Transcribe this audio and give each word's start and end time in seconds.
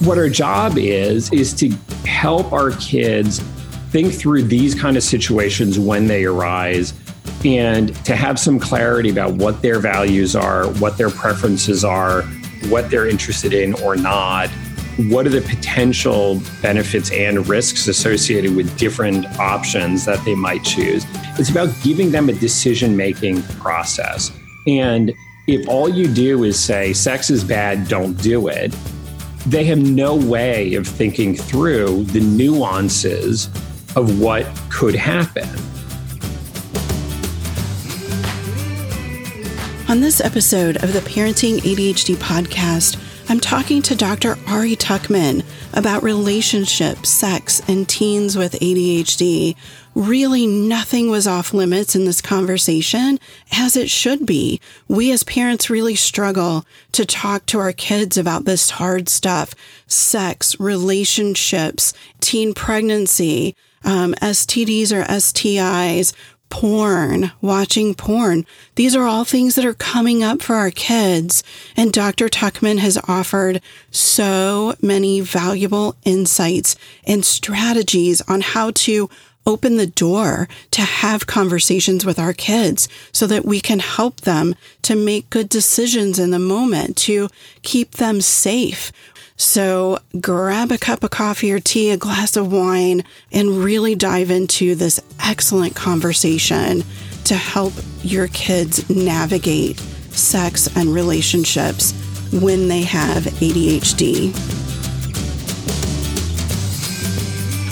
what 0.00 0.16
our 0.16 0.28
job 0.28 0.78
is 0.78 1.30
is 1.32 1.52
to 1.54 1.68
help 2.06 2.52
our 2.52 2.70
kids 2.72 3.40
think 3.90 4.12
through 4.12 4.42
these 4.42 4.74
kind 4.74 4.96
of 4.96 5.02
situations 5.02 5.78
when 5.78 6.06
they 6.06 6.24
arise 6.24 6.94
and 7.44 7.94
to 8.04 8.16
have 8.16 8.38
some 8.38 8.58
clarity 8.58 9.10
about 9.10 9.32
what 9.34 9.60
their 9.62 9.78
values 9.78 10.34
are, 10.34 10.66
what 10.74 10.96
their 10.96 11.10
preferences 11.10 11.84
are, 11.84 12.22
what 12.68 12.90
they're 12.90 13.08
interested 13.08 13.52
in 13.52 13.74
or 13.82 13.96
not, 13.96 14.48
what 15.08 15.26
are 15.26 15.30
the 15.30 15.40
potential 15.42 16.40
benefits 16.62 17.10
and 17.10 17.48
risks 17.48 17.88
associated 17.88 18.54
with 18.54 18.76
different 18.78 19.26
options 19.38 20.04
that 20.04 20.22
they 20.24 20.34
might 20.34 20.62
choose. 20.62 21.04
It's 21.38 21.50
about 21.50 21.74
giving 21.82 22.10
them 22.10 22.28
a 22.28 22.34
decision 22.34 22.96
making 22.96 23.42
process. 23.42 24.30
And 24.66 25.12
if 25.46 25.66
all 25.68 25.88
you 25.88 26.06
do 26.06 26.44
is 26.44 26.62
say, 26.62 26.92
sex 26.92 27.30
is 27.30 27.42
bad, 27.42 27.88
don't 27.88 28.14
do 28.20 28.48
it, 28.48 28.74
they 29.50 29.64
have 29.64 29.78
no 29.78 30.14
way 30.14 30.74
of 30.74 30.86
thinking 30.86 31.34
through 31.34 32.04
the 32.04 32.20
nuances 32.20 33.46
of 33.96 34.20
what 34.20 34.46
could 34.70 34.94
happen. 34.94 35.48
On 39.88 40.00
this 40.00 40.20
episode 40.20 40.76
of 40.84 40.92
the 40.92 41.00
Parenting 41.00 41.56
ADHD 41.58 42.14
podcast, 42.14 42.96
I'm 43.30 43.38
talking 43.38 43.80
to 43.82 43.94
Dr. 43.94 44.36
Ari 44.48 44.74
Tuckman 44.74 45.44
about 45.72 46.02
relationships, 46.02 47.10
sex, 47.10 47.62
and 47.68 47.88
teens 47.88 48.36
with 48.36 48.54
ADHD. 48.54 49.54
Really, 49.94 50.48
nothing 50.48 51.10
was 51.10 51.28
off 51.28 51.54
limits 51.54 51.94
in 51.94 52.06
this 52.06 52.20
conversation, 52.20 53.20
as 53.52 53.76
it 53.76 53.88
should 53.88 54.26
be. 54.26 54.60
We 54.88 55.12
as 55.12 55.22
parents 55.22 55.70
really 55.70 55.94
struggle 55.94 56.66
to 56.90 57.06
talk 57.06 57.46
to 57.46 57.60
our 57.60 57.72
kids 57.72 58.18
about 58.18 58.46
this 58.46 58.70
hard 58.70 59.08
stuff 59.08 59.54
sex, 59.86 60.58
relationships, 60.58 61.94
teen 62.18 62.52
pregnancy, 62.52 63.54
um, 63.84 64.12
STDs 64.14 64.90
or 64.90 65.04
STIs, 65.04 66.12
porn, 66.50 67.32
watching 67.40 67.94
porn. 67.94 68.44
These 68.74 68.94
are 68.94 69.04
all 69.04 69.24
things 69.24 69.54
that 69.54 69.64
are 69.64 69.74
coming 69.74 70.22
up 70.22 70.42
for 70.42 70.56
our 70.56 70.70
kids. 70.70 71.42
And 71.76 71.92
Dr. 71.92 72.28
Tuckman 72.28 72.78
has 72.78 72.98
offered 73.08 73.62
so 73.90 74.74
many 74.82 75.20
valuable 75.20 75.96
insights 76.04 76.76
and 77.06 77.24
strategies 77.24 78.20
on 78.22 78.42
how 78.42 78.72
to 78.72 79.08
open 79.46 79.76
the 79.76 79.86
door 79.86 80.48
to 80.70 80.82
have 80.82 81.26
conversations 81.26 82.04
with 82.04 82.18
our 82.18 82.34
kids 82.34 82.88
so 83.12 83.26
that 83.26 83.44
we 83.44 83.60
can 83.60 83.78
help 83.78 84.20
them 84.20 84.54
to 84.82 84.94
make 84.94 85.30
good 85.30 85.48
decisions 85.48 86.18
in 86.18 86.30
the 86.30 86.38
moment, 86.38 86.96
to 86.96 87.28
keep 87.62 87.92
them 87.92 88.20
safe. 88.20 88.92
So 89.40 89.98
grab 90.20 90.70
a 90.70 90.76
cup 90.76 91.02
of 91.02 91.08
coffee 91.08 91.50
or 91.50 91.60
tea, 91.60 91.92
a 91.92 91.96
glass 91.96 92.36
of 92.36 92.52
wine, 92.52 93.04
and 93.32 93.64
really 93.64 93.94
dive 93.94 94.30
into 94.30 94.74
this 94.74 95.00
excellent 95.18 95.74
conversation 95.74 96.84
to 97.24 97.36
help 97.36 97.72
your 98.02 98.28
kids 98.28 98.90
navigate 98.90 99.78
sex 100.10 100.68
and 100.76 100.92
relationships 100.92 101.92
when 102.34 102.68
they 102.68 102.82
have 102.82 103.22
ADHD. 103.40 104.30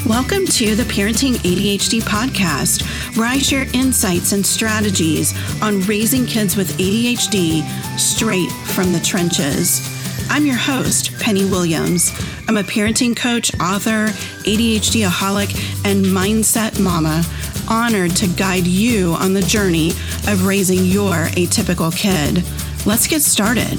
Welcome 0.09 0.47
to 0.47 0.75
the 0.75 0.85
Parenting 0.85 1.35
ADHD 1.35 2.01
podcast, 2.01 2.81
where 3.15 3.29
I 3.29 3.37
share 3.37 3.67
insights 3.75 4.33
and 4.33 4.45
strategies 4.45 5.35
on 5.61 5.83
raising 5.83 6.25
kids 6.25 6.57
with 6.57 6.79
ADHD 6.79 7.63
straight 7.99 8.51
from 8.69 8.95
the 8.95 9.01
trenches. 9.01 9.98
I'm 10.31 10.45
your 10.45 10.57
host, 10.57 11.19
Penny 11.19 11.45
Williams. 11.45 12.13
I'm 12.47 12.57
a 12.59 12.63
parenting 12.63 13.17
coach, 13.17 13.51
author, 13.61 14.09
ADHD 14.45 15.09
aholic, 15.09 15.51
and 15.85 16.05
mindset 16.05 16.79
mama, 16.79 17.25
honored 17.69 18.15
to 18.17 18.29
guide 18.29 18.67
you 18.67 19.15
on 19.15 19.33
the 19.33 19.41
journey 19.41 19.91
of 20.29 20.47
raising 20.47 20.85
your 20.85 21.29
atypical 21.37 21.95
kid. 21.97 22.45
Let's 22.87 23.07
get 23.07 23.23
started. 23.23 23.79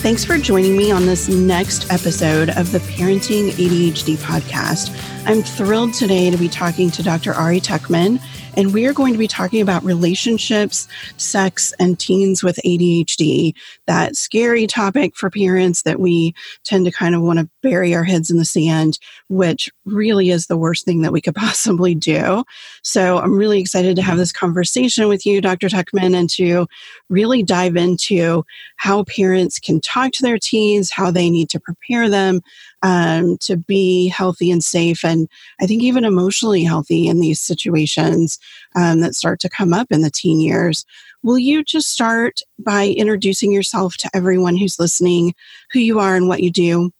Thanks 0.00 0.24
for 0.24 0.38
joining 0.38 0.76
me 0.76 0.92
on 0.92 1.04
this 1.04 1.28
next 1.28 1.92
episode 1.92 2.50
of 2.50 2.72
the 2.72 2.78
Parenting 2.78 3.50
ADHD 3.50 4.16
podcast. 4.16 4.96
I'm 5.26 5.42
thrilled 5.42 5.94
today 5.94 6.30
to 6.30 6.36
be 6.36 6.48
talking 6.48 6.90
to 6.92 7.02
Dr. 7.02 7.34
Ari 7.34 7.60
Tuckman, 7.60 8.20
and 8.56 8.72
we 8.72 8.86
are 8.86 8.92
going 8.92 9.12
to 9.12 9.18
be 9.18 9.28
talking 9.28 9.60
about 9.60 9.84
relationships, 9.84 10.88
sex, 11.16 11.72
and 11.78 11.98
teens 11.98 12.42
with 12.42 12.58
ADHD. 12.64 13.54
That 13.86 14.16
scary 14.16 14.66
topic 14.66 15.14
for 15.14 15.30
parents 15.30 15.82
that 15.82 16.00
we 16.00 16.34
tend 16.64 16.86
to 16.86 16.90
kind 16.90 17.14
of 17.14 17.22
want 17.22 17.38
to 17.38 17.48
bury 17.66 17.96
our 17.96 18.04
heads 18.04 18.30
in 18.30 18.36
the 18.38 18.44
sand, 18.44 18.96
which 19.28 19.68
really 19.84 20.30
is 20.30 20.46
the 20.46 20.56
worst 20.56 20.84
thing 20.84 21.02
that 21.02 21.12
we 21.12 21.20
could 21.20 21.34
possibly 21.46 21.96
do. 21.96 22.44
So 22.82 23.18
I'm 23.18 23.36
really 23.36 23.60
excited 23.60 23.96
to 23.96 24.02
have 24.02 24.18
this 24.18 24.32
conversation 24.32 25.08
with 25.08 25.26
you, 25.26 25.40
Dr. 25.40 25.68
Tuckman, 25.68 26.14
and 26.14 26.30
to 26.30 26.68
really 27.08 27.42
dive 27.42 27.74
into 27.74 28.44
how 28.76 29.02
parents 29.04 29.58
can 29.58 29.80
talk 29.80 30.12
to 30.12 30.22
their 30.22 30.38
teens, 30.38 30.92
how 30.92 31.10
they 31.10 31.28
need 31.28 31.50
to 31.50 31.60
prepare 31.60 32.08
them 32.08 32.40
um, 32.82 33.36
to 33.38 33.56
be 33.56 34.08
healthy 34.08 34.50
and 34.50 34.62
safe, 34.62 35.04
and 35.04 35.28
I 35.60 35.66
think 35.66 35.82
even 35.82 36.04
emotionally 36.04 36.62
healthy 36.62 37.08
in 37.08 37.18
these 37.18 37.40
situations 37.40 38.38
um, 38.76 39.00
that 39.00 39.16
start 39.16 39.40
to 39.40 39.48
come 39.48 39.74
up 39.74 39.88
in 39.90 40.02
the 40.02 40.10
teen 40.10 40.38
years. 40.38 40.84
Will 41.24 41.38
you 41.38 41.64
just 41.64 41.88
start 41.88 42.42
by 42.60 42.88
introducing 42.88 43.50
yourself 43.50 43.96
to 43.96 44.10
everyone 44.14 44.56
who's 44.56 44.78
listening, 44.78 45.34
who 45.72 45.80
you 45.80 45.98
are 45.98 46.14
and 46.14 46.28
what 46.28 46.42
you 46.42 46.50
do? 46.52 46.92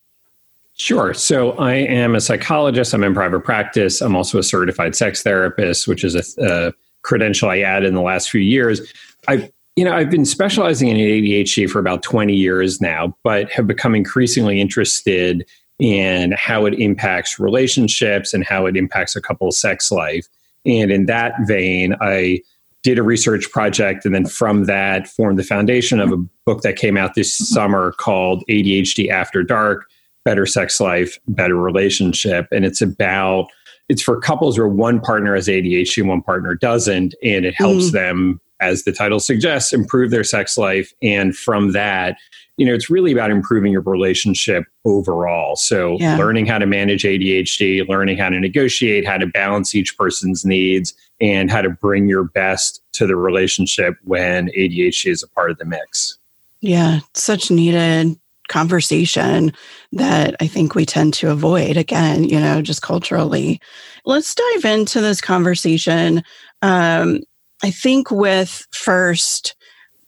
Sure. 0.78 1.14
So 1.14 1.52
I 1.52 1.74
am 1.74 2.14
a 2.14 2.20
psychologist. 2.20 2.92
I'm 2.92 3.02
in 3.02 3.14
private 3.14 3.40
practice. 3.40 4.02
I'm 4.02 4.14
also 4.14 4.38
a 4.38 4.42
certified 4.42 4.94
sex 4.94 5.22
therapist, 5.22 5.88
which 5.88 6.04
is 6.04 6.14
a, 6.14 6.44
a 6.44 6.72
credential 7.02 7.48
I 7.48 7.60
added 7.60 7.88
in 7.88 7.94
the 7.94 8.02
last 8.02 8.30
few 8.30 8.42
years. 8.42 8.80
I've 9.26 9.50
you 9.76 9.84
know, 9.84 9.94
I've 9.94 10.10
been 10.10 10.24
specializing 10.24 10.88
in 10.88 10.96
ADHD 10.96 11.68
for 11.68 11.78
about 11.78 12.02
20 12.02 12.34
years 12.34 12.80
now, 12.80 13.14
but 13.22 13.50
have 13.52 13.66
become 13.66 13.94
increasingly 13.94 14.58
interested 14.58 15.46
in 15.78 16.32
how 16.32 16.64
it 16.64 16.72
impacts 16.74 17.38
relationships 17.38 18.32
and 18.32 18.42
how 18.42 18.64
it 18.64 18.74
impacts 18.74 19.16
a 19.16 19.20
couple's 19.20 19.58
sex 19.58 19.92
life. 19.92 20.26
And 20.64 20.90
in 20.90 21.04
that 21.06 21.34
vein, 21.46 21.94
I 22.00 22.40
did 22.82 22.98
a 22.98 23.02
research 23.02 23.50
project 23.50 24.06
and 24.06 24.14
then 24.14 24.24
from 24.24 24.64
that 24.64 25.08
formed 25.08 25.38
the 25.38 25.44
foundation 25.44 26.00
of 26.00 26.10
a 26.10 26.16
book 26.46 26.62
that 26.62 26.76
came 26.76 26.96
out 26.96 27.14
this 27.14 27.34
summer 27.34 27.92
called 27.92 28.44
ADHD 28.48 29.10
After 29.10 29.42
Dark 29.42 29.86
Better 30.26 30.44
Sex 30.44 30.80
Life, 30.80 31.18
Better 31.28 31.54
Relationship. 31.54 32.48
And 32.50 32.66
it's 32.66 32.82
about 32.82 33.46
it's 33.88 34.02
for 34.02 34.20
couples 34.20 34.58
where 34.58 34.66
one 34.66 35.00
partner 35.00 35.36
has 35.36 35.46
ADHD 35.46 35.98
and 35.98 36.08
one 36.08 36.20
partner 36.20 36.56
doesn't, 36.56 37.14
and 37.22 37.46
it 37.46 37.54
helps 37.54 37.90
mm. 37.90 37.92
them, 37.92 38.40
as 38.58 38.82
the 38.82 38.90
title 38.90 39.20
suggests, 39.20 39.72
improve 39.72 40.10
their 40.10 40.24
sex 40.24 40.58
life. 40.58 40.92
And 41.00 41.36
from 41.36 41.72
that, 41.72 42.16
you 42.56 42.66
know, 42.66 42.74
it's 42.74 42.90
really 42.90 43.12
about 43.12 43.30
improving 43.30 43.70
your 43.70 43.82
relationship 43.82 44.64
overall. 44.84 45.54
So, 45.54 45.96
yeah. 46.00 46.16
learning 46.16 46.46
how 46.46 46.58
to 46.58 46.66
manage 46.66 47.04
ADHD, 47.04 47.86
learning 47.88 48.18
how 48.18 48.30
to 48.30 48.40
negotiate, 48.40 49.06
how 49.06 49.18
to 49.18 49.26
balance 49.26 49.76
each 49.76 49.96
person's 49.96 50.44
needs, 50.44 50.92
and 51.20 51.48
how 51.48 51.62
to 51.62 51.70
bring 51.70 52.08
your 52.08 52.24
best 52.24 52.82
to 52.94 53.06
the 53.06 53.14
relationship 53.14 53.94
when 54.02 54.48
ADHD 54.48 55.12
is 55.12 55.22
a 55.22 55.28
part 55.28 55.52
of 55.52 55.58
the 55.58 55.64
mix. 55.64 56.18
Yeah, 56.60 57.00
such 57.14 57.52
needed 57.52 58.18
conversation 58.48 59.52
that 59.92 60.34
I 60.40 60.46
think 60.46 60.74
we 60.74 60.86
tend 60.86 61.14
to 61.14 61.30
avoid 61.30 61.76
again, 61.76 62.24
you 62.24 62.40
know, 62.40 62.62
just 62.62 62.82
culturally. 62.82 63.60
Let's 64.04 64.34
dive 64.34 64.64
into 64.64 65.00
this 65.00 65.20
conversation. 65.20 66.22
Um, 66.62 67.20
I 67.62 67.70
think 67.70 68.10
with 68.10 68.66
first, 68.72 69.56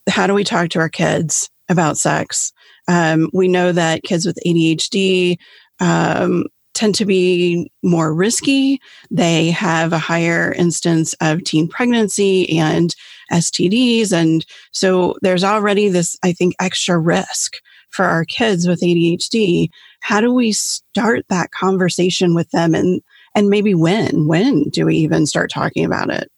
how 0.09 0.27
do 0.27 0.35
we 0.35 0.45
talk 0.45 0.71
to 0.71 0.79
our 0.79 0.89
kids? 0.89 1.51
about 1.69 1.99
sex. 1.99 2.53
Um, 2.89 3.31
we 3.33 3.49
know 3.49 3.73
that 3.73 4.03
kids 4.03 4.27
with 4.27 4.39
ADHD 4.47 5.37
um, 5.81 6.45
tend 6.75 6.95
to 6.97 7.05
be 7.05 7.71
more 7.83 8.15
risky. 8.15 8.81
They 9.11 9.51
have 9.51 9.93
a 9.93 9.99
higher 9.99 10.53
instance 10.53 11.15
of 11.21 11.45
teen 11.45 11.69
pregnancy 11.69 12.59
and 12.59 12.95
STDs. 13.33 14.13
And 14.13 14.45
so 14.73 15.17
there's 15.23 15.45
already 15.45 15.89
this, 15.89 16.19
I 16.23 16.33
think, 16.33 16.55
extra 16.61 16.99
risk 16.99 17.57
for 17.91 18.05
our 18.05 18.25
kids 18.25 18.67
with 18.67 18.81
ADHD. 18.81 19.71
How 20.01 20.21
do 20.21 20.33
we 20.33 20.53
start 20.53 21.27
that 21.29 21.51
conversation 21.51 22.35
with 22.35 22.51
them 22.51 22.75
and 22.75 23.03
and 23.35 23.51
maybe 23.51 23.75
when? 23.75 24.27
When 24.27 24.65
do 24.65 24.87
we 24.87 24.97
even 24.97 25.27
start 25.27 25.51
talking 25.51 25.85
about 25.85 26.11
it? 26.11 26.31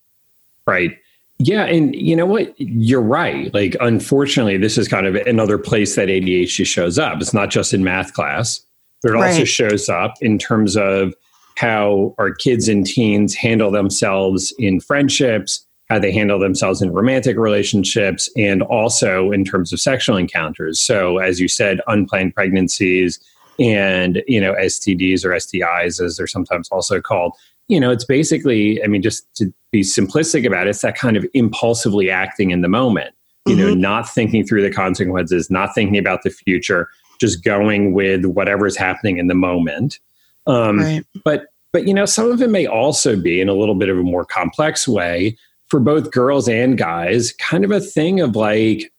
Right. 0.67 0.99
Yeah, 1.39 1.65
and 1.65 1.95
you 1.95 2.15
know 2.15 2.27
what? 2.27 2.53
You're 2.61 3.01
right. 3.01 3.53
Like, 3.55 3.75
unfortunately, 3.81 4.59
this 4.59 4.77
is 4.77 4.89
kind 4.89 5.07
of 5.07 5.15
another 5.15 5.57
place 5.57 5.97
that 5.97 6.09
ADHD 6.09 6.67
shows 6.67 6.99
up. 6.99 7.21
It's 7.23 7.33
not 7.33 7.49
just 7.49 7.73
in 7.73 7.83
math 7.83 8.13
class, 8.13 8.61
but 9.03 9.13
it 9.13 9.15
right. 9.15 9.31
also 9.31 9.45
shows 9.45 9.89
up 9.89 10.15
in 10.21 10.39
terms 10.39 10.77
of 10.77 11.15
how 11.57 12.15
our 12.19 12.33
kids 12.35 12.69
and 12.69 12.87
teens 12.87 13.35
handle 13.35 13.71
themselves 13.71 14.53
in 14.59 14.81
friendships, 14.81 15.67
how 15.91 15.99
they 15.99 16.13
handle 16.13 16.39
themselves 16.39 16.81
in 16.81 16.93
romantic 16.93 17.37
relationships, 17.37 18.31
and 18.37 18.63
also 18.63 19.33
in 19.33 19.45
terms 19.45 19.73
of 19.73 19.81
sexual 19.81 20.17
encounters. 20.17 20.79
So, 20.79 21.19
as 21.19 21.41
you 21.41 21.49
said, 21.49 21.81
unplanned 21.89 22.35
pregnancies 22.35 23.19
and 23.59 24.23
you 24.29 24.41
know 24.41 24.55
STDs 24.55 25.25
or 25.25 25.31
STIs, 25.31 26.01
as 26.03 26.17
they're 26.17 26.29
sometimes 26.29 26.69
also 26.71 27.01
called. 27.01 27.35
You 27.67 27.79
know, 27.79 27.91
it's 27.91 28.05
basically, 28.05 28.83
I 28.83 28.87
mean, 28.87 29.03
just 29.03 29.33
to 29.37 29.53
be 29.71 29.83
simplistic 29.83 30.47
about 30.47 30.67
it, 30.67 30.71
it's 30.71 30.83
that 30.83 30.97
kind 30.97 31.17
of 31.17 31.25
impulsively 31.35 32.11
acting 32.11 32.51
in 32.51 32.63
the 32.63 32.69
moment. 32.69 33.15
You 33.47 33.57
mm-hmm. 33.57 33.67
know, 33.67 33.75
not 33.75 34.09
thinking 34.09 34.47
through 34.47 34.63
the 34.63 34.73
consequences, 34.73 35.51
not 35.51 35.75
thinking 35.75 35.99
about 35.99 36.23
the 36.23 36.31
future, 36.31 36.89
just 37.21 37.45
going 37.45 37.95
with 37.95 38.25
whatever's 38.25 38.77
happening 38.77 39.19
in 39.19 39.27
the 39.27 39.35
moment. 39.35 39.99
Um, 40.47 40.79
right. 40.79 41.05
But 41.25 41.47
but 41.73 41.89
you 41.89 41.95
know, 41.95 42.07
some 42.07 42.31
of 42.31 42.41
it 42.41 42.51
may 42.51 42.67
also 42.67 43.17
be 43.17 43.41
in 43.41 43.49
a 43.49 43.55
little 43.55 43.75
bit 43.75 43.89
of 43.89 43.99
a 43.99 44.03
more 44.03 44.25
complex 44.25 44.87
way 44.87 45.37
for 45.71 45.81
both 45.81 46.11
girls 46.11 46.49
and 46.49 46.77
guys, 46.77 47.33
kind 47.35 47.65
of 47.65 47.71
a 47.71 47.81
thing 47.81 48.21
of 48.21 48.37
like, 48.37 48.93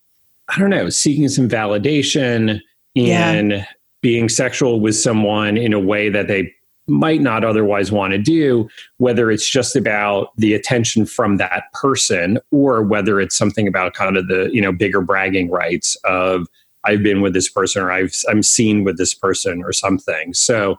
I 0.47 0.57
don't 0.57 0.69
know, 0.69 0.89
seeking 0.89 1.29
some 1.29 1.47
validation 1.47 2.62
and 2.95 3.51
yeah. 3.51 3.65
being 4.01 4.29
sexual 4.29 4.79
with 4.79 4.95
someone 4.95 5.57
in 5.57 5.73
a 5.73 5.79
way 5.79 6.09
that 6.09 6.27
they 6.27 6.53
might 6.88 7.21
not 7.21 7.44
otherwise 7.44 7.91
want 7.91 8.12
to 8.12 8.18
do, 8.18 8.68
whether 8.97 9.31
it's 9.31 9.47
just 9.47 9.75
about 9.75 10.35
the 10.38 10.53
attention 10.53 11.06
from 11.06 11.38
that 11.38 11.71
person 11.73 12.39
or 12.51 12.81
whether 12.81 13.19
it's 13.21 13.38
something 13.38 13.67
about 13.67 13.94
kind 13.94 14.17
of 14.17 14.27
the, 14.27 14.50
you 14.51 14.62
know, 14.62 14.71
bigger 14.71 15.01
bragging 15.01 15.50
rights 15.50 15.95
of 16.06 16.47
I've 16.83 17.03
been 17.03 17.21
with 17.21 17.33
this 17.33 17.47
person 17.47 17.83
or 17.83 17.91
I've 17.91 18.15
I'm 18.27 18.44
seen 18.44 18.83
with 18.83 18.97
this 18.97 19.13
person 19.13 19.63
or 19.63 19.71
something. 19.71 20.33
So 20.33 20.77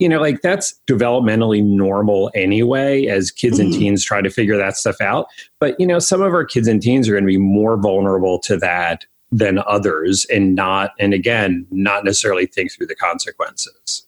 you 0.00 0.08
know, 0.08 0.18
like 0.18 0.40
that's 0.40 0.74
developmentally 0.88 1.62
normal 1.62 2.30
anyway 2.34 3.06
as 3.06 3.30
kids 3.30 3.58
mm-hmm. 3.58 3.66
and 3.66 3.74
teens 3.74 4.02
try 4.02 4.22
to 4.22 4.30
figure 4.30 4.56
that 4.56 4.76
stuff 4.76 5.00
out. 5.00 5.26
But, 5.60 5.78
you 5.78 5.86
know, 5.86 5.98
some 5.98 6.22
of 6.22 6.32
our 6.32 6.44
kids 6.44 6.66
and 6.66 6.82
teens 6.82 7.08
are 7.08 7.12
going 7.12 7.24
to 7.24 7.28
be 7.28 7.36
more 7.36 7.76
vulnerable 7.76 8.38
to 8.40 8.56
that 8.56 9.04
than 9.30 9.60
others 9.66 10.24
and 10.24 10.54
not, 10.54 10.92
and 10.98 11.12
again, 11.12 11.66
not 11.70 12.04
necessarily 12.04 12.46
think 12.46 12.72
through 12.72 12.86
the 12.86 12.96
consequences. 12.96 14.06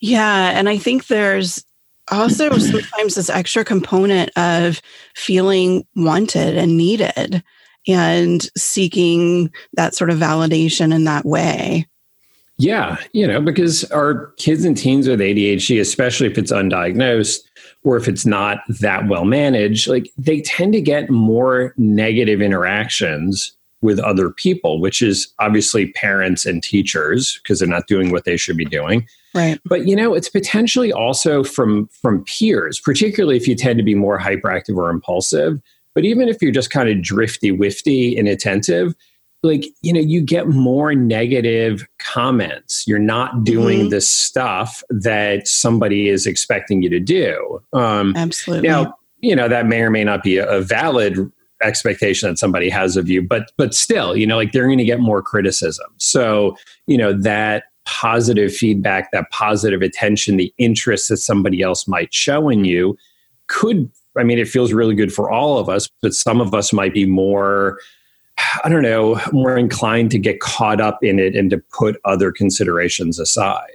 Yeah. 0.00 0.52
And 0.56 0.68
I 0.68 0.78
think 0.78 1.08
there's 1.08 1.64
also 2.10 2.50
sometimes 2.58 3.16
this 3.16 3.28
extra 3.28 3.64
component 3.64 4.30
of 4.36 4.80
feeling 5.16 5.84
wanted 5.96 6.56
and 6.56 6.76
needed 6.76 7.42
and 7.88 8.48
seeking 8.56 9.50
that 9.72 9.96
sort 9.96 10.10
of 10.10 10.18
validation 10.18 10.94
in 10.94 11.04
that 11.04 11.24
way. 11.24 11.88
Yeah, 12.58 12.98
you 13.12 13.26
know, 13.26 13.40
because 13.40 13.84
our 13.90 14.32
kids 14.36 14.64
and 14.64 14.76
teens 14.76 15.08
with 15.08 15.20
ADHD, 15.20 15.80
especially 15.80 16.28
if 16.28 16.38
it's 16.38 16.52
undiagnosed 16.52 17.40
or 17.82 17.96
if 17.96 18.06
it's 18.06 18.24
not 18.24 18.58
that 18.68 19.08
well 19.08 19.24
managed, 19.24 19.88
like 19.88 20.10
they 20.16 20.42
tend 20.42 20.72
to 20.74 20.80
get 20.80 21.10
more 21.10 21.74
negative 21.76 22.40
interactions 22.40 23.56
with 23.80 23.98
other 23.98 24.30
people, 24.30 24.80
which 24.80 25.02
is 25.02 25.32
obviously 25.40 25.92
parents 25.92 26.46
and 26.46 26.62
teachers 26.62 27.40
because 27.42 27.58
they're 27.58 27.68
not 27.68 27.88
doing 27.88 28.12
what 28.12 28.24
they 28.24 28.36
should 28.36 28.56
be 28.56 28.64
doing. 28.64 29.06
Right. 29.34 29.60
But 29.64 29.88
you 29.88 29.96
know, 29.96 30.14
it's 30.14 30.28
potentially 30.28 30.92
also 30.92 31.42
from 31.42 31.88
from 31.88 32.24
peers, 32.24 32.78
particularly 32.78 33.36
if 33.36 33.48
you 33.48 33.56
tend 33.56 33.78
to 33.78 33.84
be 33.84 33.94
more 33.94 34.18
hyperactive 34.18 34.76
or 34.76 34.88
impulsive. 34.88 35.60
But 35.94 36.04
even 36.04 36.28
if 36.28 36.40
you're 36.40 36.52
just 36.52 36.70
kind 36.70 36.88
of 36.88 37.02
drifty, 37.02 37.50
wifty, 37.50 38.16
inattentive, 38.16 38.94
like 39.42 39.64
you 39.82 39.92
know 39.92 40.00
you 40.00 40.20
get 40.20 40.48
more 40.48 40.94
negative 40.94 41.86
comments. 41.98 42.86
You're 42.86 42.98
not 42.98 43.44
doing 43.44 43.80
mm-hmm. 43.80 43.88
the 43.88 44.00
stuff 44.00 44.82
that 44.90 45.48
somebody 45.48 46.08
is 46.08 46.26
expecting 46.26 46.82
you 46.82 46.88
to 46.90 47.00
do. 47.00 47.62
Um 47.72 48.14
absolutely. 48.16 48.68
now 48.68 48.96
you 49.20 49.34
know 49.34 49.48
that 49.48 49.66
may 49.66 49.80
or 49.82 49.90
may 49.90 50.04
not 50.04 50.22
be 50.22 50.38
a, 50.38 50.48
a 50.48 50.60
valid 50.60 51.30
expectation 51.62 52.28
that 52.28 52.38
somebody 52.38 52.68
has 52.68 52.96
of 52.96 53.08
you 53.08 53.22
but 53.22 53.52
but 53.56 53.72
still 53.72 54.16
you 54.16 54.26
know 54.26 54.34
like 54.36 54.50
they're 54.50 54.66
going 54.66 54.78
to 54.78 54.84
get 54.84 55.00
more 55.00 55.22
criticism. 55.22 55.86
So 55.98 56.56
you 56.86 56.96
know 56.96 57.12
that 57.12 57.64
positive 57.84 58.54
feedback 58.54 59.10
that 59.10 59.30
positive 59.30 59.82
attention 59.82 60.36
the 60.36 60.54
interest 60.58 61.08
that 61.08 61.16
somebody 61.16 61.62
else 61.62 61.88
might 61.88 62.14
show 62.14 62.48
in 62.48 62.64
you 62.64 62.96
could 63.48 63.90
i 64.16 64.22
mean 64.22 64.38
it 64.38 64.46
feels 64.46 64.72
really 64.72 64.94
good 64.94 65.12
for 65.12 65.28
all 65.28 65.58
of 65.58 65.68
us 65.68 65.88
but 66.00 66.14
some 66.14 66.40
of 66.40 66.54
us 66.54 66.72
might 66.72 66.94
be 66.94 67.06
more 67.06 67.76
I 68.64 68.68
don't 68.68 68.82
know, 68.82 69.20
more 69.32 69.56
inclined 69.56 70.10
to 70.12 70.18
get 70.18 70.40
caught 70.40 70.80
up 70.80 71.02
in 71.02 71.18
it 71.18 71.34
and 71.34 71.50
to 71.50 71.58
put 71.58 72.00
other 72.04 72.32
considerations 72.32 73.18
aside. 73.18 73.70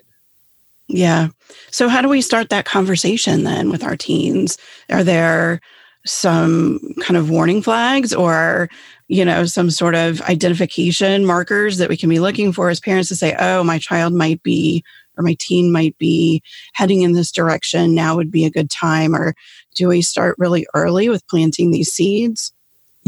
Yeah. 0.88 1.30
So, 1.72 1.90
how 1.90 2.02
do 2.02 2.10
we 2.10 2.22
start 2.22 2.50
that 2.50 2.66
conversation 2.66 3.44
then 3.44 3.70
with 3.70 3.84
our 3.84 3.98
teens? 3.98 4.58
Are 4.90 5.04
there 5.04 5.60
some 6.06 6.80
kind 7.02 7.18
of 7.18 7.30
warning 7.30 7.62
flags 7.62 8.14
or, 8.14 8.70
you 9.10 9.26
know, 9.26 9.46
some 9.46 9.70
sort 9.70 9.96
of 9.96 10.22
identification 10.22 11.26
markers 11.26 11.78
that 11.78 11.90
we 11.90 11.98
can 11.98 12.10
be 12.10 12.20
looking 12.20 12.54
for 12.54 12.70
as 12.70 12.80
parents 12.80 13.10
to 13.10 13.16
say, 13.16 13.36
oh, 13.38 13.64
my 13.64 13.78
child 13.78 14.14
might 14.14 14.42
be 14.44 14.84
or 15.18 15.24
my 15.24 15.36
teen 15.40 15.72
might 15.72 15.98
be 15.98 16.42
heading 16.74 17.02
in 17.02 17.14
this 17.14 17.32
direction? 17.32 17.94
Now 17.94 18.16
would 18.16 18.32
be 18.32 18.46
a 18.46 18.52
good 18.52 18.70
time. 18.70 19.16
Or 19.16 19.34
do 19.76 19.90
we 19.90 20.02
start 20.02 20.36
really 20.38 20.66
early 20.74 21.10
with 21.10 21.28
planting 21.28 21.72
these 21.72 21.92
seeds? 21.92 22.54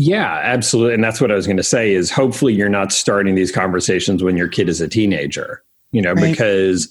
Yeah, 0.01 0.39
absolutely. 0.41 0.93
And 0.93 1.03
that's 1.03 1.19
what 1.19 1.29
I 1.29 1.35
was 1.35 1.45
going 1.45 1.57
to 1.57 1.63
say 1.63 1.93
is 1.93 2.09
hopefully 2.09 2.53
you're 2.53 2.69
not 2.69 2.93
starting 2.93 3.35
these 3.35 3.51
conversations 3.51 4.23
when 4.23 4.37
your 4.37 4.47
kid 4.47 4.69
is 4.69 4.79
a 4.79 4.87
teenager, 4.87 5.61
you 5.91 6.01
know, 6.01 6.13
right. 6.13 6.31
because 6.31 6.87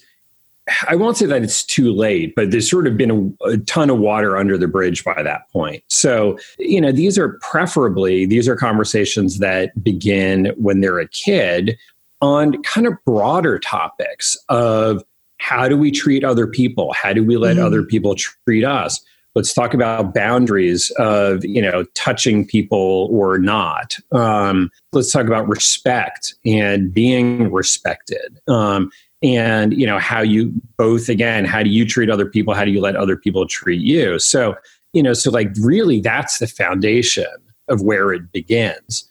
I 0.86 0.94
won't 0.94 1.16
say 1.16 1.24
that 1.24 1.42
it's 1.42 1.64
too 1.64 1.90
late, 1.90 2.34
but 2.34 2.50
there's 2.50 2.70
sort 2.70 2.86
of 2.86 2.98
been 2.98 3.34
a, 3.40 3.46
a, 3.46 3.56
ton 3.56 3.88
of 3.88 3.98
water 3.98 4.36
under 4.36 4.58
the 4.58 4.68
bridge 4.68 5.04
by 5.04 5.22
that 5.22 5.50
point. 5.50 5.82
So, 5.88 6.38
you 6.58 6.82
know, 6.82 6.92
these 6.92 7.16
are 7.16 7.38
preferably, 7.40 8.26
these 8.26 8.46
are 8.46 8.56
conversations 8.56 9.38
that 9.38 9.82
begin 9.82 10.52
when 10.58 10.82
they're 10.82 10.98
a 10.98 11.08
kid 11.08 11.78
on 12.20 12.62
kind 12.62 12.86
of 12.86 12.92
broader 13.06 13.58
topics 13.58 14.36
of 14.50 15.02
how 15.38 15.66
do 15.66 15.78
we 15.78 15.90
treat 15.90 16.24
other 16.24 16.46
people? 16.46 16.92
How 16.92 17.14
do 17.14 17.24
we 17.24 17.38
let 17.38 17.56
mm-hmm. 17.56 17.64
other 17.64 17.84
people 17.84 18.14
treat 18.14 18.64
us? 18.64 19.00
Let's 19.34 19.54
talk 19.54 19.74
about 19.74 20.14
boundaries 20.14 20.90
of 20.98 21.44
you 21.44 21.62
know 21.62 21.84
touching 21.94 22.46
people 22.46 23.08
or 23.10 23.38
not. 23.38 23.96
Um, 24.12 24.70
let's 24.92 25.12
talk 25.12 25.26
about 25.26 25.48
respect 25.48 26.34
and 26.44 26.92
being 26.92 27.52
respected. 27.52 28.40
Um, 28.48 28.90
and 29.22 29.78
you 29.78 29.86
know 29.86 29.98
how 29.98 30.20
you 30.20 30.52
both 30.76 31.08
again 31.08 31.44
how 31.44 31.62
do 31.62 31.70
you 31.70 31.84
treat 31.86 32.10
other 32.10 32.26
people? 32.26 32.54
How 32.54 32.64
do 32.64 32.70
you 32.70 32.80
let 32.80 32.96
other 32.96 33.16
people 33.16 33.46
treat 33.46 33.80
you? 33.80 34.18
So 34.18 34.56
you 34.92 35.02
know 35.02 35.12
so 35.12 35.30
like 35.30 35.50
really 35.60 36.00
that's 36.00 36.38
the 36.38 36.46
foundation 36.46 37.26
of 37.68 37.82
where 37.82 38.12
it 38.12 38.32
begins. 38.32 39.04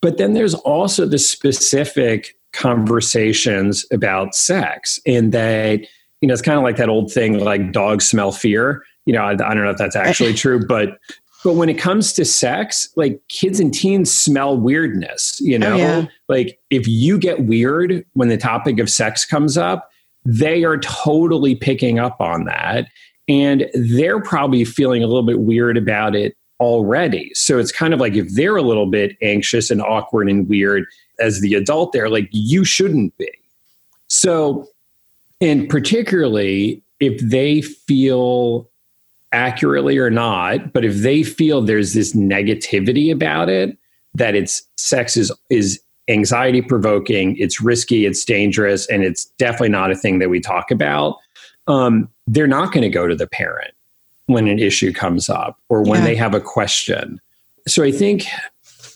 But 0.00 0.18
then 0.18 0.34
there's 0.34 0.54
also 0.54 1.06
the 1.06 1.18
specific 1.18 2.36
conversations 2.52 3.84
about 3.90 4.34
sex 4.34 5.00
and 5.06 5.32
that 5.32 5.80
you 6.20 6.28
know 6.28 6.32
it's 6.32 6.42
kind 6.42 6.58
of 6.58 6.64
like 6.64 6.76
that 6.76 6.88
old 6.88 7.12
thing 7.12 7.38
like 7.38 7.72
dogs 7.72 8.06
smell 8.06 8.32
fear 8.32 8.82
you 9.06 9.12
know, 9.12 9.22
I, 9.22 9.30
I 9.30 9.34
don't 9.54 9.64
know 9.64 9.70
if 9.70 9.78
that's 9.78 9.96
actually 9.96 10.34
true, 10.44 10.66
but 10.66 10.98
but 11.44 11.54
when 11.54 11.68
it 11.68 11.78
comes 11.78 12.12
to 12.14 12.24
sex, 12.24 12.88
like 12.96 13.20
kids 13.28 13.60
and 13.60 13.72
teens 13.72 14.12
smell 14.12 14.58
weirdness, 14.58 15.40
you 15.40 15.54
oh, 15.56 15.58
know? 15.58 15.72
Oh, 15.74 15.76
yeah. 15.76 16.06
Like 16.28 16.58
if 16.70 16.88
you 16.88 17.18
get 17.18 17.44
weird 17.44 18.04
when 18.14 18.28
the 18.28 18.36
topic 18.36 18.80
of 18.80 18.90
sex 18.90 19.24
comes 19.24 19.56
up, 19.56 19.88
they 20.24 20.64
are 20.64 20.78
totally 20.78 21.54
picking 21.54 22.00
up 22.00 22.20
on 22.20 22.46
that. 22.46 22.88
And 23.28 23.68
they're 23.74 24.20
probably 24.20 24.64
feeling 24.64 25.04
a 25.04 25.06
little 25.06 25.22
bit 25.22 25.38
weird 25.38 25.76
about 25.76 26.16
it 26.16 26.36
already. 26.58 27.32
So 27.34 27.58
it's 27.58 27.70
kind 27.70 27.94
of 27.94 28.00
like 28.00 28.14
if 28.14 28.34
they're 28.34 28.56
a 28.56 28.62
little 28.62 28.86
bit 28.86 29.16
anxious 29.22 29.70
and 29.70 29.80
awkward 29.80 30.28
and 30.28 30.48
weird 30.48 30.84
as 31.20 31.40
the 31.40 31.54
adult, 31.54 31.92
they're 31.92 32.10
like, 32.10 32.28
you 32.32 32.64
shouldn't 32.64 33.16
be. 33.18 33.30
So, 34.08 34.68
and 35.40 35.68
particularly 35.68 36.82
if 36.98 37.20
they 37.20 37.62
feel 37.62 38.68
accurately 39.36 39.98
or 39.98 40.10
not, 40.10 40.72
but 40.72 40.84
if 40.84 40.96
they 40.96 41.22
feel 41.22 41.60
there's 41.60 41.92
this 41.92 42.14
negativity 42.16 43.12
about 43.12 43.50
it, 43.50 43.76
that 44.14 44.34
it's 44.34 44.62
sex 44.78 45.16
is 45.16 45.30
is 45.50 45.80
anxiety 46.08 46.62
provoking, 46.62 47.36
it's 47.36 47.60
risky, 47.60 48.06
it's 48.06 48.24
dangerous, 48.24 48.86
and 48.88 49.04
it's 49.04 49.26
definitely 49.38 49.68
not 49.68 49.90
a 49.90 49.94
thing 49.94 50.20
that 50.20 50.30
we 50.30 50.40
talk 50.40 50.70
about, 50.70 51.16
um, 51.66 52.08
they're 52.26 52.46
not 52.46 52.72
going 52.72 52.82
to 52.82 52.88
go 52.88 53.06
to 53.06 53.14
the 53.14 53.26
parent 53.26 53.74
when 54.26 54.48
an 54.48 54.58
issue 54.58 54.92
comes 54.92 55.28
up 55.28 55.58
or 55.68 55.82
when 55.82 56.00
yeah. 56.00 56.06
they 56.06 56.14
have 56.16 56.34
a 56.34 56.40
question. 56.40 57.20
So 57.68 57.82
I 57.82 57.92
think 57.92 58.24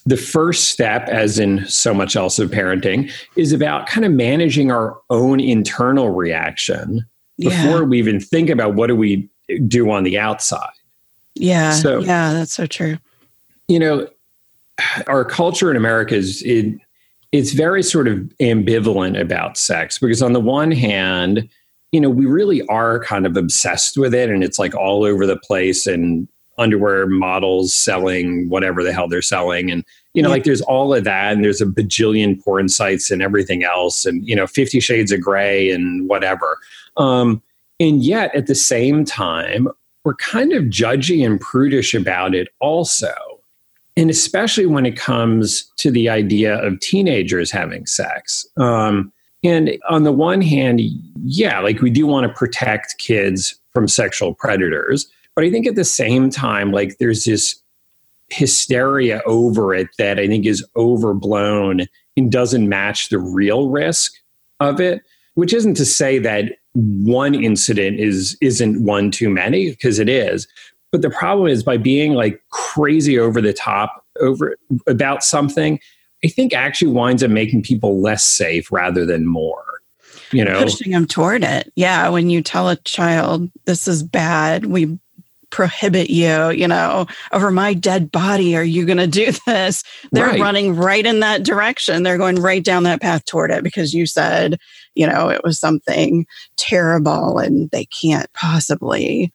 the 0.07 0.17
first 0.17 0.69
step, 0.71 1.09
as 1.09 1.39
in 1.39 1.67
so 1.67 1.93
much 1.93 2.17
else 2.17 2.39
of 2.39 2.51
parenting, 2.51 3.13
is 3.37 3.53
about 3.53 3.87
kind 3.87 4.07
of 4.07 4.13
managing 4.13 4.71
our 4.71 4.97
own 5.11 5.41
internal 5.41 6.11
reaction 6.11 7.05
before 7.39 7.81
yeah. 7.81 7.83
we 7.83 7.99
even 7.99 8.21
think 8.21 8.51
about 8.51 8.75
what 8.75 8.87
do 8.87 8.97
we 8.97 9.29
do 9.59 9.91
on 9.91 10.05
the 10.05 10.19
outside. 10.19 10.71
Yeah. 11.35 11.73
So, 11.73 12.01
yeah, 12.01 12.33
that's 12.33 12.53
so 12.53 12.67
true. 12.67 12.99
You 13.69 13.79
know, 13.79 14.09
our 15.07 15.25
culture 15.25 15.71
in 15.71 15.77
America 15.77 16.15
is 16.15 16.43
it, 16.43 16.79
it's 17.33 17.53
very 17.53 17.83
sort 17.83 18.09
of 18.09 18.19
ambivalent 18.41 19.21
about 19.21 19.57
sex 19.57 19.99
because 19.99 20.23
on 20.23 20.33
the 20.33 20.41
one 20.41 20.73
hand, 20.73 21.49
you 21.93 22.01
know, 22.01 22.11
we 22.11 22.27
really 22.27 22.63
are 22.67 23.01
kind 23.01 23.27
of 23.27 23.37
obsessed 23.37 23.97
with 23.97 24.15
it 24.15 24.31
and 24.31 24.43
it's 24.43 24.59
like 24.59 24.75
all 24.75 25.05
over 25.05 25.27
the 25.27 25.37
place 25.37 25.87
and 25.87 26.29
underwear 26.59 27.07
models 27.07 27.73
selling 27.73 28.49
whatever 28.49 28.85
the 28.85 28.93
hell 28.93 29.09
they're 29.09 29.23
selling. 29.23 29.71
And, 29.71 29.85
you 30.15 30.23
know, 30.23 30.29
yeah. 30.29 30.35
like 30.35 30.45
there's 30.45 30.61
all 30.63 30.93
of 30.95 31.05
that. 31.05 31.33
And 31.33 31.43
there's 31.43 31.61
a 31.61 31.67
bajillion 31.67 32.43
porn 32.43 32.69
sites 32.69 33.11
and 33.11 33.23
everything 33.23 33.65
else. 33.65 34.05
And, 34.05 34.27
you 34.29 34.37
know, 34.37 34.47
50 34.47 34.79
Shades 34.81 35.11
of 35.11 35.21
Grey 35.21 35.71
and 35.71 36.09
whatever. 36.09 36.59
Um, 36.97 37.43
and 37.81 38.05
yet 38.05 38.35
at 38.35 38.47
the 38.47 38.55
same 38.55 39.05
time, 39.05 39.67
we're 40.05 40.15
kind 40.15 40.53
of 40.53 40.65
judgy 40.65 41.25
and 41.27 41.41
prudish 41.41 41.95
about 41.95 42.35
it 42.35 42.49
also. 42.61 43.13
And 43.97 44.11
especially 44.11 44.67
when 44.67 44.87
it 44.87 44.97
comes 44.97 45.65
to 45.79 45.91
the 45.91 46.09
idea 46.09 46.57
of 46.63 46.79
teenagers 46.81 47.51
having 47.51 47.87
sex. 47.87 48.47
Um, 48.57 49.13
and 49.43 49.77
on 49.89 50.05
the 50.05 50.13
one 50.13 50.43
hand, 50.43 50.81
yeah, 51.25 51.61
like 51.61 51.81
we 51.81 51.91
do 51.91 52.07
want 52.07 52.27
to 52.27 52.33
protect 52.33 52.99
kids 52.99 53.57
from 53.73 53.89
sexual 53.89 54.35
predators. 54.35 55.11
But 55.35 55.45
I 55.45 55.51
think 55.51 55.67
at 55.67 55.75
the 55.75 55.85
same 55.85 56.31
time, 56.31 56.73
like 56.73 56.99
there's 56.99 57.25
this 57.25 57.61
hysteria 58.29 59.23
over 59.27 59.75
it 59.75 59.89
that 59.99 60.19
I 60.19 60.27
think 60.27 60.47
is 60.47 60.65
overblown 60.77 61.83
and 62.17 62.31
doesn't 62.31 62.69
match 62.69 63.09
the 63.09 63.19
real 63.19 63.69
risk 63.71 64.13
of 64.61 64.81
it, 64.81 65.03
which 65.35 65.53
isn't 65.53 65.75
to 65.75 65.87
say 65.87 66.19
that 66.19 66.53
one 66.75 67.35
incident 67.35 67.99
is 67.99 68.37
isn't 68.41 68.85
one 68.85 69.11
too 69.11 69.31
many 69.31 69.71
because 69.71 69.99
it 69.99 70.09
is. 70.09 70.47
But 70.93 71.03
the 71.03 71.11
problem 71.11 71.49
is 71.49 71.63
by 71.63 71.77
being 71.77 72.15
like 72.15 72.43
crazy 72.51 73.19
over 73.19 73.41
the 73.41 73.53
top 73.53 74.05
over 74.21 74.57
about 74.87 75.23
something 75.25 75.79
i 76.25 76.29
think 76.29 76.53
actually 76.53 76.91
winds 76.91 77.23
up 77.23 77.31
making 77.31 77.63
people 77.63 78.01
less 78.01 78.25
safe 78.25 78.71
rather 78.71 79.07
than 79.07 79.27
more 79.27 79.65
you 80.33 80.45
know? 80.45 80.63
pushing 80.63 80.93
them 80.93 81.07
toward 81.07 81.43
it. 81.43 81.73
Yeah 81.75 82.09
when 82.09 82.31
you 82.31 82.43
tell 82.43 82.69
a 82.69 82.77
child 82.77 83.51
this 83.65 83.89
is 83.89 84.03
bad 84.03 84.67
we 84.67 84.99
prohibit 85.51 86.11
you 86.11 86.51
you 86.51 86.69
know 86.69 87.07
over 87.33 87.51
my 87.51 87.75
dead 87.75 88.11
body. 88.11 88.57
Are 88.57 88.65
you 88.65 88.87
going 88.87 88.99
to 88.99 89.07
do 89.07 89.33
this? 89.47 89.85
They're 90.13 90.27
right. 90.27 90.41
running 90.41 90.77
right 90.77 91.05
in 91.05 91.21
that 91.21 91.43
direction. 91.43 92.03
They're 92.03 92.19
going 92.19 92.37
right 92.37 92.65
down 92.65 92.85
that 92.85 93.01
path 93.01 93.25
toward 93.25 93.51
it 93.51 93.63
because 93.63 93.95
you 93.95 94.07
said 94.07 94.59
you 94.95 95.07
know 95.07 95.29
it 95.29 95.43
was 95.45 95.59
something 95.59 96.27
terrible 96.57 97.39
and 97.39 97.71
they 97.71 97.87
can't 97.87 98.33
possibly 98.33 99.33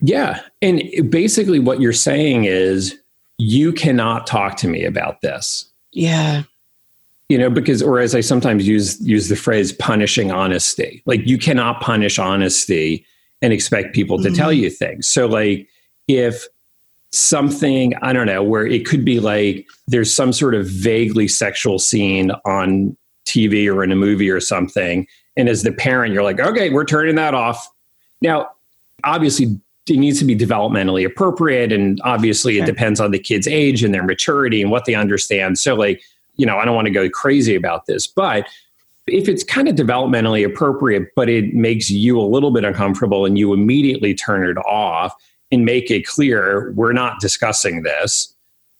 yeah. 0.00 0.40
And 0.62 0.82
basically 1.10 1.58
what 1.58 1.80
you're 1.80 1.92
saying 1.92 2.44
is 2.44 2.98
you 3.38 3.72
cannot 3.72 4.26
talk 4.26 4.56
to 4.58 4.68
me 4.68 4.84
about 4.84 5.20
this. 5.20 5.70
Yeah. 5.92 6.42
You 7.28 7.38
know 7.38 7.48
because 7.48 7.80
or 7.80 8.00
as 8.00 8.12
i 8.14 8.20
sometimes 8.20 8.66
use 8.66 9.00
use 9.00 9.28
the 9.28 9.36
phrase 9.36 9.72
punishing 9.72 10.32
honesty. 10.32 11.02
Like 11.06 11.26
you 11.26 11.38
cannot 11.38 11.80
punish 11.80 12.18
honesty 12.18 13.06
and 13.42 13.52
expect 13.52 13.94
people 13.94 14.18
to 14.18 14.28
mm-hmm. 14.28 14.34
tell 14.34 14.52
you 14.52 14.70
things. 14.70 15.06
So, 15.06 15.26
like, 15.26 15.68
if 16.08 16.46
something, 17.12 17.94
I 18.02 18.12
don't 18.12 18.26
know, 18.26 18.42
where 18.42 18.66
it 18.66 18.86
could 18.86 19.04
be 19.04 19.20
like 19.20 19.66
there's 19.88 20.12
some 20.12 20.32
sort 20.32 20.54
of 20.54 20.66
vaguely 20.66 21.28
sexual 21.28 21.78
scene 21.78 22.30
on 22.44 22.96
TV 23.26 23.72
or 23.72 23.82
in 23.82 23.92
a 23.92 23.96
movie 23.96 24.30
or 24.30 24.40
something. 24.40 25.06
And 25.36 25.48
as 25.48 25.62
the 25.62 25.72
parent, 25.72 26.12
you're 26.12 26.22
like, 26.22 26.40
okay, 26.40 26.70
we're 26.70 26.84
turning 26.84 27.16
that 27.16 27.34
off. 27.34 27.68
Now, 28.20 28.50
obviously, 29.04 29.58
it 29.88 29.96
needs 29.96 30.18
to 30.20 30.24
be 30.24 30.36
developmentally 30.36 31.04
appropriate. 31.04 31.72
And 31.72 32.00
obviously, 32.04 32.58
it 32.58 32.66
depends 32.66 33.00
on 33.00 33.10
the 33.10 33.18
kid's 33.18 33.48
age 33.48 33.82
and 33.82 33.92
their 33.94 34.04
maturity 34.04 34.62
and 34.62 34.70
what 34.70 34.84
they 34.84 34.94
understand. 34.94 35.58
So, 35.58 35.74
like, 35.74 36.02
you 36.36 36.46
know, 36.46 36.58
I 36.58 36.64
don't 36.64 36.74
want 36.74 36.86
to 36.86 36.92
go 36.92 37.08
crazy 37.08 37.54
about 37.54 37.86
this, 37.86 38.06
but 38.06 38.46
if 39.06 39.28
it's 39.28 39.42
kind 39.42 39.68
of 39.68 39.74
developmentally 39.74 40.44
appropriate, 40.44 41.08
but 41.16 41.28
it 41.28 41.54
makes 41.54 41.90
you 41.90 42.20
a 42.20 42.22
little 42.22 42.50
bit 42.50 42.64
uncomfortable 42.64 43.24
and 43.24 43.38
you 43.38 43.52
immediately 43.52 44.14
turn 44.14 44.48
it 44.48 44.58
off 44.58 45.14
and 45.50 45.64
make 45.64 45.90
it 45.90 46.06
clear 46.06 46.72
we're 46.72 46.92
not 46.92 47.20
discussing 47.20 47.82
this, 47.82 48.34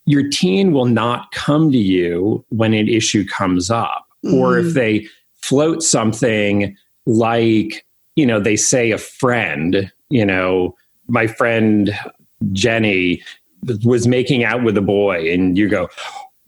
your 0.07 0.29
teen 0.29 0.73
will 0.73 0.87
not 0.87 1.31
come 1.33 1.71
to 1.71 1.79
you 1.79 2.45
when 2.51 2.75
an 2.75 2.89
issue 2.89 3.27
comes 3.27 3.71
up. 3.71 4.07
Mm-hmm. 4.25 4.35
Or 4.35 4.59
if 4.59 4.67
mm. 4.67 4.75
they 4.75 5.09
float 5.37 5.83
something 5.83 6.77
like, 7.07 7.85
you 8.17 8.27
know, 8.27 8.41
they 8.41 8.57
say 8.57 8.91
a 8.91 8.99
friend, 8.99 9.91
you 10.11 10.25
know, 10.25 10.77
my 11.09 11.27
friend 11.27 11.93
Jenny 12.53 13.23
was 13.85 14.07
making 14.07 14.45
out 14.45 14.63
with 14.63 14.77
a 14.77 14.83
boy, 14.83 15.31
and 15.33 15.57
you 15.59 15.69
go, 15.69 15.89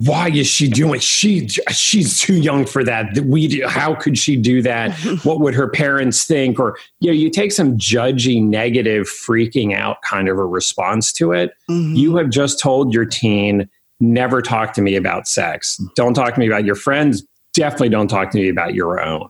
why 0.04 0.28
is 0.30 0.46
she 0.46 0.68
doing 0.68 0.98
she 1.00 1.46
she's 1.70 2.18
too 2.18 2.34
young 2.34 2.66
for 2.66 2.82
that. 2.82 3.18
We 3.20 3.60
how 3.66 3.94
could 3.94 4.18
she 4.18 4.36
do 4.36 4.62
that? 4.62 4.92
What 5.22 5.40
would 5.40 5.54
her 5.54 5.68
parents 5.68 6.24
think? 6.24 6.58
Or 6.58 6.76
you 7.00 7.10
know 7.10 7.14
you 7.14 7.30
take 7.30 7.52
some 7.52 7.76
judgy 7.76 8.42
negative 8.42 9.06
freaking 9.06 9.74
out 9.74 10.02
kind 10.02 10.28
of 10.28 10.38
a 10.38 10.44
response 10.44 11.12
to 11.14 11.32
it. 11.32 11.52
Mm-hmm. 11.70 11.94
you 11.94 12.16
have 12.16 12.30
just 12.30 12.58
told 12.58 12.92
your 12.92 13.04
teen 13.04 13.68
never 14.00 14.42
talk 14.42 14.72
to 14.74 14.82
me 14.82 14.96
about 14.96 15.28
sex. 15.28 15.80
Don't 15.94 16.14
talk 16.14 16.34
to 16.34 16.40
me 16.40 16.46
about 16.46 16.64
your 16.64 16.74
friends. 16.74 17.24
Definitely 17.52 17.90
don't 17.90 18.08
talk 18.08 18.30
to 18.32 18.38
me 18.38 18.48
about 18.48 18.74
your 18.74 19.00
own. 19.00 19.28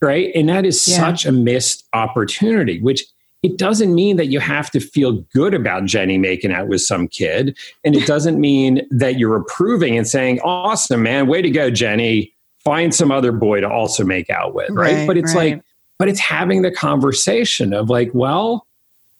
Right? 0.00 0.30
And 0.34 0.48
that 0.48 0.64
is 0.64 0.86
yeah. 0.86 0.96
such 0.96 1.26
a 1.26 1.32
missed 1.32 1.86
opportunity 1.92 2.80
which 2.80 3.04
it 3.42 3.56
doesn't 3.56 3.94
mean 3.94 4.16
that 4.16 4.26
you 4.26 4.40
have 4.40 4.70
to 4.72 4.80
feel 4.80 5.12
good 5.32 5.54
about 5.54 5.84
Jenny 5.84 6.18
making 6.18 6.52
out 6.52 6.68
with 6.68 6.82
some 6.82 7.06
kid. 7.06 7.56
And 7.84 7.94
it 7.94 8.06
doesn't 8.06 8.40
mean 8.40 8.86
that 8.90 9.18
you're 9.18 9.36
approving 9.36 9.96
and 9.96 10.06
saying, 10.06 10.40
awesome, 10.40 11.02
man, 11.02 11.28
way 11.28 11.42
to 11.42 11.50
go, 11.50 11.70
Jenny. 11.70 12.32
Find 12.64 12.94
some 12.94 13.12
other 13.12 13.32
boy 13.32 13.60
to 13.60 13.68
also 13.68 14.04
make 14.04 14.28
out 14.28 14.54
with. 14.54 14.70
Right. 14.70 14.94
right 14.94 15.06
but 15.06 15.16
it's 15.16 15.34
right. 15.34 15.54
like, 15.54 15.64
but 15.98 16.08
it's 16.08 16.20
having 16.20 16.62
the 16.62 16.70
conversation 16.70 17.72
of 17.72 17.88
like, 17.88 18.10
well, 18.12 18.66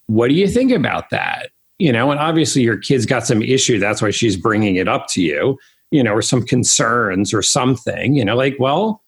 what 0.06 0.28
do 0.28 0.34
you 0.34 0.48
think 0.48 0.72
about 0.72 1.10
that? 1.10 1.50
You 1.78 1.92
know, 1.92 2.10
and 2.10 2.18
obviously 2.18 2.62
your 2.62 2.76
kid's 2.76 3.06
got 3.06 3.26
some 3.26 3.40
issue. 3.40 3.78
That's 3.78 4.02
why 4.02 4.10
she's 4.10 4.36
bringing 4.36 4.76
it 4.76 4.88
up 4.88 5.06
to 5.08 5.22
you, 5.22 5.58
you 5.92 6.02
know, 6.02 6.12
or 6.12 6.22
some 6.22 6.44
concerns 6.44 7.32
or 7.32 7.40
something, 7.40 8.14
you 8.14 8.24
know, 8.24 8.34
like, 8.34 8.56
well, 8.58 9.00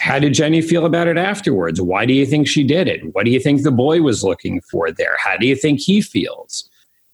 how 0.00 0.18
did 0.18 0.34
Jenny 0.34 0.60
feel 0.60 0.84
about 0.84 1.08
it 1.08 1.16
afterwards? 1.16 1.80
Why 1.80 2.06
do 2.06 2.12
you 2.12 2.26
think 2.26 2.48
she 2.48 2.64
did 2.64 2.88
it? 2.88 3.14
What 3.14 3.24
do 3.24 3.30
you 3.30 3.40
think 3.40 3.62
the 3.62 3.70
boy 3.70 4.02
was 4.02 4.24
looking 4.24 4.60
for 4.62 4.90
there? 4.90 5.16
How 5.18 5.36
do 5.36 5.46
you 5.46 5.56
think 5.56 5.80
he 5.80 6.00
feels? 6.00 6.68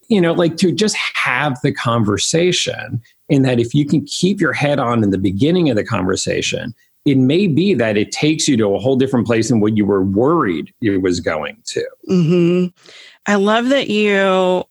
You 0.08 0.20
know, 0.20 0.32
like 0.32 0.56
to 0.58 0.72
just 0.72 0.96
have 0.96 1.58
the 1.62 1.72
conversation, 1.72 3.00
in 3.28 3.42
that 3.42 3.60
if 3.60 3.74
you 3.74 3.86
can 3.86 4.04
keep 4.04 4.40
your 4.40 4.52
head 4.52 4.78
on 4.78 5.02
in 5.02 5.10
the 5.10 5.18
beginning 5.18 5.70
of 5.70 5.76
the 5.76 5.84
conversation, 5.84 6.74
it 7.04 7.16
may 7.16 7.46
be 7.46 7.74
that 7.74 7.96
it 7.96 8.12
takes 8.12 8.46
you 8.46 8.56
to 8.58 8.74
a 8.74 8.78
whole 8.78 8.96
different 8.96 9.26
place 9.26 9.48
than 9.48 9.60
what 9.60 9.76
you 9.76 9.86
were 9.86 10.04
worried 10.04 10.72
it 10.80 11.02
was 11.02 11.18
going 11.20 11.56
to. 11.64 11.84
Mm-hmm. 12.08 12.66
I 13.26 13.34
love 13.36 13.70
that 13.70 13.88
you 13.88 14.64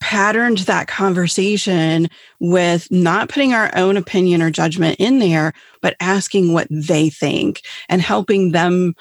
patterned 0.00 0.58
that 0.58 0.88
conversation 0.88 2.08
with 2.40 2.90
not 2.90 3.28
putting 3.28 3.52
our 3.52 3.70
own 3.76 3.96
opinion 3.96 4.42
or 4.42 4.50
judgment 4.50 4.96
in 4.98 5.18
there, 5.18 5.52
but 5.82 5.96
asking 6.00 6.52
what 6.52 6.68
they 6.70 7.10
think 7.10 7.62
and 7.88 8.00
helping 8.00 8.52
them 8.52 8.94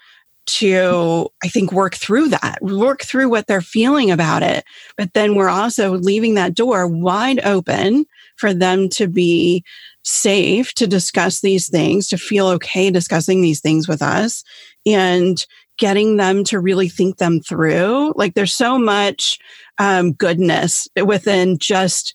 to, 0.47 1.27
I 1.43 1.49
think, 1.49 1.71
work 1.71 1.95
through 1.95 2.29
that, 2.29 2.59
work 2.61 3.03
through 3.03 3.29
what 3.29 3.47
they're 3.47 3.61
feeling 3.61 4.09
about 4.09 4.43
it. 4.43 4.63
But 4.95 5.13
then 5.13 5.35
we're 5.35 5.49
also 5.49 5.97
leaving 5.97 6.35
that 6.35 6.55
door 6.55 6.87
wide 6.87 7.41
open 7.45 8.05
for 8.37 8.53
them 8.53 8.87
to 8.89 9.07
be 9.07 9.63
safe 10.03 10.73
to 10.75 10.87
discuss 10.87 11.41
these 11.41 11.67
things, 11.67 12.07
to 12.07 12.17
feel 12.17 12.47
okay 12.47 12.89
discussing 12.89 13.41
these 13.41 13.59
things 13.59 13.89
with 13.89 14.01
us 14.01 14.43
and 14.85 15.45
getting 15.77 16.15
them 16.15 16.43
to 16.45 16.59
really 16.59 16.87
think 16.87 17.17
them 17.17 17.41
through. 17.41 18.13
Like 18.15 18.33
there's 18.33 18.53
so 18.53 18.79
much 18.79 19.37
um, 19.79 20.13
goodness 20.13 20.87
within 21.03 21.57
just 21.57 22.13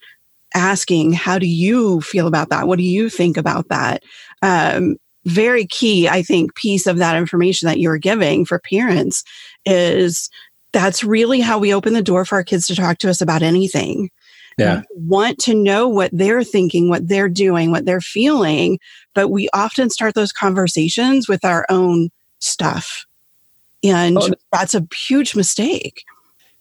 asking, 0.54 1.12
how 1.12 1.38
do 1.38 1.46
you 1.46 2.00
feel 2.00 2.26
about 2.26 2.50
that? 2.50 2.66
What 2.66 2.76
do 2.76 2.84
you 2.84 3.08
think 3.08 3.36
about 3.36 3.68
that? 3.68 4.02
Um, 4.42 4.96
very 5.24 5.66
key, 5.66 6.08
I 6.08 6.22
think, 6.22 6.54
piece 6.54 6.86
of 6.86 6.98
that 6.98 7.16
information 7.16 7.66
that 7.68 7.78
you're 7.78 7.98
giving 7.98 8.44
for 8.44 8.58
parents 8.58 9.22
is 9.64 10.28
that's 10.72 11.04
really 11.04 11.40
how 11.40 11.58
we 11.58 11.72
open 11.72 11.92
the 11.92 12.02
door 12.02 12.24
for 12.24 12.36
our 12.36 12.44
kids 12.44 12.66
to 12.66 12.74
talk 12.74 12.98
to 12.98 13.10
us 13.10 13.20
about 13.20 13.42
anything. 13.42 14.10
Yeah. 14.58 14.82
We 14.94 15.06
want 15.06 15.38
to 15.40 15.54
know 15.54 15.88
what 15.88 16.10
they're 16.12 16.44
thinking, 16.44 16.88
what 16.88 17.08
they're 17.08 17.28
doing, 17.28 17.70
what 17.70 17.86
they're 17.86 18.00
feeling, 18.00 18.78
but 19.14 19.28
we 19.28 19.48
often 19.54 19.90
start 19.90 20.14
those 20.14 20.32
conversations 20.32 21.28
with 21.28 21.44
our 21.44 21.64
own 21.68 22.10
stuff. 22.38 23.06
And 23.84 24.18
oh, 24.18 24.30
that's 24.52 24.74
a 24.74 24.86
huge 24.94 25.34
mistake. 25.34 26.04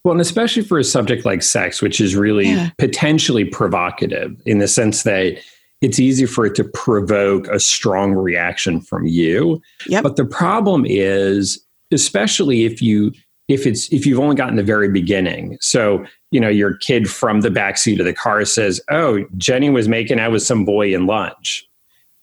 Well, 0.03 0.13
and 0.13 0.22
especially 0.22 0.63
for 0.63 0.79
a 0.79 0.84
subject 0.84 1.25
like 1.25 1.43
sex, 1.43 1.81
which 1.81 2.01
is 2.01 2.15
really 2.15 2.50
yeah. 2.50 2.72
potentially 2.77 3.46
provocative 3.46 4.36
in 4.46 4.58
the 4.58 4.67
sense 4.67 5.03
that 5.03 5.39
it's 5.81 6.00
easy 6.00 6.25
for 6.25 6.46
it 6.46 6.55
to 6.55 6.63
provoke 6.63 7.48
a 7.48 7.60
strong 7.60 8.13
reaction 8.13 8.81
from 8.81 9.05
you. 9.05 9.62
Yep. 9.88 10.03
But 10.03 10.15
the 10.15 10.25
problem 10.25 10.86
is, 10.88 11.63
especially 11.91 12.65
if 12.65 12.81
you 12.81 13.12
if 13.48 13.67
it's 13.67 13.91
if 13.91 14.05
you've 14.05 14.20
only 14.20 14.36
gotten 14.36 14.55
the 14.55 14.63
very 14.63 14.89
beginning. 14.89 15.58
So, 15.60 16.05
you 16.31 16.39
know, 16.39 16.50
your 16.50 16.75
kid 16.77 17.10
from 17.10 17.41
the 17.41 17.50
backseat 17.50 18.00
of 18.00 18.05
the 18.05 18.13
car 18.13 18.46
says, 18.46 18.81
Oh, 18.89 19.25
Jenny 19.38 19.70
was 19.70 19.88
making 19.88 20.20
out 20.20 20.31
with 20.31 20.43
some 20.43 20.63
boy 20.63 20.93
in 20.93 21.05
lunch. 21.05 21.67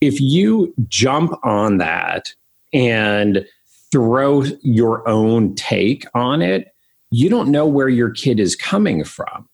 If 0.00 0.20
you 0.20 0.72
jump 0.88 1.32
on 1.44 1.78
that 1.78 2.32
and 2.72 3.44
throw 3.90 4.44
your 4.62 5.06
own 5.08 5.54
take 5.54 6.06
on 6.14 6.40
it, 6.40 6.72
you 7.10 7.28
don't 7.28 7.50
know 7.50 7.66
where 7.66 7.88
your 7.88 8.10
kid 8.10 8.40
is 8.40 8.56
coming 8.56 9.04
from. 9.04 9.48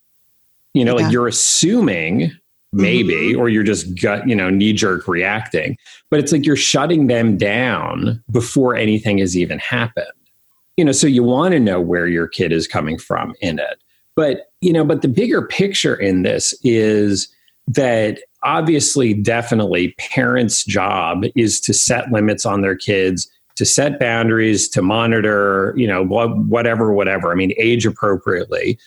You 0.72 0.84
know, 0.84 0.98
yeah. 0.98 1.04
like 1.04 1.12
you're 1.12 1.28
assuming 1.28 2.32
maybe, 2.72 3.14
mm-hmm. 3.14 3.40
or 3.40 3.48
you're 3.48 3.62
just 3.62 4.00
gut, 4.00 4.28
you 4.28 4.34
know, 4.34 4.50
knee 4.50 4.72
jerk 4.72 5.06
reacting. 5.06 5.76
But 6.10 6.18
it's 6.20 6.32
like 6.32 6.44
you're 6.44 6.56
shutting 6.56 7.06
them 7.06 7.36
down 7.36 8.22
before 8.30 8.74
anything 8.74 9.18
has 9.18 9.36
even 9.36 9.58
happened. 9.60 10.06
You 10.76 10.84
know, 10.84 10.92
so 10.92 11.06
you 11.06 11.22
want 11.22 11.52
to 11.52 11.60
know 11.60 11.80
where 11.80 12.08
your 12.08 12.26
kid 12.26 12.52
is 12.52 12.66
coming 12.66 12.98
from 12.98 13.34
in 13.40 13.60
it. 13.60 13.78
But, 14.16 14.52
you 14.60 14.72
know, 14.72 14.84
but 14.84 15.02
the 15.02 15.08
bigger 15.08 15.42
picture 15.46 15.94
in 15.94 16.22
this 16.22 16.52
is 16.64 17.28
that 17.68 18.18
obviously, 18.42 19.14
definitely, 19.14 19.94
parents' 19.98 20.64
job 20.64 21.24
is 21.36 21.60
to 21.62 21.72
set 21.72 22.10
limits 22.10 22.44
on 22.44 22.62
their 22.62 22.76
kids, 22.76 23.30
to 23.56 23.64
set 23.64 24.00
boundaries, 24.00 24.68
to 24.68 24.82
monitor, 24.82 25.74
you 25.76 25.86
know, 25.86 26.04
whatever, 26.04 26.92
whatever. 26.92 27.30
I 27.30 27.34
mean, 27.34 27.52
age 27.56 27.86
appropriately 27.86 28.78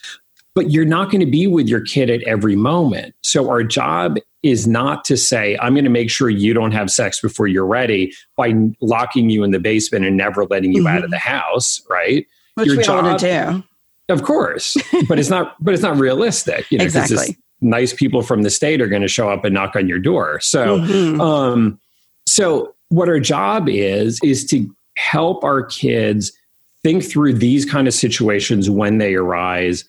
but 0.58 0.72
you're 0.72 0.86
not 0.86 1.12
going 1.12 1.20
to 1.20 1.30
be 1.30 1.46
with 1.46 1.68
your 1.68 1.82
kid 1.82 2.10
at 2.10 2.24
every 2.24 2.56
moment. 2.56 3.14
So 3.22 3.48
our 3.48 3.62
job 3.62 4.18
is 4.42 4.66
not 4.66 5.06
to 5.06 5.16
say, 5.16 5.56
I'm 5.62 5.76
going 5.76 5.84
to 5.84 5.92
make 5.92 6.10
sure 6.10 6.32
you 6.32 6.52
don't 6.52 6.72
have 6.72 6.90
sex 6.90 7.22
before 7.22 7.46
you're 7.46 7.64
ready 7.64 8.12
by 8.36 8.56
locking 8.82 9.30
you 9.30 9.44
in 9.44 9.52
the 9.52 9.60
basement 9.60 10.06
and 10.06 10.18
never 10.18 10.46
letting 10.46 10.74
you 10.74 10.80
mm-hmm. 10.80 10.88
out 10.88 10.98
of 10.98 11.04
mm-hmm. 11.04 11.12
the 11.12 11.20
house, 11.20 11.86
right? 11.92 12.26
Which 12.56 12.70
your 12.70 12.78
we 12.78 12.84
job, 12.84 13.06
want 13.06 13.20
to 13.20 13.64
do. 14.08 14.12
Of 14.12 14.24
course. 14.24 14.76
but 15.08 15.20
it's 15.20 15.30
not 15.30 15.64
but 15.64 15.76
it's 15.76 15.84
not 15.84 15.98
realistic. 15.98 16.66
You 16.72 16.80
know, 16.80 16.86
exactly. 16.86 17.38
nice 17.62 17.94
people 17.94 18.24
from 18.24 18.42
the 18.42 18.50
state 18.50 18.82
are 18.82 18.88
going 18.88 19.04
to 19.04 19.08
show 19.08 19.30
up 19.30 19.46
and 19.46 19.54
knock 19.54 19.76
on 19.76 19.88
your 19.88 20.00
door. 20.00 20.40
So 20.40 20.80
mm-hmm. 20.80 21.22
um 21.22 21.80
so 22.26 22.74
what 22.90 23.10
our 23.10 23.20
job 23.20 23.68
is 23.70 24.20
is 24.24 24.46
to 24.46 24.70
help 24.98 25.44
our 25.44 25.64
kids 25.64 26.32
think 26.84 27.04
through 27.04 27.34
these 27.34 27.66
kind 27.66 27.88
of 27.88 27.94
situations 27.94 28.70
when 28.70 28.98
they 28.98 29.16
arise 29.16 29.86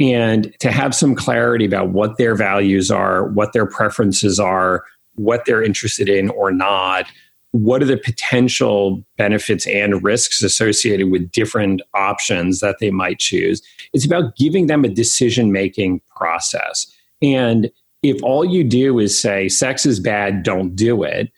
and 0.00 0.52
to 0.60 0.70
have 0.70 0.94
some 0.94 1.14
clarity 1.14 1.64
about 1.64 1.90
what 1.90 2.18
their 2.18 2.34
values 2.34 2.90
are, 2.90 3.28
what 3.28 3.52
their 3.52 3.66
preferences 3.66 4.40
are, 4.40 4.84
what 5.14 5.44
they're 5.44 5.62
interested 5.62 6.08
in 6.08 6.30
or 6.30 6.50
not, 6.50 7.06
what 7.52 7.82
are 7.82 7.86
the 7.86 7.98
potential 7.98 9.04
benefits 9.18 9.66
and 9.66 10.02
risks 10.02 10.42
associated 10.42 11.10
with 11.10 11.30
different 11.30 11.82
options 11.94 12.60
that 12.60 12.78
they 12.80 12.90
might 12.90 13.18
choose. 13.18 13.62
It's 13.92 14.06
about 14.06 14.36
giving 14.36 14.66
them 14.66 14.84
a 14.84 14.88
decision 14.88 15.52
making 15.52 16.00
process. 16.16 16.86
And 17.20 17.70
if 18.02 18.20
all 18.22 18.44
you 18.44 18.64
do 18.64 18.98
is 18.98 19.18
say, 19.18 19.48
sex 19.48 19.86
is 19.86 20.00
bad, 20.00 20.42
don't 20.42 20.74
do 20.74 21.02
it, 21.02 21.30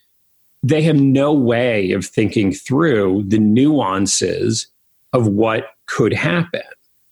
they 0.64 0.80
have 0.82 0.96
no 0.96 1.32
way 1.32 1.92
of 1.92 2.06
thinking 2.06 2.50
through 2.50 3.22
the 3.26 3.38
nuances 3.38 4.66
of 5.12 5.28
what 5.28 5.66
could 5.86 6.14
happen. 6.14 6.62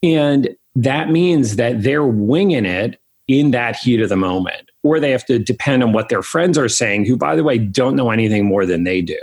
And 0.03 0.57
that 0.75 1.11
means 1.11 1.57
that 1.57 1.83
they're 1.83 2.07
winging 2.07 2.65
it 2.65 2.99
in 3.29 3.51
that 3.51 3.77
heat 3.77 4.01
of 4.01 4.09
the 4.09 4.17
moment, 4.17 4.71
or 4.83 4.99
they 4.99 5.11
have 5.11 5.27
to 5.27 5.39
depend 5.39 5.83
on 5.83 5.93
what 5.93 6.09
their 6.09 6.23
friends 6.23 6.57
are 6.57 6.69
saying, 6.69 7.05
who, 7.05 7.17
by 7.17 7.37
the 7.37 7.45
way, 7.45 7.59
don't 7.59 7.95
know 7.95 8.11
anything 8.11 8.47
more 8.47 8.65
than 8.65 8.85
they 8.85 9.03
do. 9.03 9.21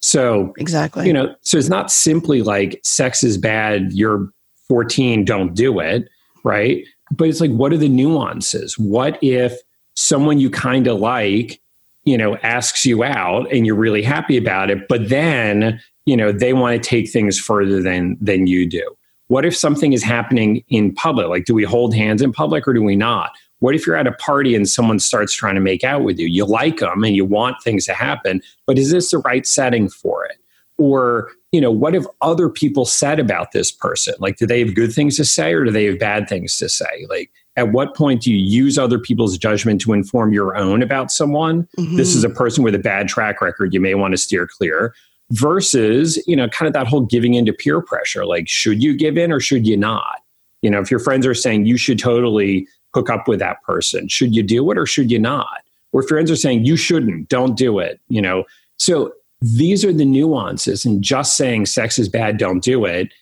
So, 0.00 0.54
exactly, 0.56 1.06
you 1.06 1.12
know, 1.12 1.34
so 1.42 1.58
it's 1.58 1.68
not 1.68 1.92
simply 1.92 2.42
like 2.42 2.80
sex 2.84 3.22
is 3.22 3.36
bad, 3.36 3.92
you're 3.92 4.32
14, 4.68 5.24
don't 5.24 5.54
do 5.54 5.78
it, 5.78 6.08
right? 6.42 6.84
But 7.12 7.28
it's 7.28 7.40
like, 7.40 7.50
what 7.50 7.72
are 7.72 7.76
the 7.78 7.88
nuances? 7.88 8.78
What 8.78 9.18
if 9.22 9.58
someone 9.94 10.38
you 10.38 10.50
kind 10.50 10.86
of 10.86 11.00
like, 11.00 11.60
you 12.08 12.16
know, 12.16 12.36
asks 12.38 12.86
you 12.86 13.04
out 13.04 13.52
and 13.52 13.66
you're 13.66 13.74
really 13.74 14.02
happy 14.02 14.38
about 14.38 14.70
it, 14.70 14.88
but 14.88 15.10
then, 15.10 15.78
you 16.06 16.16
know, 16.16 16.32
they 16.32 16.54
want 16.54 16.82
to 16.82 16.88
take 16.88 17.10
things 17.10 17.38
further 17.38 17.82
than 17.82 18.16
than 18.18 18.46
you 18.46 18.66
do? 18.66 18.96
What 19.26 19.44
if 19.44 19.54
something 19.54 19.92
is 19.92 20.02
happening 20.02 20.64
in 20.68 20.94
public? 20.94 21.28
Like, 21.28 21.44
do 21.44 21.52
we 21.52 21.64
hold 21.64 21.94
hands 21.94 22.22
in 22.22 22.32
public 22.32 22.66
or 22.66 22.72
do 22.72 22.82
we 22.82 22.96
not? 22.96 23.32
What 23.58 23.74
if 23.74 23.86
you're 23.86 23.96
at 23.96 24.06
a 24.06 24.12
party 24.12 24.54
and 24.54 24.66
someone 24.66 25.00
starts 25.00 25.34
trying 25.34 25.56
to 25.56 25.60
make 25.60 25.84
out 25.84 26.02
with 26.02 26.18
you? 26.18 26.26
You 26.26 26.46
like 26.46 26.78
them 26.78 27.04
and 27.04 27.14
you 27.14 27.26
want 27.26 27.62
things 27.62 27.84
to 27.86 27.92
happen, 27.92 28.40
but 28.66 28.78
is 28.78 28.90
this 28.90 29.10
the 29.10 29.18
right 29.18 29.46
setting 29.46 29.90
for 29.90 30.24
it? 30.24 30.38
Or, 30.78 31.30
you 31.52 31.60
know, 31.60 31.72
what 31.72 31.92
have 31.92 32.08
other 32.22 32.48
people 32.48 32.86
said 32.86 33.20
about 33.20 33.52
this 33.52 33.70
person? 33.70 34.14
Like, 34.18 34.38
do 34.38 34.46
they 34.46 34.60
have 34.60 34.74
good 34.74 34.94
things 34.94 35.16
to 35.16 35.26
say 35.26 35.52
or 35.52 35.64
do 35.64 35.72
they 35.72 35.84
have 35.86 35.98
bad 35.98 36.26
things 36.26 36.56
to 36.56 36.70
say? 36.70 37.04
Like, 37.10 37.30
at 37.58 37.72
what 37.72 37.96
point 37.96 38.22
do 38.22 38.32
you 38.32 38.38
use 38.38 38.78
other 38.78 39.00
people's 39.00 39.36
judgment 39.36 39.80
to 39.80 39.92
inform 39.92 40.32
your 40.32 40.56
own 40.56 40.80
about 40.80 41.10
someone? 41.10 41.66
Mm-hmm. 41.76 41.96
This 41.96 42.14
is 42.14 42.22
a 42.22 42.30
person 42.30 42.62
with 42.62 42.72
a 42.72 42.78
bad 42.78 43.08
track 43.08 43.40
record. 43.40 43.74
You 43.74 43.80
may 43.80 43.96
want 43.96 44.12
to 44.12 44.16
steer 44.16 44.46
clear 44.46 44.94
versus, 45.32 46.22
you 46.28 46.36
know, 46.36 46.48
kind 46.48 46.68
of 46.68 46.72
that 46.74 46.86
whole 46.86 47.00
giving 47.00 47.34
into 47.34 47.52
peer 47.52 47.80
pressure. 47.82 48.24
Like, 48.24 48.48
should 48.48 48.80
you 48.80 48.96
give 48.96 49.18
in 49.18 49.32
or 49.32 49.40
should 49.40 49.66
you 49.66 49.76
not? 49.76 50.22
You 50.62 50.70
know, 50.70 50.80
if 50.80 50.88
your 50.88 51.00
friends 51.00 51.26
are 51.26 51.34
saying 51.34 51.66
you 51.66 51.76
should 51.76 51.98
totally 51.98 52.68
hook 52.94 53.10
up 53.10 53.26
with 53.26 53.40
that 53.40 53.60
person, 53.64 54.06
should 54.06 54.36
you 54.36 54.44
do 54.44 54.70
it 54.70 54.78
or 54.78 54.86
should 54.86 55.10
you 55.10 55.18
not? 55.18 55.64
Or 55.92 56.02
if 56.02 56.08
your 56.08 56.18
friends 56.18 56.30
are 56.30 56.36
saying 56.36 56.64
you 56.64 56.76
shouldn't, 56.76 57.28
don't 57.28 57.56
do 57.56 57.80
it, 57.80 58.00
you 58.06 58.22
know. 58.22 58.44
So 58.78 59.12
these 59.40 59.84
are 59.84 59.92
the 59.92 60.04
nuances. 60.04 60.84
And 60.84 61.02
just 61.02 61.36
saying 61.36 61.66
sex 61.66 61.98
is 61.98 62.08
bad, 62.08 62.36
don't 62.36 62.62
do 62.62 62.84
it, 62.84 63.12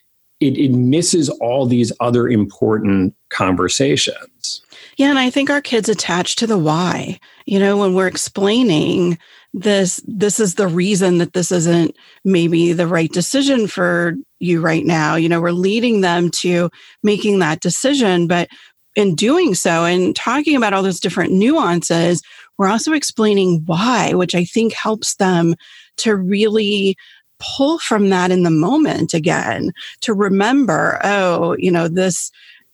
it, 0.40 0.56
it 0.58 0.70
misses 0.72 1.28
all 1.28 1.66
these 1.66 1.92
other 2.00 2.28
important 2.28 3.14
conversations. 3.30 4.62
Yeah, 4.96 5.10
and 5.10 5.18
I 5.18 5.30
think 5.30 5.50
our 5.50 5.60
kids 5.60 5.88
attach 5.88 6.36
to 6.36 6.46
the 6.46 6.58
why. 6.58 7.18
You 7.44 7.58
know, 7.58 7.76
when 7.76 7.94
we're 7.94 8.06
explaining 8.06 9.18
this 9.56 10.00
this 10.06 10.38
is 10.38 10.56
the 10.56 10.68
reason 10.68 11.16
that 11.18 11.32
this 11.32 11.50
isn't 11.50 11.96
maybe 12.24 12.74
the 12.74 12.86
right 12.86 13.10
decision 13.10 13.66
for 13.66 14.14
you 14.38 14.60
right 14.60 14.84
now 14.84 15.16
you 15.16 15.30
know 15.30 15.40
we're 15.40 15.50
leading 15.50 16.02
them 16.02 16.30
to 16.30 16.68
making 17.02 17.38
that 17.38 17.60
decision 17.60 18.26
but 18.26 18.48
in 18.96 19.14
doing 19.14 19.54
so 19.54 19.84
and 19.84 20.14
talking 20.14 20.56
about 20.56 20.74
all 20.74 20.82
those 20.82 21.00
different 21.00 21.32
nuances 21.32 22.22
we're 22.58 22.68
also 22.68 22.92
explaining 22.92 23.62
why 23.64 24.12
which 24.12 24.34
i 24.34 24.44
think 24.44 24.74
helps 24.74 25.14
them 25.14 25.54
to 25.96 26.14
really 26.14 26.94
pull 27.38 27.78
from 27.78 28.08
that 28.10 28.30
in 28.30 28.42
the 28.42 28.50
moment 28.50 29.14
again 29.14 29.72
to 30.00 30.14
remember 30.14 30.98
oh 31.04 31.56
you 31.58 31.70
know 31.70 31.88
this 31.88 32.30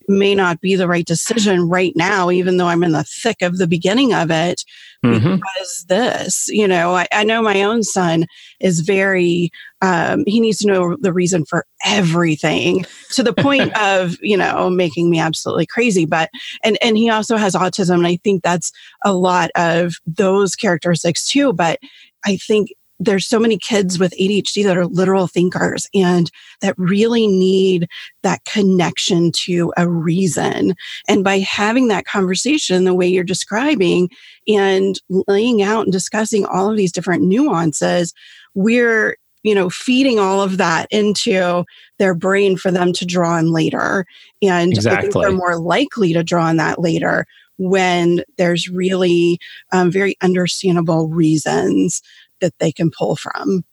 may 0.09 0.35
not 0.35 0.59
be 0.59 0.75
the 0.75 0.87
right 0.87 1.05
decision 1.05 1.69
right 1.69 1.93
now 1.95 2.29
even 2.29 2.57
though 2.57 2.67
i'm 2.67 2.83
in 2.83 2.91
the 2.91 3.03
thick 3.03 3.41
of 3.41 3.57
the 3.57 3.67
beginning 3.67 4.13
of 4.13 4.31
it 4.31 4.63
mm-hmm. 5.03 5.35
because 5.35 5.85
this, 5.87 6.47
you 6.49 6.67
know, 6.67 6.95
I, 6.95 7.07
I, 7.11 7.23
know 7.23 7.41
my 7.41 7.63
own 7.63 7.83
son 7.83 8.25
is 8.59 8.79
very, 8.81 9.51
um, 9.81 10.23
he 10.25 10.39
needs 10.39 10.59
to 10.59 10.67
know 10.67 10.95
the 10.97 11.13
reason 11.13 11.45
for 11.45 11.65
everything 11.85 12.85
to 13.11 13.23
the 13.23 13.33
point 13.33 13.77
of, 13.81 14.17
you 14.21 14.37
know, 14.37 14.69
making 14.69 15.09
me 15.09 15.19
absolutely 15.19 15.65
crazy. 15.65 16.05
But, 16.05 16.29
and, 16.63 16.77
and 16.81 16.97
he 16.97 17.09
also 17.09 17.37
has 17.37 17.53
autism. 17.53 17.95
And 17.95 18.07
I 18.07 18.17
think 18.23 18.43
that's 18.43 18.71
a 19.03 19.13
lot 19.13 19.51
of 19.55 19.95
those 20.07 20.55
characteristics 20.55 21.27
too. 21.27 21.53
But 21.53 21.79
I 22.25 22.37
think 22.37 22.69
there's 22.99 23.25
so 23.25 23.39
many 23.39 23.57
kids 23.57 23.99
with 23.99 24.13
ADHD 24.19 24.63
that 24.63 24.77
are 24.77 24.85
literal 24.85 25.27
thinkers 25.27 25.87
and 25.93 26.31
that 26.61 26.77
really 26.77 27.27
need 27.27 27.87
that 28.21 28.43
connection 28.45 29.31
to 29.31 29.73
a 29.77 29.89
reason. 29.89 30.75
And 31.07 31.23
by 31.23 31.39
having 31.39 31.87
that 31.87 32.05
conversation 32.05 32.83
the 32.83 32.93
way 32.93 33.07
you're 33.07 33.23
describing 33.23 34.09
and 34.47 34.99
laying 35.27 35.61
out 35.61 35.83
and 35.83 35.91
discussing 35.91 36.45
all 36.45 36.69
of 36.69 36.77
these 36.77 36.91
different 36.91 37.23
nuances, 37.23 38.13
we're 38.53 39.17
you 39.43 39.53
know 39.53 39.69
feeding 39.69 40.19
all 40.19 40.41
of 40.41 40.57
that 40.57 40.87
into 40.89 41.65
their 41.99 42.15
brain 42.15 42.55
for 42.55 42.71
them 42.71 42.93
to 42.93 43.05
draw 43.05 43.31
on 43.33 43.51
later 43.51 44.05
and 44.41 44.71
exactly. 44.71 45.09
they're 45.21 45.31
more 45.31 45.59
likely 45.59 46.13
to 46.13 46.23
draw 46.23 46.45
on 46.45 46.55
that 46.57 46.79
later 46.79 47.25
when 47.57 48.23
there's 48.37 48.69
really 48.69 49.39
um, 49.71 49.91
very 49.91 50.15
understandable 50.21 51.07
reasons 51.09 52.01
that 52.43 52.59
they 52.59 52.71
can 52.71 52.91
pull 52.91 53.15
from. 53.15 53.63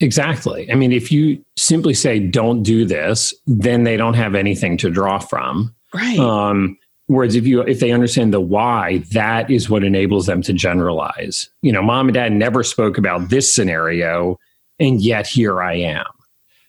Exactly. 0.00 0.70
I 0.70 0.76
mean, 0.76 0.92
if 0.92 1.10
you 1.10 1.44
simply 1.56 1.92
say, 1.92 2.20
don't 2.20 2.62
do 2.62 2.84
this, 2.84 3.34
then 3.46 3.82
they 3.82 3.96
don't 3.96 4.14
have 4.14 4.36
anything 4.36 4.76
to 4.78 4.90
draw 4.90 5.18
from. 5.18 5.74
Right. 5.92 6.18
Um, 6.18 6.78
whereas 7.08 7.34
if 7.34 7.46
you 7.46 7.62
if 7.62 7.80
they 7.80 7.90
understand 7.90 8.32
the 8.32 8.40
why 8.40 8.98
that 9.10 9.50
is 9.50 9.68
what 9.68 9.82
enables 9.82 10.26
them 10.26 10.42
to 10.42 10.52
generalize 10.52 11.48
you 11.62 11.72
know 11.72 11.82
mom 11.82 12.06
and 12.06 12.14
dad 12.14 12.32
never 12.32 12.62
spoke 12.62 12.98
about 12.98 13.30
this 13.30 13.50
scenario 13.50 14.38
and 14.78 15.00
yet 15.00 15.26
here 15.26 15.62
i 15.62 15.74
am 15.74 16.04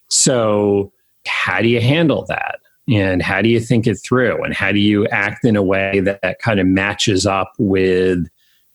so 0.07 0.91
how 1.27 1.61
do 1.61 1.67
you 1.67 1.81
handle 1.81 2.25
that 2.25 2.59
and 2.87 3.21
how 3.21 3.41
do 3.41 3.49
you 3.49 3.59
think 3.59 3.85
it 3.85 3.95
through 3.95 4.41
and 4.43 4.53
how 4.53 4.71
do 4.71 4.79
you 4.79 5.05
act 5.07 5.45
in 5.45 5.55
a 5.55 5.61
way 5.61 5.99
that, 5.99 6.21
that 6.21 6.39
kind 6.39 6.59
of 6.59 6.65
matches 6.65 7.25
up 7.25 7.53
with 7.59 8.25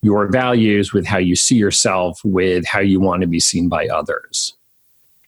your 0.05 0.27
values, 0.27 0.93
with 0.93 1.05
how 1.05 1.17
you 1.17 1.35
see 1.35 1.55
yourself, 1.55 2.21
with 2.23 2.65
how 2.65 2.79
you 2.79 2.99
want 2.99 3.21
to 3.21 3.27
be 3.27 3.39
seen 3.39 3.67
by 3.67 3.87
others. 3.87 4.53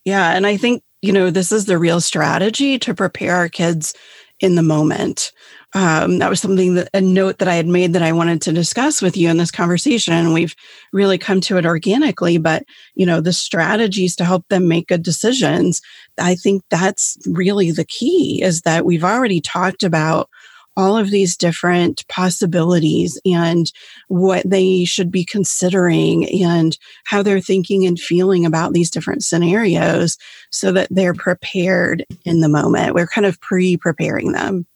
Yeah. 0.04 0.30
And 0.30 0.46
I 0.46 0.56
think, 0.56 0.82
you 1.02 1.12
know, 1.12 1.30
this 1.30 1.52
is 1.52 1.66
the 1.66 1.78
real 1.78 2.00
strategy 2.00 2.78
to 2.78 2.94
prepare 2.94 3.34
our 3.34 3.48
kids 3.48 3.94
in 4.40 4.54
the 4.54 4.62
moment. 4.62 5.32
Um, 5.74 6.18
that 6.20 6.30
was 6.30 6.40
something 6.40 6.76
that 6.76 6.88
a 6.94 7.00
note 7.00 7.38
that 7.38 7.48
I 7.48 7.56
had 7.56 7.66
made 7.66 7.92
that 7.92 8.02
I 8.02 8.12
wanted 8.12 8.40
to 8.42 8.52
discuss 8.52 9.02
with 9.02 9.16
you 9.16 9.28
in 9.28 9.36
this 9.36 9.50
conversation. 9.50 10.14
And 10.14 10.32
we've 10.32 10.54
really 10.92 11.18
come 11.18 11.40
to 11.42 11.58
it 11.58 11.66
organically. 11.66 12.38
But, 12.38 12.62
you 12.94 13.04
know, 13.04 13.20
the 13.20 13.34
strategies 13.34 14.16
to 14.16 14.24
help 14.24 14.48
them 14.48 14.66
make 14.66 14.88
good 14.88 15.02
decisions, 15.02 15.82
I 16.18 16.36
think 16.36 16.62
that's 16.70 17.18
really 17.26 17.70
the 17.70 17.84
key 17.84 18.40
is 18.42 18.62
that 18.62 18.86
we've 18.86 19.04
already 19.04 19.40
talked 19.40 19.82
about 19.82 20.30
all 20.78 20.96
of 20.96 21.10
these 21.10 21.36
different 21.36 22.06
possibilities 22.06 23.20
and 23.26 23.72
what 24.06 24.48
they 24.48 24.84
should 24.84 25.10
be 25.10 25.24
considering 25.24 26.24
and 26.40 26.78
how 27.04 27.20
they're 27.20 27.40
thinking 27.40 27.84
and 27.84 27.98
feeling 27.98 28.46
about 28.46 28.72
these 28.72 28.88
different 28.88 29.24
scenarios 29.24 30.16
so 30.50 30.70
that 30.70 30.86
they're 30.88 31.14
prepared 31.14 32.06
in 32.24 32.40
the 32.40 32.48
moment. 32.48 32.94
We're 32.94 33.08
kind 33.08 33.26
of 33.26 33.40
pre 33.40 33.76
preparing 33.76 34.30
them. 34.30 34.66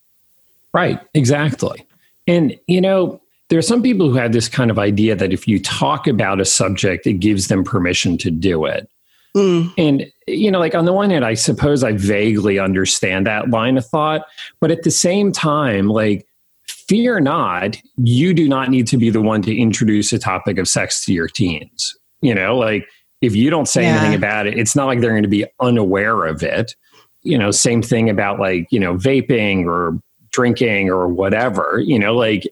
Right, 0.74 0.98
exactly. 1.14 1.86
And, 2.26 2.58
you 2.66 2.80
know, 2.80 3.20
there 3.48 3.58
are 3.58 3.62
some 3.62 3.82
people 3.82 4.10
who 4.10 4.16
have 4.16 4.32
this 4.32 4.48
kind 4.48 4.72
of 4.72 4.80
idea 4.80 5.14
that 5.14 5.32
if 5.32 5.46
you 5.46 5.62
talk 5.62 6.08
about 6.08 6.40
a 6.40 6.44
subject, 6.44 7.06
it 7.06 7.14
gives 7.14 7.46
them 7.46 7.62
permission 7.62 8.18
to 8.18 8.30
do 8.30 8.64
it. 8.64 8.90
Mm. 9.36 9.72
And, 9.78 10.12
you 10.26 10.50
know, 10.50 10.58
like 10.58 10.74
on 10.74 10.84
the 10.84 10.92
one 10.92 11.10
hand, 11.10 11.24
I 11.24 11.34
suppose 11.34 11.82
I 11.82 11.92
vaguely 11.92 12.58
understand 12.58 13.26
that 13.26 13.50
line 13.50 13.78
of 13.78 13.86
thought. 13.86 14.26
But 14.60 14.70
at 14.70 14.82
the 14.82 14.90
same 14.90 15.32
time, 15.32 15.88
like, 15.88 16.26
fear 16.66 17.20
not, 17.20 17.76
you 17.96 18.34
do 18.34 18.48
not 18.48 18.70
need 18.70 18.86
to 18.88 18.96
be 18.96 19.10
the 19.10 19.22
one 19.22 19.42
to 19.42 19.56
introduce 19.56 20.12
a 20.12 20.18
topic 20.18 20.58
of 20.58 20.68
sex 20.68 21.04
to 21.06 21.12
your 21.12 21.28
teens. 21.28 21.96
You 22.20 22.34
know, 22.34 22.56
like, 22.56 22.86
if 23.20 23.34
you 23.34 23.50
don't 23.50 23.66
say 23.66 23.82
yeah. 23.82 23.96
anything 23.96 24.14
about 24.14 24.46
it, 24.46 24.58
it's 24.58 24.76
not 24.76 24.86
like 24.86 25.00
they're 25.00 25.10
going 25.10 25.22
to 25.22 25.28
be 25.28 25.46
unaware 25.60 26.26
of 26.26 26.42
it. 26.42 26.74
You 27.22 27.38
know, 27.38 27.50
same 27.52 27.80
thing 27.80 28.10
about 28.10 28.40
like, 28.40 28.66
you 28.70 28.80
know, 28.80 28.96
vaping 28.96 29.64
or 29.64 29.98
drinking 30.32 30.90
or 30.90 31.06
whatever, 31.06 31.80
you 31.84 31.98
know, 31.98 32.14
like 32.14 32.42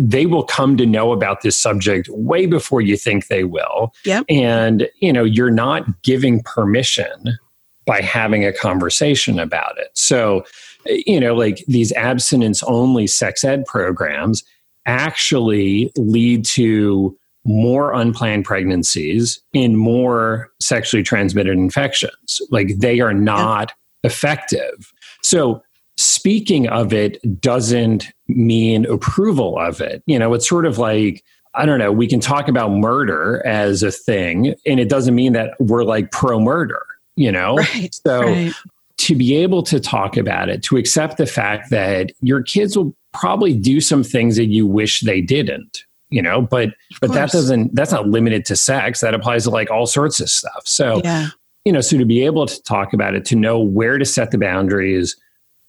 they 0.00 0.26
will 0.26 0.44
come 0.44 0.76
to 0.76 0.86
know 0.86 1.12
about 1.12 1.42
this 1.42 1.56
subject 1.56 2.08
way 2.10 2.46
before 2.46 2.80
you 2.80 2.96
think 2.96 3.26
they 3.26 3.44
will. 3.44 3.94
Yep. 4.04 4.24
And, 4.28 4.88
you 5.00 5.12
know, 5.12 5.24
you're 5.24 5.50
not 5.50 6.02
giving 6.02 6.42
permission 6.42 7.38
by 7.86 8.00
having 8.00 8.44
a 8.44 8.52
conversation 8.52 9.38
about 9.38 9.78
it. 9.78 9.88
So, 9.94 10.44
you 10.86 11.18
know, 11.18 11.34
like 11.34 11.64
these 11.66 11.92
abstinence 11.92 12.62
only 12.64 13.06
sex 13.06 13.44
ed 13.44 13.64
programs 13.66 14.44
actually 14.86 15.92
lead 15.96 16.44
to 16.44 17.16
more 17.44 17.94
unplanned 17.94 18.44
pregnancies 18.44 19.40
and 19.54 19.78
more 19.78 20.50
sexually 20.60 21.02
transmitted 21.02 21.52
infections. 21.52 22.42
Like 22.50 22.78
they 22.78 23.00
are 23.00 23.14
not 23.14 23.72
yep. 24.04 24.12
effective. 24.12 24.92
So, 25.22 25.62
speaking 25.98 26.68
of 26.68 26.92
it 26.92 27.40
doesn't 27.40 28.06
mean 28.28 28.86
approval 28.86 29.58
of 29.58 29.80
it. 29.80 30.02
You 30.06 30.18
know, 30.18 30.32
it's 30.32 30.48
sort 30.48 30.64
of 30.64 30.78
like, 30.78 31.24
I 31.54 31.66
don't 31.66 31.80
know, 31.80 31.90
we 31.90 32.06
can 32.06 32.20
talk 32.20 32.46
about 32.46 32.70
murder 32.70 33.44
as 33.44 33.82
a 33.82 33.90
thing, 33.90 34.54
and 34.64 34.78
it 34.78 34.88
doesn't 34.88 35.14
mean 35.14 35.32
that 35.32 35.54
we're 35.58 35.84
like 35.84 36.12
pro 36.12 36.40
murder, 36.40 36.82
you 37.16 37.32
know? 37.32 37.56
Right, 37.74 37.94
so 37.94 38.22
right. 38.22 38.52
to 38.98 39.16
be 39.16 39.34
able 39.36 39.62
to 39.64 39.80
talk 39.80 40.16
about 40.16 40.48
it, 40.48 40.62
to 40.64 40.76
accept 40.76 41.16
the 41.16 41.26
fact 41.26 41.70
that 41.70 42.12
your 42.20 42.42
kids 42.42 42.76
will 42.76 42.94
probably 43.12 43.54
do 43.54 43.80
some 43.80 44.04
things 44.04 44.36
that 44.36 44.46
you 44.46 44.66
wish 44.66 45.00
they 45.00 45.20
didn't 45.20 45.84
you 46.10 46.22
know 46.22 46.40
but 46.40 46.70
but 47.00 47.12
that 47.12 47.30
doesn't 47.30 47.74
that's 47.74 47.90
not 47.92 48.06
limited 48.06 48.44
to 48.44 48.54
sex 48.54 49.00
that 49.00 49.14
applies 49.14 49.44
to 49.44 49.50
like 49.50 49.70
all 49.70 49.86
sorts 49.86 50.20
of 50.20 50.30
stuff 50.30 50.62
so 50.64 51.00
yeah. 51.04 51.28
you 51.64 51.72
know 51.72 51.80
so 51.80 51.98
to 51.98 52.04
be 52.04 52.24
able 52.24 52.46
to 52.46 52.62
talk 52.62 52.92
about 52.92 53.14
it 53.14 53.24
to 53.24 53.34
know 53.34 53.58
where 53.58 53.98
to 53.98 54.04
set 54.04 54.30
the 54.30 54.38
boundaries 54.38 55.16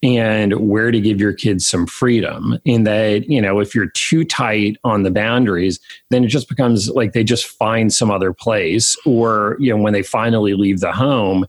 and 0.02 0.54
where 0.54 0.90
to 0.90 1.00
give 1.00 1.20
your 1.20 1.32
kids 1.32 1.66
some 1.66 1.86
freedom 1.86 2.58
in 2.64 2.84
that 2.84 3.28
you 3.28 3.40
know 3.40 3.60
if 3.60 3.74
you're 3.74 3.90
too 3.90 4.24
tight 4.24 4.76
on 4.82 5.02
the 5.02 5.10
boundaries 5.10 5.78
then 6.08 6.24
it 6.24 6.28
just 6.28 6.48
becomes 6.48 6.88
like 6.90 7.12
they 7.12 7.22
just 7.22 7.46
find 7.46 7.92
some 7.92 8.10
other 8.10 8.32
place 8.32 8.96
or 9.04 9.56
you 9.60 9.70
know 9.70 9.82
when 9.82 9.92
they 9.92 10.02
finally 10.02 10.54
leave 10.54 10.80
the 10.80 10.92
home 10.92 11.44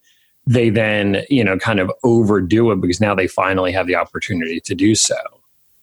they 0.48 0.70
then 0.70 1.24
you 1.30 1.44
know 1.44 1.58
kind 1.58 1.80
of 1.80 1.92
overdo 2.04 2.72
it 2.72 2.82
because 2.82 3.00
now 3.00 3.16
they 3.16 3.28
finally 3.28 3.72
have 3.72 3.88
the 3.88 3.96
opportunity 3.96 4.60
to 4.60 4.76
do 4.76 4.96
so. 4.96 5.16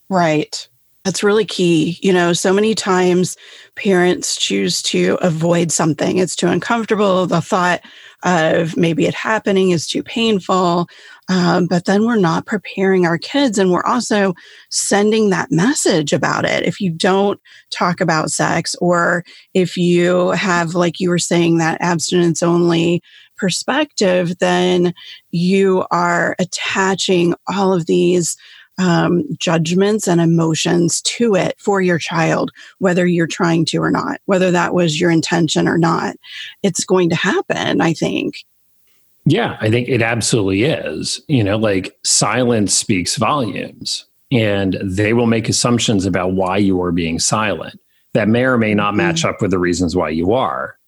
Right. 0.08 0.68
That's 1.04 1.22
really 1.22 1.44
key. 1.44 1.98
You 2.02 2.12
know 2.12 2.32
so 2.32 2.52
many 2.52 2.74
times 2.74 3.36
parents 3.76 4.36
choose 4.36 4.82
to 4.82 5.16
avoid 5.20 5.70
something. 5.70 6.18
It's 6.18 6.36
too 6.36 6.48
uncomfortable. 6.48 7.26
The 7.26 7.40
thought 7.40 7.80
of 8.24 8.76
maybe 8.76 9.06
it 9.06 9.14
happening 9.14 9.70
is 9.70 9.86
too 9.86 10.02
painful 10.02 10.88
um, 11.28 11.66
but 11.66 11.84
then 11.84 12.06
we're 12.06 12.16
not 12.16 12.46
preparing 12.46 13.04
our 13.04 13.18
kids 13.18 13.58
and 13.58 13.70
we're 13.70 13.84
also 13.84 14.34
sending 14.70 15.30
that 15.30 15.50
message 15.50 16.12
about 16.12 16.44
it. 16.46 16.64
If 16.64 16.80
you 16.80 16.90
don't 16.90 17.38
talk 17.70 18.00
about 18.00 18.30
sex 18.30 18.74
or 18.80 19.24
if 19.52 19.76
you 19.76 20.30
have, 20.30 20.74
like 20.74 21.00
you 21.00 21.10
were 21.10 21.18
saying, 21.18 21.58
that 21.58 21.80
abstinence 21.80 22.42
only 22.42 23.02
perspective, 23.36 24.38
then 24.38 24.94
you 25.30 25.84
are 25.90 26.34
attaching 26.38 27.34
all 27.46 27.74
of 27.74 27.86
these 27.86 28.36
um, 28.78 29.24
judgments 29.38 30.06
and 30.06 30.20
emotions 30.20 31.02
to 31.02 31.34
it 31.34 31.56
for 31.58 31.80
your 31.80 31.98
child, 31.98 32.50
whether 32.78 33.06
you're 33.06 33.26
trying 33.26 33.64
to 33.66 33.78
or 33.78 33.90
not, 33.90 34.20
whether 34.26 34.50
that 34.52 34.72
was 34.72 35.00
your 35.00 35.10
intention 35.10 35.68
or 35.68 35.76
not. 35.76 36.16
It's 36.62 36.84
going 36.84 37.10
to 37.10 37.16
happen, 37.16 37.80
I 37.80 37.92
think. 37.92 38.44
Yeah, 39.30 39.58
I 39.60 39.68
think 39.68 39.88
it 39.88 40.00
absolutely 40.00 40.62
is. 40.62 41.20
You 41.28 41.44
know, 41.44 41.58
like 41.58 41.94
silence 42.02 42.72
speaks 42.72 43.16
volumes, 43.16 44.06
and 44.32 44.78
they 44.82 45.12
will 45.12 45.26
make 45.26 45.48
assumptions 45.50 46.06
about 46.06 46.32
why 46.32 46.56
you 46.56 46.80
are 46.82 46.92
being 46.92 47.18
silent 47.18 47.78
that 48.14 48.26
may 48.26 48.44
or 48.44 48.56
may 48.56 48.72
not 48.72 48.96
match 48.96 49.18
mm-hmm. 49.18 49.28
up 49.28 49.42
with 49.42 49.50
the 49.50 49.58
reasons 49.58 49.94
why 49.94 50.08
you 50.08 50.32
are. 50.32 50.78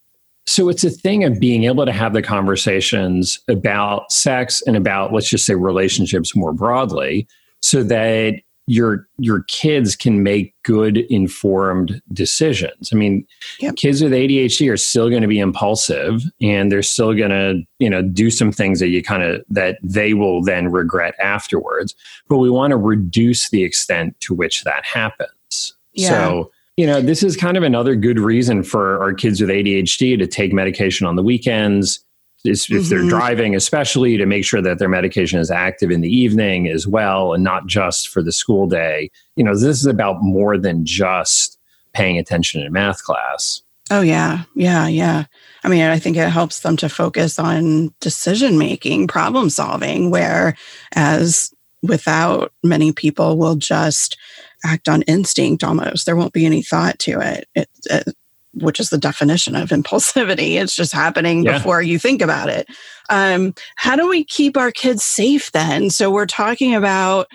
So 0.47 0.71
it's 0.71 0.85
a 0.85 0.91
thing 0.91 1.23
of 1.23 1.39
being 1.39 1.65
able 1.65 1.85
to 1.85 1.93
have 1.93 2.15
the 2.15 2.23
conversations 2.23 3.39
about 3.47 4.11
sex 4.11 4.63
and 4.67 4.75
about, 4.75 5.13
let's 5.13 5.29
just 5.29 5.45
say, 5.45 5.55
relationships 5.55 6.35
more 6.35 6.55
broadly, 6.55 7.29
so 7.61 7.83
that 7.83 8.41
your 8.71 9.09
your 9.19 9.43
kids 9.49 9.97
can 9.97 10.23
make 10.23 10.55
good 10.63 10.99
informed 11.11 12.01
decisions. 12.13 12.91
I 12.93 12.97
mean, 12.97 13.27
yep. 13.59 13.75
kids 13.75 14.01
with 14.01 14.13
ADHD 14.13 14.71
are 14.71 14.77
still 14.77 15.11
going 15.11 15.23
to 15.23 15.29
be 15.29 15.41
impulsive 15.41 16.23
and 16.41 16.71
they're 16.71 16.85
still 16.85 17.13
going 17.13 17.31
to, 17.31 17.63
you 17.81 17.91
know, 17.91 18.01
do 18.01 18.31
some 18.31 18.53
things 18.53 18.79
that 18.79 18.87
you 18.87 19.03
kind 19.03 19.25
of 19.25 19.43
that 19.49 19.79
they 19.83 20.15
will 20.15 20.41
then 20.41 20.71
regret 20.71 21.17
afterwards. 21.19 21.97
But 22.29 22.39
we 22.39 22.49
want 22.49 22.71
to 22.71 22.77
reduce 22.77 23.51
the 23.51 23.65
extent 23.65 24.19
to 24.21 24.35
which 24.35 24.63
that 24.63 24.85
happens. 24.85 25.75
Yeah. 25.95 26.11
So, 26.11 26.53
you 26.77 26.87
know, 26.87 27.01
this 27.01 27.25
is 27.25 27.37
kind 27.37 27.57
of 27.57 27.65
another 27.65 27.97
good 27.97 28.21
reason 28.21 28.63
for 28.63 29.03
our 29.03 29.13
kids 29.13 29.41
with 29.41 29.51
ADHD 29.51 30.17
to 30.17 30.29
take 30.29 30.53
medication 30.53 31.09
on 31.09 31.17
the 31.17 31.25
weekends 31.25 32.05
if 32.45 32.59
mm-hmm. 32.59 32.89
they're 32.89 33.09
driving, 33.09 33.55
especially 33.55 34.17
to 34.17 34.27
make 34.27 34.45
sure 34.45 34.63
that 34.63 34.79
their 34.79 34.89
medication 34.89 35.39
is 35.39 35.51
active 35.51 35.91
in 35.91 36.01
the 36.01 36.15
evening 36.15 36.69
as 36.69 36.87
well, 36.87 37.35
and 37.35 37.45
not 37.45 37.67
just 37.67 38.09
for 38.09 38.23
the 38.23 38.33
school 38.33 38.67
day. 38.67 39.11
You 39.37 39.45
know, 39.45 39.55
this 39.55 39.79
is 39.79 39.87
about 39.87 40.23
more 40.23 40.57
than 40.57 40.85
just 40.85 41.59
paying 41.93 42.19
attention 42.19 42.63
in 42.63 42.73
math 42.73 43.03
class. 43.03 43.63
Oh, 43.91 44.03
yeah. 44.03 44.45
Yeah. 44.55 44.87
Yeah. 44.87 45.25
I 45.65 45.69
mean, 45.69 45.83
I 45.83 45.99
think 45.99 46.17
it 46.17 46.29
helps 46.29 46.61
them 46.61 46.77
to 46.77 46.89
focus 46.89 47.39
on 47.39 47.93
decision 48.01 48.57
making, 48.57 49.09
problem 49.09 49.51
solving, 49.51 50.11
where 50.11 50.57
as 50.95 51.53
without 51.83 52.53
many 52.63 52.93
people 52.93 53.37
will 53.37 53.57
just 53.57 54.17
act 54.65 54.89
on 54.89 55.03
instinct 55.03 55.65
almost. 55.65 56.07
There 56.07 56.17
won't 56.17 56.33
be 56.33 56.47
any 56.47 56.63
thought 56.63 56.99
to 57.01 57.21
it. 57.21 57.49
It, 57.55 57.69
it 57.87 58.15
which 58.55 58.81
is 58.81 58.91
the 58.91 58.99
definition 58.99 59.55
of 59.55 59.71
impulsivity. 59.71 60.61
It's 60.61 60.75
just 60.75 60.93
happening 60.93 61.45
yeah. 61.45 61.59
before 61.59 61.83
you 61.83 61.99
think 61.99 62.23
about 62.23 62.49
it. 62.49 62.69
Um, 63.09 63.55
how 63.77 63.97
do 63.97 64.09
we 64.09 64.25
keep 64.25 64.57
our 64.57 64.71
kids 64.71 65.03
safe 65.03 65.53
then? 65.53 65.91
So 65.91 66.11
we're 66.11 66.27
talking 66.27 66.75
about, 66.75 67.29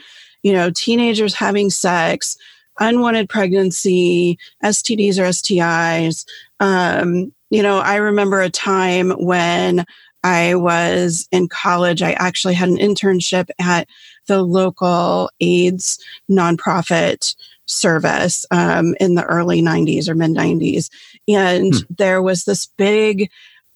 you 0.44 0.54
know, 0.54 0.72
teenagers 0.72 1.34
having 1.34 1.70
sex, 1.70 2.38
unwanted 2.80 3.30
pregnancy, 3.30 4.38
STDs 4.64 5.18
or 5.18 5.30
STIs. 5.30 6.26
Um, 6.60 7.34
you 7.50 7.62
know, 7.64 7.80
I 7.80 7.96
remember 7.96 8.42
a 8.42 8.50
time 8.50 9.12
when 9.12 9.86
I 10.24 10.56
was 10.56 11.28
in 11.32 11.48
college. 11.48 12.02
I 12.02 12.14
actually 12.14 12.56
had 12.56 12.70
an 12.70 12.78
internship 12.78 13.50
at 13.60 13.88
the 14.28 14.42
local 14.42 15.30
AIDS 15.40 16.04
nonprofit 16.30 17.36
service 17.66 18.46
um, 18.52 18.96
in 19.00 19.16
the 19.16 19.26
early 19.26 19.62
90s 19.62 20.08
or 20.08 20.16
mid 20.16 20.32
90s. 20.32 20.90
And 21.28 21.74
hmm. 21.74 21.94
there 21.98 22.22
was 22.22 22.46
this 22.46 22.66
big 22.66 23.30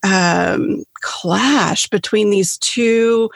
um, 0.03 0.83
clash 1.01 1.87
between 1.87 2.29
these 2.29 2.57
two 2.57 3.29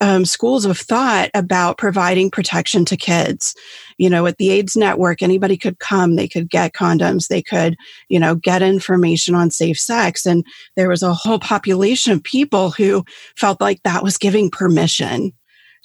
um, 0.00 0.24
schools 0.24 0.64
of 0.64 0.78
thought 0.78 1.30
about 1.34 1.78
providing 1.78 2.30
protection 2.30 2.84
to 2.84 2.96
kids. 2.96 3.54
You 3.96 4.08
know, 4.08 4.26
at 4.26 4.38
the 4.38 4.50
AIDS 4.50 4.76
network, 4.76 5.22
anybody 5.22 5.56
could 5.56 5.80
come, 5.80 6.14
they 6.14 6.28
could 6.28 6.48
get 6.48 6.72
condoms, 6.72 7.28
they 7.28 7.42
could, 7.42 7.76
you 8.08 8.20
know, 8.20 8.36
get 8.36 8.62
information 8.62 9.34
on 9.34 9.50
safe 9.50 9.78
sex. 9.78 10.24
And 10.24 10.44
there 10.76 10.88
was 10.88 11.02
a 11.02 11.14
whole 11.14 11.40
population 11.40 12.12
of 12.12 12.22
people 12.22 12.70
who 12.70 13.04
felt 13.36 13.60
like 13.60 13.82
that 13.82 14.04
was 14.04 14.18
giving 14.18 14.50
permission 14.50 15.32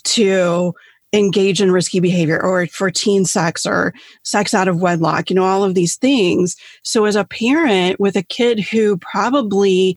to 0.04 0.74
engage 1.14 1.62
in 1.62 1.72
risky 1.72 2.00
behavior 2.00 2.42
or 2.42 2.66
for 2.68 2.90
teen 2.90 3.24
sex 3.24 3.66
or 3.66 3.94
sex 4.24 4.54
out 4.54 4.68
of 4.68 4.82
wedlock, 4.82 5.30
you 5.30 5.36
know, 5.36 5.46
all 5.46 5.64
of 5.64 5.76
these 5.76 5.96
things. 5.96 6.58
So 6.82 7.06
as 7.06 7.16
a 7.16 7.24
parent 7.24 8.00
with 8.00 8.16
a 8.16 8.24
kid 8.24 8.60
who 8.60 8.98
probably 8.98 9.96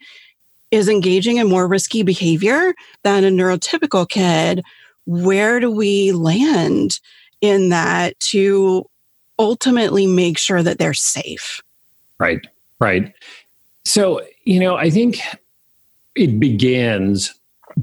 is 0.71 0.89
engaging 0.89 1.39
in 1.39 1.49
more 1.49 1.67
risky 1.67 2.03
behavior 2.03 2.75
than 3.03 3.25
a 3.25 3.31
neurotypical 3.31 4.09
kid, 4.09 4.63
where 5.07 5.59
do 5.59 5.71
we 5.71 6.13
land 6.13 7.01
in 7.41 7.71
that 7.71 8.19
to 8.21 8.85
ultimately 9.39 10.07
make 10.07 10.39
sure 10.39 10.63
that 10.63 10.79
they're 10.79 10.95
safe. 10.95 11.63
Right, 12.19 12.47
right. 12.81 13.13
So, 13.85 14.23
you 14.45 14.61
know, 14.61 14.77
I 14.77 14.91
think 14.91 15.21
it 16.15 16.41
begins 16.41 17.35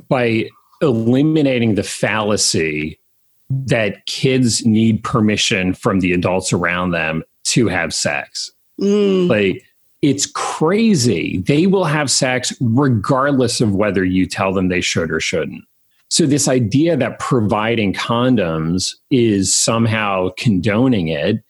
by 0.10 0.50
eliminating 0.82 1.76
the 1.76 1.84
fallacy 1.84 3.00
that 3.49 4.06
kids 4.06 4.65
need 4.65 5.03
permission 5.03 5.73
from 5.73 5.99
the 5.99 6.13
adults 6.13 6.53
around 6.53 6.91
them 6.91 7.23
to 7.43 7.67
have 7.67 7.93
sex. 7.93 8.51
Mm. 8.79 9.29
Like, 9.29 9.63
it's 10.01 10.25
crazy. 10.25 11.38
They 11.39 11.67
will 11.67 11.86
have 11.86 12.12
sex 12.12 12.53
regardless 12.60 13.62
of 13.62 13.75
whether 13.75 14.03
you 14.03 14.25
tell 14.25 14.53
them 14.53 14.67
they 14.67 14.82
should 14.82 15.12
or 15.12 15.19
shouldn't. 15.19 15.63
So, 16.10 16.25
this 16.25 16.47
idea 16.47 16.97
that 16.97 17.19
providing 17.19 17.93
condoms 17.93 18.95
is 19.10 19.53
somehow 19.53 20.29
condoning 20.38 21.08
it 21.08 21.43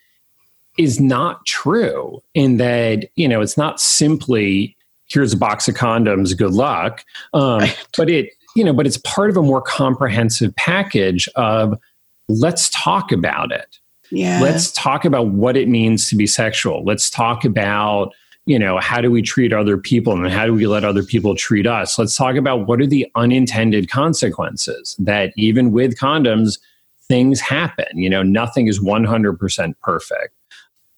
is 0.78 1.00
not 1.00 1.46
true. 1.46 2.22
In 2.34 2.58
that, 2.58 3.10
you 3.16 3.28
know, 3.28 3.42
it's 3.42 3.58
not 3.58 3.80
simply 3.80 4.76
here's 5.08 5.34
a 5.34 5.38
box 5.38 5.68
of 5.68 5.76
condoms, 5.76 6.38
good 6.38 6.54
luck. 6.54 7.04
Um. 7.34 7.64
But 7.98 8.10
it, 8.10 8.30
you 8.56 8.64
know, 8.64 8.74
but 8.74 8.86
it's 8.86 8.98
part 8.98 9.30
of 9.30 9.38
a 9.38 9.42
more 9.42 9.62
comprehensive 9.62 10.56
package 10.56 11.28
of 11.36 11.78
let's 12.30 12.70
talk 12.70 13.12
about 13.12 13.52
it. 13.52 13.78
Yeah. 14.12 14.40
Let's 14.42 14.72
talk 14.72 15.06
about 15.06 15.30
what 15.30 15.58
it 15.58 15.68
means 15.68 16.08
to 16.10 16.16
be 16.16 16.28
sexual. 16.28 16.84
Let's 16.84 17.10
talk 17.10 17.44
about, 17.46 18.14
you 18.46 18.60
know, 18.60 18.80
how 18.80 19.02
do 19.02 19.10
we 19.10 19.22
treat 19.22 19.54
other 19.54 19.78
people 19.78 20.14
and 20.14 20.32
how 20.32 20.46
do 20.46 20.54
we 20.54 20.68
let 20.68 20.84
other 20.84 21.04
people 21.04 21.36
treat 21.36 21.66
us? 21.66 21.98
Let's 21.98 22.16
talk 22.16 22.36
about 22.36 22.68
what 22.68 22.80
are 22.80 22.86
the 22.86 23.10
unintended 23.16 23.90
consequences 23.90 24.96
that 25.00 25.34
even 25.36 25.72
with 25.72 25.98
condoms, 25.98 26.60
things 27.08 27.42
happen. 27.42 27.88
You 27.96 28.10
know, 28.10 28.22
nothing 28.22 28.68
is 28.68 28.80
100% 28.80 29.74
perfect. 29.82 30.36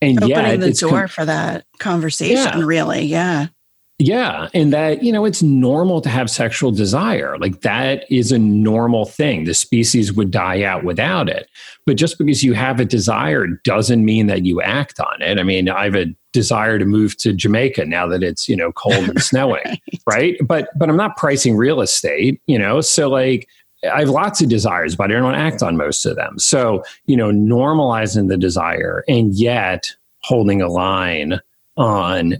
And 0.02 0.22
Opening 0.22 0.30
yet, 0.30 0.60
the 0.60 0.74
door 0.74 1.00
com- 1.00 1.08
for 1.08 1.26
that 1.26 1.66
conversation, 1.80 2.60
yeah. 2.60 2.66
really. 2.66 3.06
Yeah. 3.06 3.48
Yeah. 3.98 4.50
And 4.54 4.74
that, 4.74 5.04
you 5.04 5.12
know, 5.12 5.24
it's 5.24 5.42
normal 5.42 6.02
to 6.02 6.10
have 6.10 6.30
sexual 6.30 6.72
desire. 6.72 7.38
Like 7.38 7.62
that 7.62 8.06
is 8.12 8.34
a 8.34 8.38
normal 8.38 9.06
thing. 9.06 9.46
The 9.46 9.54
species 9.54 10.12
would 10.12 10.32
die 10.32 10.64
out 10.64 10.84
without 10.84 11.30
it. 11.30 11.50
But 11.86 11.96
just 11.96 12.18
because 12.18 12.44
you 12.44 12.54
have 12.54 12.82
a 12.82 12.86
desire 12.86 13.48
doesn't 13.48 14.04
mean 14.04 14.28
that 14.28 14.46
you 14.46 14.62
act 14.62 15.00
on 15.00 15.22
it. 15.22 15.40
I 15.40 15.44
mean, 15.44 15.70
I 15.70 15.86
have 15.86 15.96
a 15.96 16.14
desire 16.34 16.78
to 16.78 16.84
move 16.84 17.16
to 17.18 17.32
Jamaica 17.32 17.86
now 17.86 18.06
that 18.08 18.22
it's, 18.22 18.50
you 18.50 18.58
know, 18.58 18.74
cold 18.74 19.08
and 19.08 19.24
snowing. 19.24 19.64
right. 19.66 19.80
right. 20.06 20.36
But 20.46 20.70
but 20.78 20.90
I'm 20.90 20.98
not 20.98 21.16
pricing 21.16 21.56
real 21.56 21.80
estate, 21.80 22.42
you 22.48 22.60
know. 22.60 22.82
So 22.82 23.08
like 23.08 23.48
I 23.90 24.00
have 24.02 24.10
lots 24.10 24.42
of 24.42 24.50
desires, 24.50 24.98
but 24.98 25.10
I 25.10 25.16
don't 25.16 25.36
act 25.36 25.64
on 25.64 25.78
most 25.78 26.06
of 26.06 26.18
them. 26.18 26.38
So, 26.38 26.84
you 27.06 27.16
know, 27.16 27.30
normalizing 27.30 28.28
the 28.28 28.38
desire 28.38 29.06
and 29.08 29.34
yet 29.34 29.96
holding 30.22 30.62
a 30.62 30.68
line 30.68 31.40
on 31.78 32.36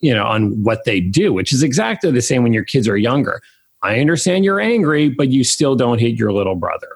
you 0.00 0.12
know 0.12 0.24
on 0.24 0.62
what 0.64 0.84
they 0.84 1.00
do 1.00 1.32
which 1.32 1.52
is 1.52 1.62
exactly 1.62 2.10
the 2.10 2.20
same 2.20 2.42
when 2.42 2.52
your 2.52 2.64
kids 2.64 2.88
are 2.88 2.96
younger. 2.96 3.40
I 3.82 4.00
understand 4.00 4.44
you're 4.44 4.60
angry 4.60 5.08
but 5.08 5.28
you 5.28 5.44
still 5.44 5.76
don't 5.76 5.98
hit 5.98 6.14
your 6.14 6.32
little 6.32 6.56
brother. 6.56 6.88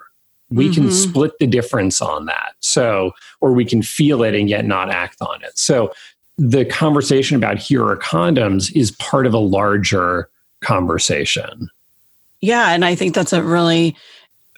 We 0.49 0.65
mm-hmm. 0.65 0.73
can 0.83 0.91
split 0.91 1.39
the 1.39 1.47
difference 1.47 2.01
on 2.01 2.25
that. 2.25 2.53
So 2.59 3.11
or 3.41 3.53
we 3.53 3.65
can 3.65 3.81
feel 3.81 4.23
it 4.23 4.35
and 4.35 4.49
yet 4.49 4.65
not 4.65 4.89
act 4.89 5.21
on 5.21 5.43
it. 5.43 5.57
So 5.57 5.93
the 6.37 6.65
conversation 6.65 7.37
about 7.37 7.57
here 7.57 7.85
are 7.85 7.97
condoms 7.97 8.75
is 8.75 8.91
part 8.91 9.25
of 9.25 9.33
a 9.33 9.39
larger 9.39 10.29
conversation. 10.61 11.69
Yeah 12.41 12.71
and 12.71 12.83
i 12.83 12.93
think 12.93 13.15
that's 13.15 13.33
a 13.33 13.41
really 13.41 13.95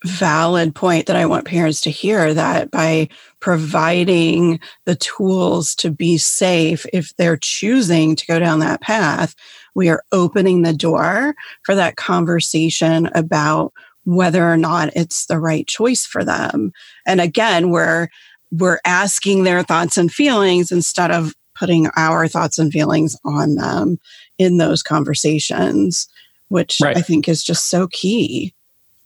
valid 0.05 0.75
point 0.75 1.07
that 1.07 1.15
I 1.15 1.25
want 1.25 1.45
parents 1.45 1.81
to 1.81 1.89
hear 1.89 2.33
that 2.33 2.71
by 2.71 3.09
providing 3.39 4.59
the 4.85 4.95
tools 4.95 5.75
to 5.75 5.91
be 5.91 6.17
safe, 6.17 6.85
if 6.93 7.15
they're 7.17 7.37
choosing 7.37 8.15
to 8.15 8.25
go 8.25 8.39
down 8.39 8.59
that 8.59 8.81
path, 8.81 9.35
we 9.75 9.89
are 9.89 10.03
opening 10.11 10.61
the 10.61 10.73
door 10.73 11.35
for 11.63 11.75
that 11.75 11.95
conversation 11.95 13.07
about 13.15 13.73
whether 14.05 14.47
or 14.47 14.57
not 14.57 14.95
it's 14.95 15.25
the 15.25 15.39
right 15.39 15.67
choice 15.67 16.05
for 16.05 16.23
them. 16.23 16.71
And 17.05 17.19
again, 17.19 17.69
we're 17.69 18.07
we're 18.51 18.79
asking 18.85 19.43
their 19.43 19.61
thoughts 19.61 19.97
and 19.97 20.11
feelings 20.11 20.71
instead 20.71 21.11
of 21.11 21.33
putting 21.53 21.87
our 21.97 22.27
thoughts 22.27 22.57
and 22.57 22.71
feelings 22.71 23.17
on 23.25 23.55
them 23.55 23.99
in 24.37 24.57
those 24.57 24.81
conversations, 24.81 26.07
which 26.47 26.79
right. 26.81 26.95
I 26.95 27.01
think 27.01 27.27
is 27.27 27.43
just 27.43 27.65
so 27.65 27.87
key 27.87 28.53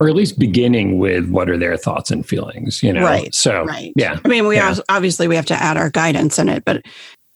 or 0.02 0.10
at 0.10 0.16
least 0.16 0.40
beginning 0.40 0.98
with 0.98 1.30
what 1.30 1.50
are 1.50 1.58
their 1.58 1.78
thoughts 1.78 2.10
and 2.12 2.26
feelings 2.28 2.82
you 2.82 2.92
know? 2.92 3.04
Right 3.04 3.34
so 3.34 3.64
right. 3.66 3.94
yeah. 3.96 4.20
I 4.26 4.28
mean 4.28 4.48
we 4.48 4.56
yeah. 4.56 4.76
obviously 4.90 5.28
we 5.28 5.36
have 5.36 5.46
to 5.48 5.62
add 5.62 5.78
our 5.78 5.90
guidance 5.90 6.40
in 6.40 6.50
it 6.50 6.66
but 6.66 6.84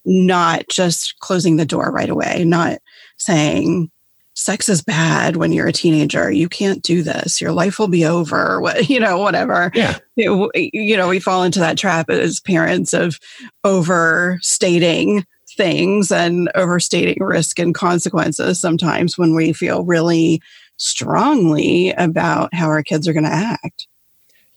not 0.03 0.65
just 0.69 1.17
closing 1.19 1.57
the 1.57 1.65
door 1.65 1.91
right 1.91 2.09
away 2.09 2.43
not 2.43 2.79
saying 3.17 3.89
sex 4.35 4.67
is 4.67 4.81
bad 4.81 5.37
when 5.37 5.53
you're 5.53 5.67
a 5.67 5.71
teenager. 5.71 6.29
You 6.29 6.49
can't 6.49 6.83
do 6.83 7.01
this. 7.01 7.39
Your 7.39 7.53
life 7.53 7.79
will 7.79 7.87
be 7.87 8.05
over. 8.05 8.61
What 8.65 8.89
you 8.89 8.99
know 8.99 9.19
whatever. 9.19 9.71
Yeah. 9.75 9.97
It, 10.17 10.73
you 10.73 10.97
know 10.97 11.07
we 11.07 11.19
fall 11.19 11.43
into 11.43 11.59
that 11.59 11.77
trap 11.77 12.09
as 12.09 12.39
parents 12.39 12.93
of 12.93 13.19
overstating 13.63 15.23
things 15.55 16.11
and 16.11 16.49
overstating 16.55 17.23
risk 17.23 17.59
and 17.59 17.75
consequences 17.75 18.59
sometimes 18.59 19.17
when 19.17 19.35
we 19.35 19.53
feel 19.53 19.83
really 19.83 20.41
strongly 20.77 21.91
about 21.91 22.53
how 22.53 22.67
our 22.67 22.83
kids 22.83 23.07
are 23.07 23.13
going 23.13 23.25
to 23.25 23.29
act. 23.29 23.87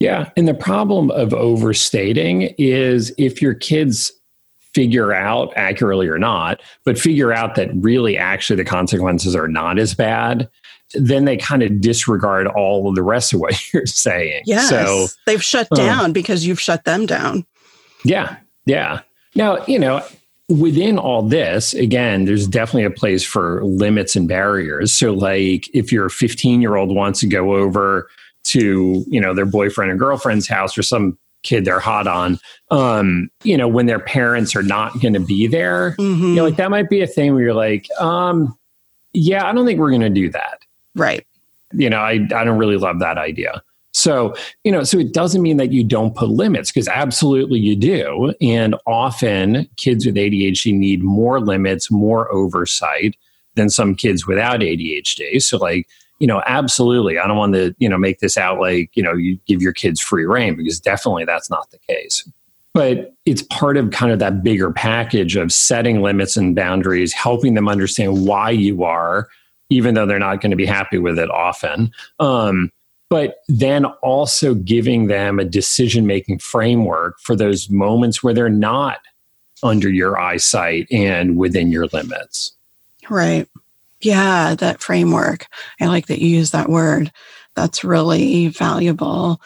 Yeah. 0.00 0.30
And 0.36 0.46
the 0.46 0.54
problem 0.54 1.10
of 1.10 1.34
overstating 1.34 2.54
is 2.56 3.12
if 3.18 3.42
your 3.42 3.54
kids 3.54 4.12
figure 4.74 5.12
out 5.12 5.52
accurately 5.56 6.08
or 6.08 6.18
not, 6.18 6.60
but 6.84 6.98
figure 6.98 7.32
out 7.32 7.56
that 7.56 7.70
really 7.74 8.16
actually 8.16 8.56
the 8.56 8.64
consequences 8.64 9.34
are 9.34 9.48
not 9.48 9.78
as 9.78 9.94
bad, 9.94 10.48
then 10.94 11.24
they 11.24 11.36
kind 11.36 11.62
of 11.62 11.80
disregard 11.80 12.46
all 12.46 12.88
of 12.88 12.94
the 12.94 13.02
rest 13.02 13.32
of 13.32 13.40
what 13.40 13.60
you're 13.72 13.86
saying. 13.86 14.42
Yes. 14.46 14.68
So 14.68 15.06
they've 15.26 15.42
shut 15.42 15.68
down 15.74 16.06
um, 16.06 16.12
because 16.12 16.46
you've 16.46 16.60
shut 16.60 16.84
them 16.84 17.06
down. 17.06 17.44
Yeah. 18.04 18.36
Yeah. 18.66 19.00
Now, 19.34 19.64
you 19.66 19.78
know, 19.78 20.04
within 20.48 20.98
all 20.98 21.22
this, 21.22 21.74
again, 21.74 22.24
there's 22.24 22.46
definitely 22.46 22.84
a 22.84 22.90
place 22.90 23.24
for 23.24 23.62
limits 23.64 24.16
and 24.16 24.26
barriers. 24.26 24.92
So, 24.92 25.12
like, 25.12 25.68
if 25.74 25.92
your 25.92 26.08
15 26.08 26.60
year 26.60 26.76
old 26.76 26.94
wants 26.94 27.20
to 27.20 27.26
go 27.26 27.54
over 27.54 28.08
to, 28.44 29.04
you 29.06 29.20
know, 29.20 29.34
their 29.34 29.46
boyfriend 29.46 29.90
or 29.90 29.96
girlfriend's 29.96 30.48
house 30.48 30.76
or 30.78 30.82
some 30.82 31.18
kid 31.42 31.64
they're 31.64 31.80
hot 31.80 32.06
on, 32.06 32.38
um, 32.70 33.28
you 33.44 33.56
know, 33.56 33.68
when 33.68 33.86
their 33.86 34.00
parents 34.00 34.56
are 34.56 34.62
not 34.62 34.98
going 35.00 35.14
to 35.14 35.20
be 35.20 35.46
there, 35.46 35.94
mm-hmm. 35.98 36.28
you 36.28 36.34
know, 36.34 36.44
like 36.44 36.56
that 36.56 36.70
might 36.70 36.88
be 36.88 37.02
a 37.02 37.06
thing 37.06 37.34
where 37.34 37.42
you're 37.42 37.54
like, 37.54 37.86
um, 38.00 38.56
yeah, 39.12 39.46
I 39.46 39.52
don't 39.52 39.66
think 39.66 39.78
we're 39.78 39.90
going 39.90 40.00
to 40.00 40.10
do 40.10 40.30
that. 40.30 40.60
Right. 40.94 41.26
You 41.72 41.90
know, 41.90 41.98
I, 41.98 42.12
I 42.12 42.44
don't 42.44 42.58
really 42.58 42.76
love 42.76 43.00
that 43.00 43.18
idea. 43.18 43.62
So, 43.98 44.34
you 44.62 44.70
know, 44.70 44.84
so 44.84 44.98
it 44.98 45.12
doesn't 45.12 45.42
mean 45.42 45.56
that 45.56 45.72
you 45.72 45.82
don't 45.82 46.14
put 46.14 46.28
limits 46.28 46.70
because 46.70 46.86
absolutely 46.86 47.58
you 47.58 47.74
do. 47.74 48.32
And 48.40 48.76
often 48.86 49.68
kids 49.76 50.06
with 50.06 50.14
ADHD 50.14 50.72
need 50.72 51.02
more 51.02 51.40
limits, 51.40 51.90
more 51.90 52.32
oversight 52.32 53.16
than 53.56 53.68
some 53.68 53.96
kids 53.96 54.24
without 54.24 54.60
ADHD. 54.60 55.42
So, 55.42 55.58
like, 55.58 55.88
you 56.20 56.28
know, 56.28 56.42
absolutely. 56.46 57.18
I 57.18 57.26
don't 57.26 57.36
want 57.36 57.54
to, 57.54 57.74
you 57.78 57.88
know, 57.88 57.98
make 57.98 58.20
this 58.20 58.38
out 58.38 58.60
like, 58.60 58.90
you 58.94 59.02
know, 59.02 59.14
you 59.14 59.38
give 59.46 59.60
your 59.60 59.72
kids 59.72 60.00
free 60.00 60.26
reign 60.26 60.54
because 60.54 60.78
definitely 60.78 61.24
that's 61.24 61.50
not 61.50 61.70
the 61.72 61.78
case. 61.78 62.28
But 62.74 63.14
it's 63.26 63.42
part 63.42 63.76
of 63.76 63.90
kind 63.90 64.12
of 64.12 64.20
that 64.20 64.44
bigger 64.44 64.70
package 64.70 65.34
of 65.34 65.52
setting 65.52 66.02
limits 66.02 66.36
and 66.36 66.54
boundaries, 66.54 67.12
helping 67.12 67.54
them 67.54 67.68
understand 67.68 68.26
why 68.26 68.50
you 68.50 68.84
are, 68.84 69.28
even 69.70 69.94
though 69.94 70.06
they're 70.06 70.20
not 70.20 70.40
going 70.40 70.50
to 70.52 70.56
be 70.56 70.66
happy 70.66 70.98
with 70.98 71.18
it 71.18 71.30
often. 71.30 71.90
Um, 72.20 72.70
but 73.10 73.42
then 73.48 73.84
also 73.86 74.54
giving 74.54 75.06
them 75.06 75.38
a 75.38 75.44
decision 75.44 76.06
making 76.06 76.38
framework 76.38 77.18
for 77.20 77.34
those 77.34 77.70
moments 77.70 78.22
where 78.22 78.34
they're 78.34 78.48
not 78.48 79.00
under 79.62 79.88
your 79.88 80.18
eyesight 80.18 80.86
and 80.90 81.36
within 81.36 81.72
your 81.72 81.86
limits. 81.86 82.52
Right. 83.08 83.48
Yeah, 84.00 84.54
that 84.56 84.80
framework. 84.80 85.46
I 85.80 85.86
like 85.86 86.06
that 86.06 86.20
you 86.20 86.28
use 86.28 86.50
that 86.52 86.68
word. 86.68 87.10
That's 87.54 87.82
really 87.82 88.48
valuable. 88.48 89.40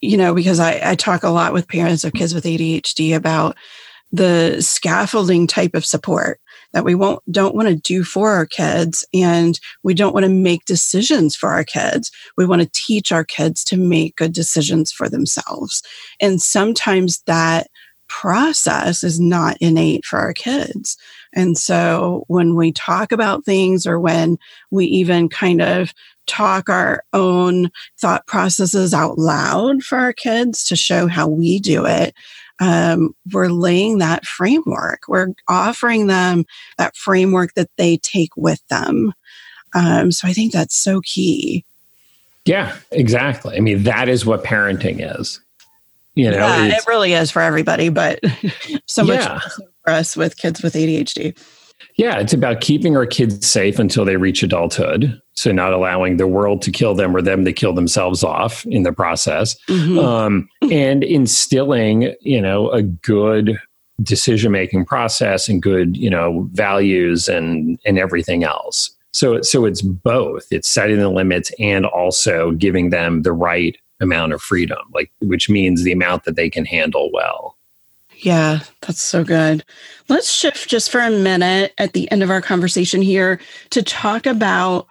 You 0.00 0.16
know, 0.16 0.34
because 0.34 0.60
I, 0.60 0.80
I 0.90 0.94
talk 0.94 1.22
a 1.22 1.30
lot 1.30 1.52
with 1.52 1.68
parents 1.68 2.04
of 2.04 2.12
kids 2.12 2.34
with 2.34 2.44
ADHD 2.44 3.16
about 3.16 3.56
the 4.12 4.60
scaffolding 4.60 5.46
type 5.46 5.74
of 5.74 5.84
support 5.84 6.40
that 6.72 6.84
we 6.84 6.94
won't 6.94 7.20
don't 7.30 7.54
want 7.54 7.68
to 7.68 7.74
do 7.76 8.04
for 8.04 8.30
our 8.30 8.46
kids 8.46 9.06
and 9.14 9.58
we 9.82 9.94
don't 9.94 10.12
want 10.12 10.24
to 10.24 10.30
make 10.30 10.64
decisions 10.64 11.36
for 11.36 11.50
our 11.50 11.64
kids. 11.64 12.10
We 12.36 12.46
want 12.46 12.62
to 12.62 12.70
teach 12.72 13.12
our 13.12 13.24
kids 13.24 13.64
to 13.64 13.76
make 13.76 14.16
good 14.16 14.32
decisions 14.32 14.92
for 14.92 15.08
themselves. 15.08 15.82
And 16.20 16.40
sometimes 16.40 17.22
that 17.26 17.68
process 18.08 19.02
is 19.02 19.18
not 19.18 19.56
innate 19.60 20.04
for 20.04 20.18
our 20.18 20.32
kids. 20.32 20.96
And 21.34 21.58
so 21.58 22.24
when 22.28 22.54
we 22.54 22.72
talk 22.72 23.12
about 23.12 23.44
things 23.44 23.86
or 23.86 23.98
when 23.98 24.38
we 24.70 24.86
even 24.86 25.28
kind 25.28 25.60
of 25.60 25.92
talk 26.26 26.68
our 26.68 27.04
own 27.12 27.70
thought 27.98 28.26
processes 28.26 28.92
out 28.92 29.18
loud 29.18 29.82
for 29.82 29.98
our 29.98 30.12
kids 30.12 30.64
to 30.64 30.76
show 30.76 31.06
how 31.06 31.28
we 31.28 31.58
do 31.58 31.84
it, 31.84 32.14
um, 32.60 33.14
we're 33.32 33.48
laying 33.48 33.98
that 33.98 34.24
framework. 34.24 35.02
We're 35.08 35.28
offering 35.48 36.06
them 36.06 36.44
that 36.78 36.96
framework 36.96 37.54
that 37.54 37.70
they 37.76 37.98
take 37.98 38.36
with 38.36 38.66
them. 38.68 39.12
Um, 39.74 40.10
so 40.12 40.26
I 40.28 40.32
think 40.32 40.52
that's 40.52 40.74
so 40.74 41.00
key. 41.02 41.64
Yeah, 42.44 42.76
exactly. 42.90 43.56
I 43.56 43.60
mean, 43.60 43.82
that 43.82 44.08
is 44.08 44.24
what 44.24 44.44
parenting 44.44 45.18
is. 45.18 45.40
You 46.14 46.30
know, 46.30 46.38
yeah, 46.38 46.64
it 46.64 46.86
really 46.86 47.12
is 47.12 47.30
for 47.30 47.42
everybody, 47.42 47.90
but 47.90 48.20
so 48.86 49.04
much 49.04 49.20
yeah. 49.20 49.40
for 49.84 49.90
us 49.90 50.16
with 50.16 50.38
kids 50.38 50.62
with 50.62 50.72
ADHD. 50.72 51.36
Yeah, 51.96 52.18
it's 52.18 52.32
about 52.32 52.62
keeping 52.62 52.96
our 52.96 53.04
kids 53.04 53.46
safe 53.46 53.78
until 53.78 54.06
they 54.06 54.16
reach 54.16 54.42
adulthood. 54.42 55.20
So, 55.36 55.52
not 55.52 55.72
allowing 55.72 56.16
the 56.16 56.26
world 56.26 56.62
to 56.62 56.70
kill 56.70 56.94
them 56.94 57.14
or 57.14 57.20
them 57.20 57.44
to 57.44 57.52
kill 57.52 57.74
themselves 57.74 58.24
off 58.24 58.64
in 58.66 58.84
the 58.84 58.92
process. 58.92 59.54
Mm-hmm. 59.68 59.98
Um, 59.98 60.48
and 60.72 61.04
instilling, 61.04 62.14
you 62.22 62.40
know, 62.40 62.70
a 62.70 62.82
good 62.82 63.60
decision 64.02 64.52
making 64.52 64.86
process 64.86 65.48
and 65.48 65.62
good, 65.62 65.96
you 65.96 66.10
know, 66.10 66.48
values 66.52 67.28
and 67.28 67.78
and 67.84 67.98
everything 67.98 68.44
else. 68.44 68.90
So, 69.12 69.40
so 69.40 69.64
it's 69.64 69.80
both. 69.80 70.46
It's 70.50 70.68
setting 70.68 70.98
the 70.98 71.08
limits 71.08 71.50
and 71.58 71.86
also 71.86 72.50
giving 72.50 72.90
them 72.90 73.22
the 73.22 73.32
right 73.32 73.74
amount 74.00 74.34
of 74.34 74.42
freedom, 74.42 74.78
like 74.92 75.10
which 75.20 75.48
means 75.48 75.82
the 75.82 75.92
amount 75.92 76.24
that 76.24 76.36
they 76.36 76.50
can 76.50 76.66
handle 76.66 77.10
well. 77.12 77.56
Yeah, 78.18 78.60
that's 78.82 79.00
so 79.00 79.24
good. 79.24 79.64
Let's 80.08 80.30
shift 80.30 80.68
just 80.68 80.90
for 80.90 81.00
a 81.00 81.10
minute 81.10 81.72
at 81.78 81.92
the 81.92 82.10
end 82.10 82.22
of 82.22 82.30
our 82.30 82.42
conversation 82.42 83.02
here 83.02 83.40
to 83.70 83.82
talk 83.82 84.26
about 84.26 84.86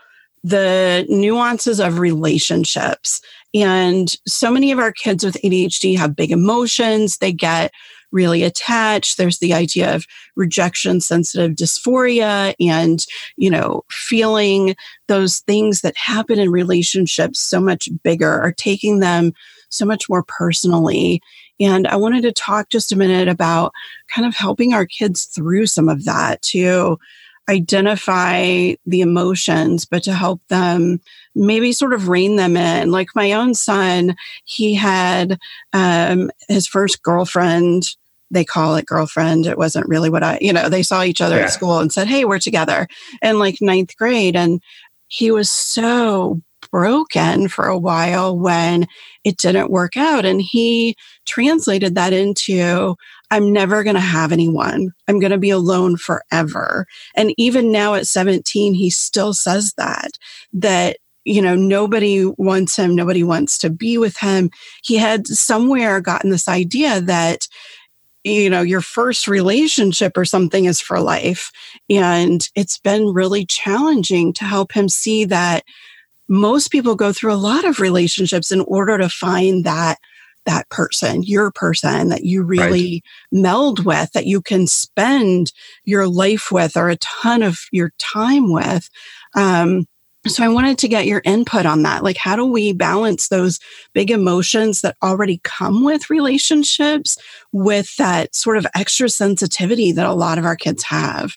the 0.45 1.07
nuances 1.09 1.79
of 1.79 1.97
relationships. 1.97 3.19
And 3.55 4.15
so 4.27 4.51
many 4.51 4.71
of 4.71 4.77
our 4.77 4.91
kids 4.91 5.25
with 5.25 5.41
ADHD 5.43 5.97
have 5.97 6.15
big 6.15 6.29
emotions. 6.29 7.17
They 7.17 7.33
get 7.33 7.71
really 8.11 8.43
attached. 8.43 9.17
There's 9.17 9.39
the 9.39 9.55
idea 9.55 9.95
of 9.95 10.05
rejection 10.35 11.01
sensitive 11.01 11.53
dysphoria 11.53 12.53
and, 12.59 13.03
you 13.37 13.49
know, 13.49 13.85
feeling 13.89 14.75
those 15.07 15.39
things 15.39 15.81
that 15.81 15.97
happen 15.97 16.37
in 16.37 16.51
relationships 16.51 17.39
so 17.39 17.59
much 17.59 17.89
bigger 18.03 18.39
or 18.39 18.51
taking 18.51 18.99
them 18.99 19.33
so 19.69 19.83
much 19.83 20.07
more 20.07 20.21
personally. 20.21 21.23
And 21.59 21.87
I 21.87 21.95
wanted 21.95 22.21
to 22.21 22.31
talk 22.31 22.69
just 22.69 22.91
a 22.91 22.95
minute 22.95 23.27
about 23.27 23.73
kind 24.13 24.27
of 24.27 24.35
helping 24.35 24.75
our 24.75 24.85
kids 24.85 25.25
through 25.25 25.65
some 25.65 25.89
of 25.89 26.05
that 26.05 26.43
to 26.43 26.99
identify 27.49 28.73
the 28.85 29.01
emotions, 29.01 29.85
but 29.85 30.03
to 30.03 30.13
help 30.13 30.41
them 30.47 30.99
maybe 31.35 31.71
sort 31.71 31.93
of 31.93 32.07
rein 32.07 32.37
them 32.37 32.57
in. 32.57 32.91
Like 32.91 33.09
my 33.15 33.33
own 33.33 33.53
son, 33.53 34.15
he 34.45 34.73
had 34.73 35.37
um, 35.73 36.31
his 36.47 36.67
first 36.67 37.03
girlfriend 37.03 37.95
they 38.31 38.43
call 38.43 38.75
it 38.75 38.87
girlfriend. 38.87 39.45
It 39.45 39.57
wasn't 39.57 39.87
really 39.87 40.09
what 40.09 40.23
I, 40.23 40.39
you 40.41 40.51
know, 40.51 40.67
they 40.67 40.83
saw 40.83 41.03
each 41.03 41.21
other 41.21 41.37
yeah. 41.37 41.43
at 41.43 41.51
school 41.51 41.79
and 41.79 41.93
said, 41.93 42.07
Hey, 42.07 42.25
we're 42.25 42.39
together 42.39 42.87
in 43.21 43.39
like 43.39 43.61
ninth 43.61 43.95
grade. 43.97 44.35
And 44.35 44.61
he 45.07 45.31
was 45.31 45.49
so 45.49 46.41
broken 46.75 47.47
for 47.47 47.67
a 47.67 47.77
while 47.77 48.37
when 48.37 48.85
it 49.23 49.37
didn't 49.37 49.71
work 49.71 49.95
out. 49.95 50.25
And 50.25 50.41
he 50.41 50.97
translated 51.23 51.95
that 51.95 52.11
into, 52.11 52.97
I'm 53.31 53.53
never 53.53 53.81
going 53.81 53.93
to 53.93 54.01
have 54.01 54.33
anyone. 54.33 54.91
I'm 55.07 55.21
going 55.21 55.31
to 55.31 55.37
be 55.37 55.51
alone 55.51 55.95
forever. 55.95 56.85
And 57.15 57.33
even 57.37 57.71
now 57.71 57.93
at 57.93 58.07
17, 58.07 58.73
he 58.73 58.89
still 58.89 59.33
says 59.33 59.73
that, 59.77 60.19
that 60.51 60.97
you 61.23 61.41
know, 61.41 61.55
nobody 61.55 62.25
wants 62.25 62.75
him. 62.75 62.93
Nobody 62.93 63.23
wants 63.23 63.57
to 63.59 63.69
be 63.69 63.97
with 63.97 64.17
him. 64.17 64.51
He 64.83 64.97
had 64.97 65.27
somewhere 65.27 66.01
gotten 66.01 66.29
this 66.29 66.49
idea 66.49 66.99
that 66.99 67.47
you 68.25 68.49
know, 68.49 68.63
your 68.63 68.81
first 68.81 69.27
relationship 69.27 70.17
or 70.17 70.25
something 70.25 70.65
is 70.65 70.81
for 70.81 70.99
life. 70.99 71.51
And 71.91 72.49
it's 72.55 72.79
been 72.79 73.13
really 73.13 73.45
challenging 73.45 74.33
to 74.33 74.45
help 74.45 74.71
him 74.71 74.89
see 74.89 75.25
that 75.25 75.63
most 76.27 76.69
people 76.69 76.95
go 76.95 77.13
through 77.13 77.33
a 77.33 77.35
lot 77.35 77.65
of 77.65 77.79
relationships 77.79 78.51
in 78.51 78.61
order 78.61 78.97
to 78.97 79.09
find 79.09 79.63
that 79.65 79.97
that 80.45 80.69
person, 80.69 81.23
your 81.23 81.51
person 81.51 82.09
that 82.09 82.23
you 82.23 82.43
really 82.43 83.03
right. 83.31 83.41
meld 83.41 83.83
with, 83.83 84.11
that 84.13 84.27
you 84.27 84.41
can 84.41 84.67
spend 84.67 85.51
your 85.83 86.07
life 86.07 86.51
with 86.51 86.77
or 86.77 86.89
a 86.89 86.97
ton 86.97 87.43
of 87.43 87.61
your 87.71 87.91
time 87.97 88.53
with. 88.53 88.89
Um, 89.35 89.87
so 90.27 90.43
I 90.43 90.47
wanted 90.47 90.79
to 90.79 90.87
get 90.87 91.05
your 91.05 91.21
input 91.23 91.65
on 91.65 91.83
that. 91.83 92.03
Like, 92.03 92.17
how 92.17 92.35
do 92.35 92.45
we 92.45 92.73
balance 92.73 93.27
those 93.27 93.59
big 93.93 94.09
emotions 94.09 94.81
that 94.81 94.97
already 95.03 95.39
come 95.43 95.83
with 95.83 96.09
relationships 96.09 97.17
with 97.51 97.95
that 97.97 98.33
sort 98.33 98.57
of 98.57 98.65
extra 98.75 99.09
sensitivity 99.09 99.91
that 99.91 100.05
a 100.05 100.13
lot 100.13 100.39
of 100.39 100.45
our 100.45 100.55
kids 100.55 100.83
have? 100.83 101.35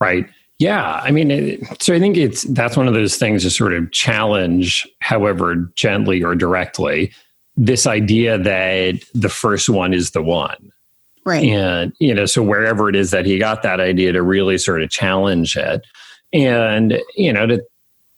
Right. 0.00 0.26
Yeah. 0.58 1.00
I 1.02 1.10
mean, 1.10 1.30
it, 1.30 1.82
so 1.82 1.94
I 1.94 1.98
think 1.98 2.16
it's 2.16 2.42
that's 2.44 2.76
one 2.76 2.88
of 2.88 2.94
those 2.94 3.16
things 3.16 3.42
to 3.42 3.50
sort 3.50 3.74
of 3.74 3.90
challenge, 3.92 4.88
however 5.00 5.56
gently 5.74 6.22
or 6.22 6.34
directly, 6.34 7.12
this 7.56 7.86
idea 7.86 8.38
that 8.38 9.02
the 9.14 9.28
first 9.28 9.68
one 9.68 9.92
is 9.92 10.12
the 10.12 10.22
one. 10.22 10.72
Right. 11.24 11.44
And, 11.44 11.92
you 11.98 12.14
know, 12.14 12.24
so 12.24 12.42
wherever 12.42 12.88
it 12.88 12.96
is 12.96 13.10
that 13.10 13.26
he 13.26 13.38
got 13.38 13.62
that 13.62 13.80
idea 13.80 14.12
to 14.12 14.22
really 14.22 14.58
sort 14.58 14.82
of 14.82 14.90
challenge 14.90 15.56
it 15.56 15.84
and, 16.32 17.02
you 17.16 17.32
know, 17.32 17.46
to 17.46 17.62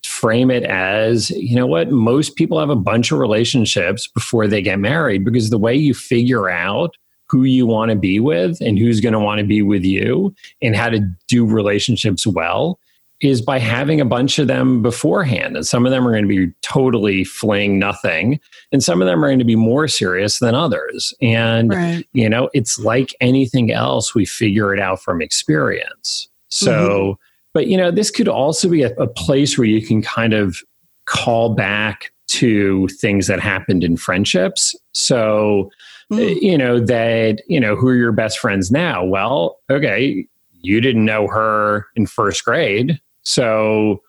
frame 0.05 0.51
it 0.51 0.65
as 0.65 1.31
you 1.31 1.55
know 1.55 1.67
what 1.67 1.91
most 1.91 2.37
people 2.37 2.59
have 2.59 2.71
a 2.71 2.77
bunch 2.77 3.13
of 3.13 3.19
relationships 3.19 4.07
before 4.07 4.47
they 4.47 4.63
get 4.63 4.79
married 4.79 5.25
because 5.25 5.51
the 5.51 5.59
way 5.59 5.75
you 5.75 5.93
figure 5.93 6.49
out 6.49 6.97
who 7.29 7.45
you 7.45 7.67
want 7.67 7.91
to 7.91 7.97
be 7.97 8.21
with 8.21 8.61
and 8.61 8.79
who's 8.79 9.01
going 9.01 9.13
to 9.13 9.19
want 9.19 9.39
to 9.39 9.47
be 9.47 9.63
with 9.63 9.85
you 9.85 10.35
and 10.63 10.75
how 10.75 10.89
to 10.89 11.01
do 11.27 11.47
relationships 11.47 12.27
well 12.27 12.79
is 13.21 13.43
by 13.43 13.59
having 13.59 14.01
a 14.01 14.05
bunch 14.05 14.39
of 14.39 14.47
them 14.47 14.81
beforehand. 14.81 15.57
And 15.57 15.67
some 15.67 15.85
of 15.85 15.91
them 15.91 16.07
are 16.07 16.13
going 16.13 16.29
to 16.29 16.29
be 16.29 16.53
totally 16.63 17.25
fling 17.25 17.79
nothing, 17.79 18.39
and 18.71 18.83
some 18.83 19.03
of 19.03 19.07
them 19.09 19.25
are 19.25 19.29
going 19.29 19.41
to 19.41 19.45
be 19.45 19.57
more 19.57 19.89
serious 19.89 20.39
than 20.39 20.55
others. 20.55 21.13
And, 21.21 21.71
right. 21.71 22.07
you 22.13 22.29
know, 22.29 22.49
it's 22.55 22.79
like 22.79 23.15
anything 23.21 23.73
else, 23.73 24.15
we 24.15 24.25
figure 24.25 24.73
it 24.73 24.81
out 24.81 25.03
from 25.03 25.21
experience. 25.21 26.29
So, 26.49 26.73
mm-hmm. 26.73 27.23
But 27.55 27.67
you 27.67 27.77
know, 27.77 27.91
this 27.91 28.11
could 28.11 28.29
also 28.29 28.69
be 28.69 28.83
a, 28.83 28.95
a 28.97 29.07
place 29.09 29.59
where 29.59 29.67
you 29.67 29.85
can 29.85 30.01
kind 30.01 30.33
of 30.33 30.63
call 31.07 31.55
back 31.55 32.13
to 32.29 32.87
things 32.89 33.27
that 33.27 33.41
happened 33.41 33.83
in 33.83 33.97
friendships. 33.97 34.77
So, 34.95 35.71
mm. 36.11 36.41
you 36.41 36.59
know, 36.59 36.81
that, 36.81 37.43
you 37.49 37.61
know, 37.61 37.77
who 37.77 37.89
are 37.89 37.95
your 37.95 38.13
best 38.13 38.39
friends 38.39 38.71
now? 38.71 39.05
Well, 39.05 39.59
okay, 39.71 40.27
you 40.61 40.81
didn't 40.81 41.05
know 41.05 41.29
her 41.29 41.87
in 41.97 42.07
first 42.07 42.45
grade. 42.45 43.01
So, 43.23 44.03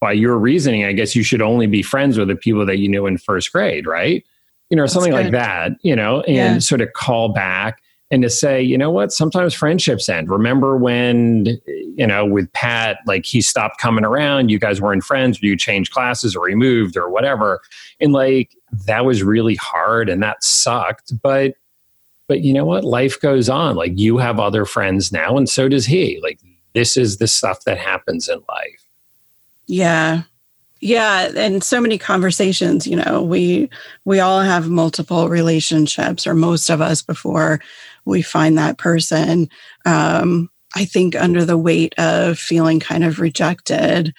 by 0.00 0.12
your 0.12 0.36
reasoning, 0.36 0.84
I 0.84 0.92
guess 0.92 1.16
you 1.16 1.22
should 1.22 1.40
only 1.40 1.66
be 1.66 1.82
friends 1.82 2.18
with 2.18 2.28
the 2.28 2.36
people 2.36 2.66
that 2.66 2.78
you 2.78 2.88
knew 2.88 3.06
in 3.06 3.16
first 3.16 3.50
grade, 3.50 3.86
right? 3.86 4.24
You 4.68 4.76
know, 4.76 4.82
That's 4.82 4.92
something 4.92 5.12
good. 5.12 5.24
like 5.24 5.32
that, 5.32 5.72
you 5.82 5.96
know, 5.96 6.20
and 6.22 6.36
yeah. 6.36 6.58
sort 6.58 6.82
of 6.82 6.92
call 6.92 7.30
back 7.30 7.80
and 8.10 8.22
to 8.22 8.30
say, 8.30 8.62
you 8.62 8.78
know 8.78 8.90
what, 8.90 9.12
sometimes 9.12 9.52
friendships 9.52 10.08
end. 10.08 10.30
Remember 10.30 10.76
when, 10.76 11.60
you 11.66 12.06
know, 12.06 12.24
with 12.24 12.52
Pat, 12.52 12.98
like 13.06 13.26
he 13.26 13.40
stopped 13.40 13.78
coming 13.78 14.04
around, 14.04 14.48
you 14.48 14.58
guys 14.58 14.80
weren't 14.80 15.02
friends, 15.02 15.42
you 15.42 15.56
changed 15.56 15.92
classes 15.92 16.36
or 16.36 16.46
he 16.48 16.54
moved 16.54 16.96
or 16.96 17.10
whatever. 17.10 17.60
And 18.00 18.12
like 18.12 18.54
that 18.86 19.04
was 19.04 19.22
really 19.22 19.56
hard 19.56 20.08
and 20.08 20.22
that 20.22 20.44
sucked. 20.44 21.20
But, 21.20 21.54
but 22.28 22.42
you 22.42 22.52
know 22.52 22.64
what? 22.64 22.84
Life 22.84 23.20
goes 23.20 23.48
on. 23.48 23.76
Like 23.76 23.92
you 23.96 24.18
have 24.18 24.40
other 24.40 24.64
friends 24.64 25.12
now, 25.12 25.36
and 25.36 25.48
so 25.48 25.68
does 25.68 25.86
he. 25.86 26.18
Like 26.22 26.40
this 26.74 26.96
is 26.96 27.18
the 27.18 27.28
stuff 27.28 27.64
that 27.64 27.78
happens 27.78 28.28
in 28.28 28.40
life. 28.48 28.88
Yeah. 29.66 30.22
Yeah, 30.80 31.30
and 31.34 31.64
so 31.64 31.80
many 31.80 31.96
conversations, 31.96 32.86
you 32.86 32.96
know, 32.96 33.22
we 33.22 33.70
we 34.04 34.20
all 34.20 34.40
have 34.40 34.68
multiple 34.68 35.28
relationships 35.28 36.26
or 36.26 36.34
most 36.34 36.68
of 36.68 36.80
us 36.82 37.00
before 37.00 37.60
we 38.04 38.20
find 38.20 38.58
that 38.58 38.76
person. 38.76 39.48
Um, 39.86 40.50
I 40.74 40.84
think 40.84 41.16
under 41.16 41.44
the 41.44 41.56
weight 41.56 41.94
of 41.98 42.38
feeling 42.38 42.78
kind 42.78 43.04
of 43.04 43.20
rejected, 43.20 44.14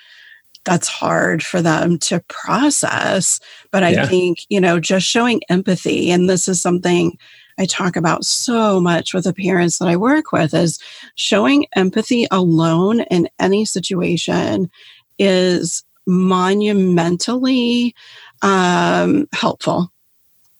that's 0.66 0.88
hard 0.88 1.44
for 1.44 1.62
them 1.62 2.00
to 2.00 2.24
process. 2.28 3.40
But 3.72 3.84
I 3.84 3.90
yeah. 3.90 4.06
think, 4.08 4.40
you 4.50 4.60
know, 4.60 4.80
just 4.80 5.06
showing 5.06 5.42
empathy, 5.50 6.10
and 6.10 6.28
this 6.28 6.48
is 6.48 6.60
something 6.60 7.18
I 7.60 7.66
talk 7.66 7.96
about 7.96 8.26
so 8.26 8.80
much 8.80 9.14
with 9.14 9.26
the 9.26 9.34
parents 9.34 9.78
that 9.78 9.88
I 9.88 9.96
work 9.96 10.32
with, 10.32 10.56
is 10.56 10.80
showing 11.16 11.68
empathy 11.76 12.28
alone 12.32 13.02
in 13.02 13.30
any 13.40 13.64
situation 13.64 14.72
is 15.20 15.84
monumentally 16.08 17.94
um, 18.42 19.28
helpful 19.34 19.92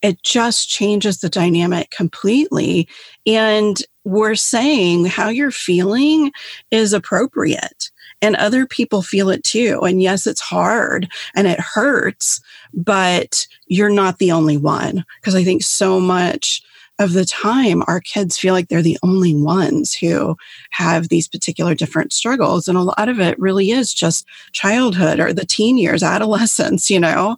it 0.02 0.22
just 0.24 0.70
changes 0.70 1.20
the 1.20 1.30
dynamic 1.30 1.90
completely. 1.92 2.88
And 3.26 3.82
we're 4.04 4.36
saying 4.36 5.06
how 5.06 5.30
you're 5.30 5.52
feeling 5.52 6.32
is 6.72 6.94
appropriate 6.94 7.92
and 8.22 8.36
other 8.36 8.66
people 8.66 9.02
feel 9.02 9.30
it 9.30 9.44
too. 9.44 9.82
And 9.82 10.02
yes, 10.02 10.26
it's 10.26 10.42
hard 10.42 11.10
and 11.36 11.48
it 11.48 11.60
hurts, 11.60 12.42
but 12.74 13.48
you're 13.68 13.90
not 13.90 14.20
the 14.20 14.32
only 14.32 14.58
one. 14.58 15.06
Because 15.20 15.36
I 15.36 15.44
think 15.44 15.64
so 15.64 16.00
much 16.00 16.64
of 17.00 17.14
the 17.14 17.26
time, 17.26 17.84
our 17.88 18.00
kids 18.00 18.38
feel 18.38 18.54
like 18.54 18.70
they're 18.70 18.82
the 18.82 18.98
only 19.04 19.36
ones 19.36 19.94
who 19.94 20.36
have 20.72 21.10
these 21.10 21.28
particular 21.28 21.76
different 21.76 22.12
struggles. 22.12 22.68
And 22.68 22.78
a 22.78 22.82
lot 22.82 23.08
of 23.08 23.20
it 23.20 23.40
really 23.40 23.72
is 23.72 23.94
just 23.94 24.26
childhood 24.52 25.20
or 25.20 25.32
the 25.32 25.46
teen 25.46 25.78
years, 25.78 26.02
adolescence, 26.02 26.90
you 26.90 27.00
know? 27.00 27.38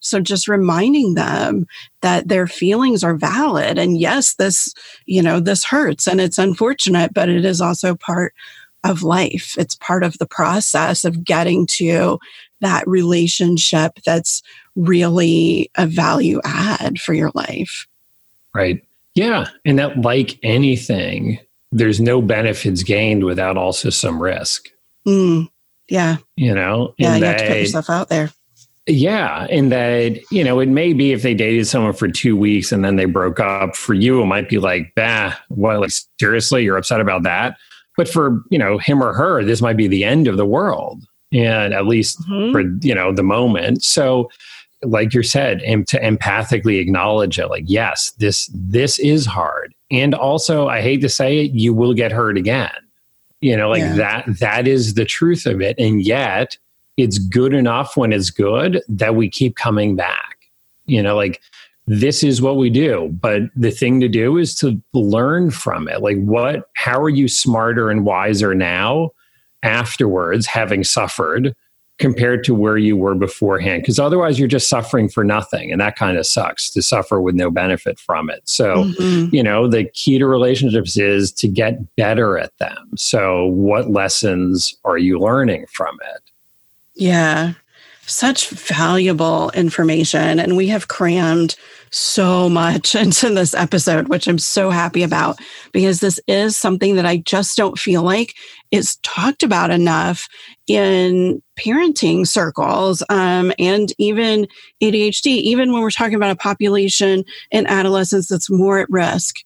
So 0.00 0.20
just 0.20 0.46
reminding 0.46 1.14
them 1.14 1.66
that 2.02 2.28
their 2.28 2.46
feelings 2.46 3.02
are 3.02 3.16
valid. 3.16 3.78
And 3.78 3.98
yes, 3.98 4.34
this, 4.34 4.72
you 5.06 5.22
know, 5.22 5.40
this 5.40 5.64
hurts 5.64 6.06
and 6.06 6.20
it's 6.20 6.38
unfortunate, 6.38 7.12
but 7.14 7.28
it 7.28 7.44
is 7.44 7.60
also 7.60 7.94
part 7.94 8.34
of 8.84 9.02
life. 9.02 9.56
It's 9.58 9.74
part 9.74 10.04
of 10.04 10.18
the 10.18 10.26
process 10.26 11.04
of 11.04 11.24
getting 11.24 11.66
to 11.66 12.18
that 12.60 12.86
relationship 12.86 13.92
that's 14.04 14.42
really 14.76 15.70
a 15.76 15.86
value 15.86 16.40
add 16.44 17.00
for 17.00 17.14
your 17.14 17.32
life. 17.34 17.86
Right. 18.54 18.84
Yeah. 19.18 19.46
And 19.64 19.80
that, 19.80 20.00
like 20.00 20.38
anything, 20.44 21.40
there's 21.72 22.00
no 22.00 22.22
benefits 22.22 22.84
gained 22.84 23.24
without 23.24 23.56
also 23.56 23.90
some 23.90 24.22
risk. 24.22 24.68
Mm, 25.06 25.48
yeah. 25.88 26.18
You 26.36 26.54
know, 26.54 26.94
yeah, 26.98 27.16
you 27.16 27.24
have 27.24 27.38
to 27.38 27.48
put 27.48 27.56
yourself 27.56 27.90
out 27.90 28.08
there. 28.10 28.30
Yeah. 28.86 29.48
And 29.50 29.72
that, 29.72 30.20
you 30.30 30.44
know, 30.44 30.60
it 30.60 30.68
may 30.68 30.92
be 30.92 31.10
if 31.12 31.22
they 31.22 31.34
dated 31.34 31.66
someone 31.66 31.94
for 31.94 32.08
two 32.08 32.36
weeks 32.36 32.70
and 32.70 32.84
then 32.84 32.94
they 32.94 33.06
broke 33.06 33.40
up 33.40 33.74
for 33.74 33.92
you, 33.92 34.22
it 34.22 34.26
might 34.26 34.48
be 34.48 34.58
like, 34.58 34.92
bah, 34.94 35.34
well, 35.50 35.80
like, 35.80 35.90
seriously, 36.20 36.62
you're 36.62 36.76
upset 36.76 37.00
about 37.00 37.24
that? 37.24 37.58
But 37.96 38.08
for, 38.08 38.40
you 38.50 38.58
know, 38.58 38.78
him 38.78 39.02
or 39.02 39.12
her, 39.14 39.42
this 39.42 39.60
might 39.60 39.76
be 39.76 39.88
the 39.88 40.04
end 40.04 40.28
of 40.28 40.36
the 40.36 40.46
world. 40.46 41.02
And 41.32 41.74
at 41.74 41.86
least 41.86 42.20
mm-hmm. 42.22 42.52
for, 42.52 42.60
you 42.86 42.94
know, 42.94 43.12
the 43.12 43.24
moment. 43.24 43.82
So, 43.82 44.30
like 44.82 45.12
you 45.14 45.22
said, 45.22 45.62
and 45.62 45.86
to 45.88 46.00
empathically 46.00 46.80
acknowledge 46.80 47.38
it, 47.38 47.48
like, 47.48 47.64
yes, 47.66 48.12
this 48.18 48.50
this 48.54 48.98
is 48.98 49.26
hard. 49.26 49.74
And 49.90 50.14
also, 50.14 50.68
I 50.68 50.80
hate 50.80 51.00
to 51.00 51.08
say 51.08 51.44
it, 51.44 51.52
you 51.52 51.74
will 51.74 51.94
get 51.94 52.12
hurt 52.12 52.36
again. 52.36 52.70
You 53.40 53.56
know, 53.56 53.68
like 53.68 53.80
yeah. 53.80 53.94
that 53.94 54.24
that 54.40 54.68
is 54.68 54.94
the 54.94 55.04
truth 55.04 55.46
of 55.46 55.60
it. 55.60 55.78
And 55.78 56.02
yet 56.02 56.56
it's 56.96 57.18
good 57.18 57.54
enough 57.54 57.96
when 57.96 58.12
it's 58.12 58.30
good 58.30 58.82
that 58.88 59.14
we 59.14 59.30
keep 59.30 59.56
coming 59.56 59.96
back. 59.96 60.36
You 60.86 61.02
know, 61.02 61.14
like 61.14 61.40
this 61.86 62.22
is 62.22 62.42
what 62.42 62.56
we 62.56 62.68
do. 62.68 63.08
But 63.20 63.42
the 63.56 63.70
thing 63.70 64.00
to 64.00 64.08
do 64.08 64.36
is 64.36 64.54
to 64.56 64.80
learn 64.92 65.50
from 65.50 65.88
it. 65.88 66.02
Like, 66.02 66.18
what, 66.18 66.68
how 66.74 67.00
are 67.00 67.08
you 67.08 67.28
smarter 67.28 67.90
and 67.90 68.04
wiser 68.04 68.54
now 68.54 69.12
afterwards, 69.62 70.46
having 70.46 70.84
suffered, 70.84 71.54
compared 71.98 72.44
to 72.44 72.54
where 72.54 72.78
you 72.78 72.96
were 72.96 73.14
beforehand? 73.14 73.82
Because 73.82 73.98
otherwise, 73.98 74.38
you're 74.38 74.48
just 74.48 74.68
suffering 74.68 75.08
for 75.08 75.24
nothing. 75.24 75.70
And 75.72 75.80
that 75.80 75.96
kind 75.96 76.16
of 76.16 76.26
sucks 76.26 76.70
to 76.70 76.82
suffer 76.82 77.20
with 77.20 77.34
no 77.34 77.50
benefit 77.50 77.98
from 77.98 78.30
it. 78.30 78.48
So, 78.48 78.84
mm-hmm. 78.84 79.34
you 79.34 79.42
know, 79.42 79.68
the 79.68 79.84
key 79.84 80.18
to 80.18 80.26
relationships 80.26 80.96
is 80.96 81.32
to 81.32 81.48
get 81.48 81.96
better 81.96 82.38
at 82.38 82.56
them. 82.58 82.90
So, 82.96 83.46
what 83.46 83.90
lessons 83.90 84.76
are 84.84 84.98
you 84.98 85.18
learning 85.18 85.66
from 85.66 85.96
it? 86.14 86.22
Yeah 86.94 87.54
such 88.08 88.48
valuable 88.48 89.50
information. 89.50 90.40
And 90.40 90.56
we 90.56 90.68
have 90.68 90.88
crammed 90.88 91.56
so 91.90 92.48
much 92.48 92.94
into 92.94 93.30
this 93.30 93.54
episode, 93.54 94.08
which 94.08 94.26
I'm 94.26 94.38
so 94.38 94.70
happy 94.70 95.02
about 95.02 95.38
because 95.72 96.00
this 96.00 96.20
is 96.26 96.56
something 96.56 96.96
that 96.96 97.06
I 97.06 97.18
just 97.18 97.56
don't 97.56 97.78
feel 97.78 98.02
like 98.02 98.34
is 98.70 98.96
talked 98.96 99.42
about 99.42 99.70
enough 99.70 100.28
in 100.66 101.42
parenting 101.58 102.26
circles 102.26 103.02
um, 103.08 103.52
and 103.58 103.92
even 103.98 104.46
ADHD, 104.82 105.26
even 105.26 105.72
when 105.72 105.82
we're 105.82 105.90
talking 105.90 106.14
about 106.14 106.30
a 106.30 106.36
population 106.36 107.24
in 107.50 107.66
adolescence 107.66 108.28
that's 108.28 108.50
more 108.50 108.78
at 108.78 108.90
risk 108.90 109.36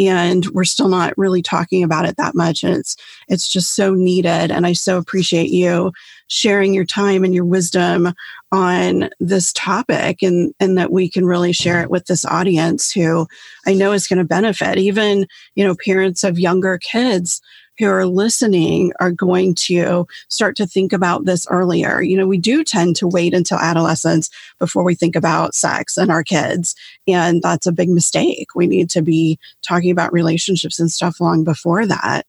and 0.00 0.46
we're 0.46 0.64
still 0.64 0.88
not 0.88 1.16
really 1.18 1.42
talking 1.42 1.84
about 1.84 2.06
it 2.06 2.16
that 2.16 2.34
much 2.34 2.64
and 2.64 2.74
it's 2.74 2.96
it's 3.28 3.48
just 3.48 3.74
so 3.74 3.94
needed 3.94 4.50
and 4.50 4.66
i 4.66 4.72
so 4.72 4.96
appreciate 4.96 5.50
you 5.50 5.92
sharing 6.30 6.72
your 6.72 6.84
time 6.84 7.24
and 7.24 7.34
your 7.34 7.44
wisdom 7.44 8.14
on 8.52 9.10
this 9.18 9.52
topic 9.52 10.22
and 10.22 10.54
and 10.60 10.78
that 10.78 10.92
we 10.92 11.08
can 11.08 11.26
really 11.26 11.52
share 11.52 11.82
it 11.82 11.90
with 11.90 12.06
this 12.06 12.24
audience 12.24 12.90
who 12.90 13.26
i 13.66 13.74
know 13.74 13.92
is 13.92 14.06
going 14.06 14.18
to 14.18 14.24
benefit 14.24 14.78
even 14.78 15.26
you 15.56 15.64
know 15.64 15.74
parents 15.84 16.22
of 16.22 16.38
younger 16.38 16.78
kids 16.78 17.42
who 17.80 17.88
are 17.88 18.06
listening 18.06 18.92
are 19.00 19.10
going 19.10 19.54
to 19.54 20.06
start 20.28 20.54
to 20.54 20.66
think 20.66 20.92
about 20.92 21.24
this 21.24 21.46
earlier. 21.48 22.02
You 22.02 22.16
know, 22.16 22.26
we 22.26 22.36
do 22.36 22.62
tend 22.62 22.94
to 22.96 23.08
wait 23.08 23.32
until 23.32 23.58
adolescence 23.58 24.28
before 24.58 24.84
we 24.84 24.94
think 24.94 25.16
about 25.16 25.54
sex 25.54 25.96
and 25.96 26.10
our 26.10 26.22
kids. 26.22 26.76
And 27.08 27.42
that's 27.42 27.66
a 27.66 27.72
big 27.72 27.88
mistake. 27.88 28.54
We 28.54 28.66
need 28.66 28.90
to 28.90 29.00
be 29.00 29.38
talking 29.62 29.90
about 29.90 30.12
relationships 30.12 30.78
and 30.78 30.92
stuff 30.92 31.20
long 31.20 31.42
before 31.42 31.86
that. 31.86 32.26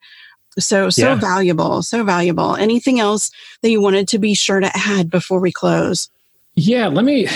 So, 0.59 0.89
so 0.89 1.09
yeah. 1.09 1.15
valuable, 1.15 1.81
so 1.81 2.03
valuable. 2.03 2.55
Anything 2.55 2.99
else 2.99 3.31
that 3.61 3.69
you 3.69 3.81
wanted 3.81 4.07
to 4.09 4.19
be 4.19 4.33
sure 4.33 4.59
to 4.59 4.71
add 4.75 5.09
before 5.09 5.39
we 5.39 5.51
close? 5.51 6.09
Yeah, 6.55 6.87
let 6.87 7.05
me 7.05 7.27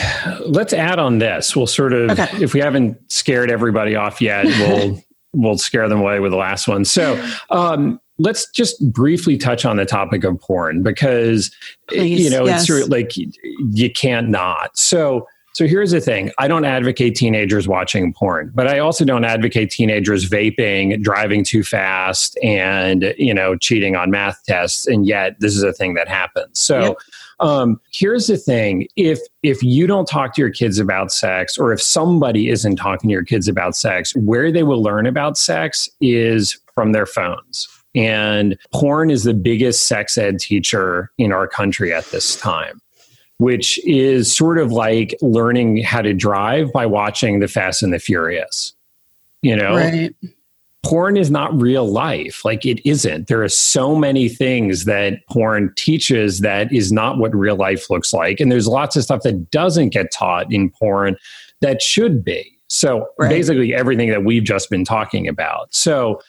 let's 0.45 0.74
add 0.74 0.99
on 0.99 1.20
this. 1.20 1.55
We'll 1.55 1.68
sort 1.68 1.93
of 1.93 2.11
okay. 2.11 2.28
if 2.43 2.53
we 2.53 2.59
haven't 2.59 2.97
scared 3.11 3.49
everybody 3.49 3.95
off 3.95 4.22
yet, 4.22 4.45
we'll 4.59 5.01
we'll 5.34 5.57
scare 5.57 5.88
them 5.88 6.01
away 6.01 6.20
with 6.20 6.32
the 6.32 6.38
last 6.38 6.68
one. 6.68 6.84
So, 6.84 7.24
um, 7.49 7.99
let's 8.18 8.49
just 8.51 8.91
briefly 8.91 9.38
touch 9.38 9.66
on 9.66 9.78
the 9.78 9.86
topic 9.86 10.24
of 10.24 10.39
porn 10.39 10.84
because 10.84 11.51
Please, 11.88 12.24
you 12.24 12.30
know 12.30 12.45
yes. 12.45 12.61
it's 12.61 12.68
sort 12.68 12.84
of 12.84 12.89
like 12.89 13.13
you 13.16 13.91
can't 13.91 14.30
not. 14.30 14.78
So 14.78 15.28
so 15.56 15.66
here's 15.66 15.91
the 15.91 16.01
thing. 16.01 16.32
I 16.38 16.49
don't 16.49 16.66
advocate 16.66 17.16
teenagers 17.16 17.66
watching 17.66 18.12
porn, 18.12 18.51
but 18.53 18.68
I 18.68 18.80
also 18.80 19.06
don't 19.06 19.24
advocate 19.24 19.72
teenagers 19.72 20.30
vaping, 20.30 21.01
driving 21.01 21.45
too 21.45 21.64
fast 21.64 22.38
and, 22.43 23.16
you 23.18 23.34
know, 23.34 23.56
cheating 23.56 23.95
on 23.95 24.12
math 24.12 24.43
tests 24.45 24.86
and 24.86 25.08
yet 25.08 25.39
this 25.39 25.56
is 25.56 25.64
a 25.64 25.72
thing 25.72 25.93
that 25.93 26.10
happens. 26.10 26.60
So 26.60 26.82
yep. 26.82 26.97
Um, 27.39 27.82
here's 27.91 28.28
the 28.28 28.38
thing: 28.38 28.88
if 28.95 29.20
if 29.43 29.62
you 29.62 29.88
don't 29.88 30.08
talk 30.08 30.34
to 30.36 30.41
your 30.41 30.51
kids 30.51 30.80
about 30.80 31.12
sex, 31.12 31.58
or 31.58 31.74
if 31.74 31.82
somebody 31.82 32.47
isn't 32.47 32.78
talking 32.78 33.10
to 33.10 33.12
your 33.12 33.26
kids 33.26 33.49
about 33.49 33.76
sex, 33.76 34.16
where 34.16 34.53
they 34.53 34.64
will 34.64 34.82
learn 34.82 35.06
about 35.06 35.38
sex 35.38 35.89
is 35.99 36.58
from 36.74 36.93
their 36.93 37.06
phones. 37.06 37.68
And 37.93 38.58
porn 38.74 39.10
is 39.10 39.26
the 39.26 39.34
biggest 39.34 39.86
sex 39.86 40.18
ed 40.18 40.39
teacher 40.39 41.12
in 41.18 41.34
our 41.34 41.45
country 41.45 41.93
at 41.93 42.06
this 42.06 42.38
time, 42.38 42.80
which 43.38 43.84
is 43.86 44.36
sort 44.36 44.58
of 44.58 44.72
like 44.72 45.16
learning 45.22 45.84
how 45.84 46.02
to 46.02 46.14
drive 46.14 46.72
by 46.72 46.86
watching 46.86 47.40
The 47.40 47.48
Fast 47.48 47.84
and 47.84 47.94
the 47.94 48.00
Furious. 48.00 48.74
You 49.42 49.56
know? 49.56 49.76
Right. 49.76 50.16
Porn 50.84 51.18
is 51.18 51.32
not 51.32 51.60
real 51.60 51.88
life. 51.88 52.46
Like 52.46 52.66
it 52.66 52.80
isn't. 52.88 53.28
There 53.28 53.44
are 53.44 53.50
so 53.50 53.96
many 53.96 54.30
things 54.30 54.86
that 54.86 55.26
porn 55.28 55.74
teaches 55.76 56.42
that 56.42 56.72
is 56.72 56.92
not 56.92 57.18
what 57.18 57.36
real 57.36 57.56
life 57.56 57.90
looks 57.90 58.14
like. 58.14 58.40
And 58.40 58.52
there's 58.52 58.68
lots 58.68 58.96
of 58.96 59.04
stuff 59.04 59.24
that 59.24 59.50
doesn't 59.50 59.90
get 59.90 60.12
taught 60.12 60.54
in 60.54 60.70
porn 60.70 61.18
that 61.62 61.82
should 61.82 62.24
be. 62.24 62.52
So 62.68 63.08
right. 63.18 63.30
basically 63.30 63.74
everything 63.74 64.10
that 64.10 64.24
we've 64.24 64.44
just 64.44 64.70
been 64.70 64.86
talking 64.86 65.28
about. 65.28 65.74
So 65.74 66.22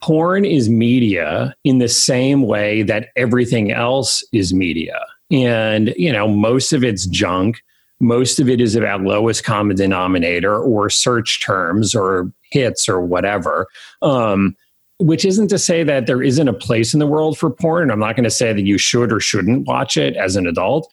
porn 0.00 0.44
is 0.44 0.70
media 0.70 1.54
in 1.64 1.78
the 1.78 1.88
same 1.88 2.42
way 2.42 2.82
that 2.82 3.08
everything 3.14 3.72
else 3.72 4.24
is 4.32 4.54
media. 4.54 4.98
And, 5.30 5.94
you 5.96 6.12
know, 6.12 6.28
most 6.28 6.72
of 6.72 6.82
it's 6.82 7.06
junk. 7.06 7.62
Most 8.00 8.38
of 8.38 8.48
it 8.48 8.60
is 8.60 8.74
about 8.74 9.02
lowest 9.02 9.44
common 9.44 9.76
denominator 9.76 10.58
or 10.58 10.88
search 10.88 11.42
terms 11.42 11.94
or 11.94 12.32
hits 12.50 12.88
or 12.88 13.00
whatever. 13.00 13.66
Um, 14.02 14.56
which 15.00 15.24
isn't 15.24 15.48
to 15.48 15.58
say 15.58 15.84
that 15.84 16.06
there 16.06 16.22
isn't 16.22 16.48
a 16.48 16.52
place 16.52 16.92
in 16.92 16.98
the 16.98 17.06
world 17.06 17.38
for 17.38 17.50
porn. 17.50 17.84
And 17.84 17.92
I'm 17.92 18.00
not 18.00 18.16
going 18.16 18.24
to 18.24 18.30
say 18.30 18.52
that 18.52 18.64
you 18.64 18.78
should 18.78 19.12
or 19.12 19.20
shouldn't 19.20 19.66
watch 19.66 19.96
it 19.96 20.16
as 20.16 20.34
an 20.34 20.46
adult. 20.46 20.90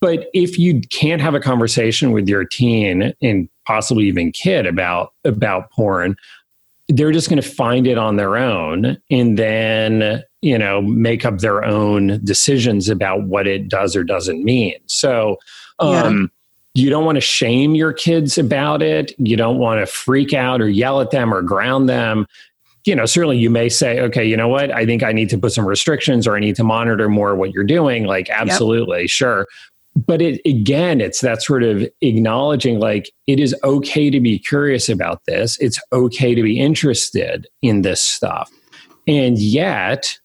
But 0.00 0.28
if 0.34 0.58
you 0.58 0.80
can't 0.90 1.22
have 1.22 1.34
a 1.34 1.40
conversation 1.40 2.12
with 2.12 2.28
your 2.28 2.44
teen 2.44 3.14
and 3.22 3.48
possibly 3.66 4.04
even 4.08 4.32
kid 4.32 4.66
about 4.66 5.12
about 5.24 5.70
porn, 5.70 6.16
they're 6.96 7.12
just 7.12 7.28
going 7.28 7.40
to 7.40 7.48
find 7.48 7.86
it 7.86 7.96
on 7.96 8.16
their 8.16 8.36
own 8.36 8.98
and 9.10 9.38
then 9.38 10.22
you 10.42 10.58
know 10.58 10.82
make 10.82 11.24
up 11.24 11.38
their 11.38 11.64
own 11.64 12.22
decisions 12.24 12.88
about 12.88 13.24
what 13.24 13.46
it 13.46 13.68
does 13.68 13.96
or 13.96 14.04
doesn't 14.04 14.44
mean. 14.44 14.74
So 14.86 15.38
um, 15.78 16.30
yeah. 16.74 16.84
you 16.84 16.90
don't 16.90 17.04
want 17.04 17.16
to 17.16 17.20
shame 17.20 17.74
your 17.74 17.92
kids 17.92 18.36
about 18.36 18.82
it. 18.82 19.12
You 19.18 19.36
don't 19.36 19.58
want 19.58 19.80
to 19.80 19.86
freak 19.86 20.34
out 20.34 20.60
or 20.60 20.68
yell 20.68 21.00
at 21.00 21.10
them 21.10 21.32
or 21.32 21.40
ground 21.40 21.88
them. 21.88 22.26
You 22.84 22.96
know 22.96 23.06
certainly 23.06 23.38
you 23.38 23.48
may 23.48 23.68
say 23.68 24.00
okay 24.00 24.24
you 24.24 24.36
know 24.36 24.48
what? 24.48 24.70
I 24.70 24.84
think 24.84 25.02
i 25.02 25.12
need 25.12 25.30
to 25.30 25.38
put 25.38 25.52
some 25.52 25.64
restrictions 25.64 26.26
or 26.26 26.36
i 26.36 26.40
need 26.40 26.56
to 26.56 26.64
monitor 26.64 27.08
more 27.08 27.34
what 27.36 27.52
you're 27.52 27.64
doing. 27.64 28.04
Like 28.04 28.28
absolutely 28.28 29.02
yep. 29.02 29.10
sure 29.10 29.46
but 29.94 30.22
it 30.22 30.40
again 30.46 31.00
it's 31.00 31.20
that 31.20 31.42
sort 31.42 31.62
of 31.62 31.86
acknowledging 32.00 32.78
like 32.78 33.10
it 33.26 33.38
is 33.38 33.54
okay 33.62 34.10
to 34.10 34.20
be 34.20 34.38
curious 34.38 34.88
about 34.88 35.24
this. 35.26 35.58
It's 35.58 35.80
okay 35.92 36.34
to 36.34 36.42
be 36.42 36.58
interested 36.58 37.46
in 37.60 37.82
this 37.82 38.00
stuff. 38.00 38.50
And 39.06 39.38
yet 39.38 40.18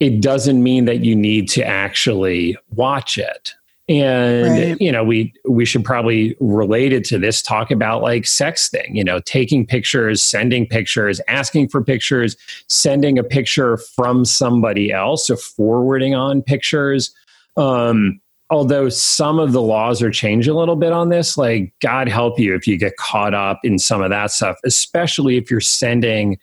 it 0.00 0.20
doesn't 0.20 0.62
mean 0.62 0.86
that 0.86 1.04
you 1.04 1.14
need 1.14 1.48
to 1.50 1.64
actually 1.64 2.56
watch 2.70 3.18
it. 3.18 3.54
And 3.88 4.48
right. 4.48 4.80
you 4.80 4.92
know 4.92 5.02
we 5.02 5.32
we 5.48 5.64
should 5.64 5.84
probably 5.84 6.36
relate 6.38 6.92
it 6.92 7.04
to 7.06 7.18
this 7.18 7.42
talk 7.42 7.72
about 7.72 8.02
like 8.02 8.22
sexting 8.22 8.94
you 8.94 9.02
know 9.02 9.18
taking 9.18 9.66
pictures 9.66 10.22
sending 10.22 10.64
pictures 10.64 11.20
asking 11.26 11.70
for 11.70 11.82
pictures 11.82 12.36
sending 12.68 13.18
a 13.18 13.24
picture 13.24 13.78
from 13.78 14.24
somebody 14.24 14.92
else 14.92 15.26
so 15.26 15.36
forwarding 15.36 16.14
on 16.14 16.40
pictures. 16.40 17.12
Um 17.56 18.20
although 18.50 18.88
some 18.88 19.38
of 19.38 19.52
the 19.52 19.62
laws 19.62 20.02
are 20.02 20.10
changing 20.10 20.52
a 20.52 20.56
little 20.56 20.76
bit 20.76 20.92
on 20.92 21.08
this, 21.08 21.38
like 21.38 21.72
God 21.80 22.08
help 22.08 22.38
you 22.38 22.54
if 22.54 22.66
you 22.66 22.76
get 22.76 22.96
caught 22.96 23.32
up 23.32 23.60
in 23.62 23.78
some 23.78 24.02
of 24.02 24.10
that 24.10 24.32
stuff, 24.32 24.56
especially 24.64 25.36
if 25.36 25.50
you're 25.50 25.60
sending 25.60 26.38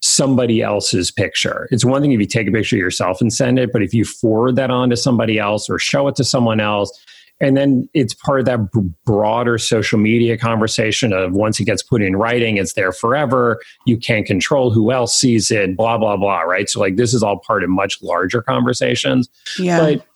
somebody 0.00 0.62
else's 0.62 1.10
picture. 1.10 1.68
It's 1.70 1.84
one 1.84 2.00
thing 2.00 2.12
if 2.12 2.20
you 2.20 2.26
take 2.26 2.48
a 2.48 2.52
picture 2.52 2.76
of 2.76 2.80
yourself 2.80 3.20
and 3.20 3.32
send 3.32 3.58
it, 3.58 3.70
but 3.72 3.82
if 3.82 3.92
you 3.92 4.04
forward 4.04 4.56
that 4.56 4.70
on 4.70 4.88
to 4.90 4.96
somebody 4.96 5.38
else 5.38 5.68
or 5.68 5.78
show 5.78 6.08
it 6.08 6.16
to 6.16 6.24
someone 6.24 6.60
else, 6.60 6.98
and 7.40 7.56
then 7.56 7.88
it's 7.94 8.14
part 8.14 8.40
of 8.40 8.46
that 8.46 8.70
b- 8.70 8.80
broader 9.04 9.56
social 9.56 9.98
media 9.98 10.36
conversation 10.36 11.12
of 11.12 11.32
once 11.32 11.58
it 11.58 11.64
gets 11.64 11.82
put 11.82 12.02
in 12.02 12.16
writing, 12.16 12.58
it's 12.58 12.74
there 12.74 12.92
forever. 12.92 13.60
You 13.86 13.96
can't 13.96 14.26
control 14.26 14.70
who 14.70 14.92
else 14.92 15.16
sees 15.16 15.50
it, 15.50 15.74
blah, 15.76 15.96
blah, 15.96 16.18
blah, 16.18 16.40
right? 16.40 16.68
So, 16.68 16.80
like, 16.80 16.96
this 16.96 17.14
is 17.14 17.22
all 17.22 17.38
part 17.38 17.64
of 17.64 17.70
much 17.70 18.02
larger 18.02 18.42
conversations. 18.42 19.30
Yeah. 19.58 19.80
But 19.80 20.06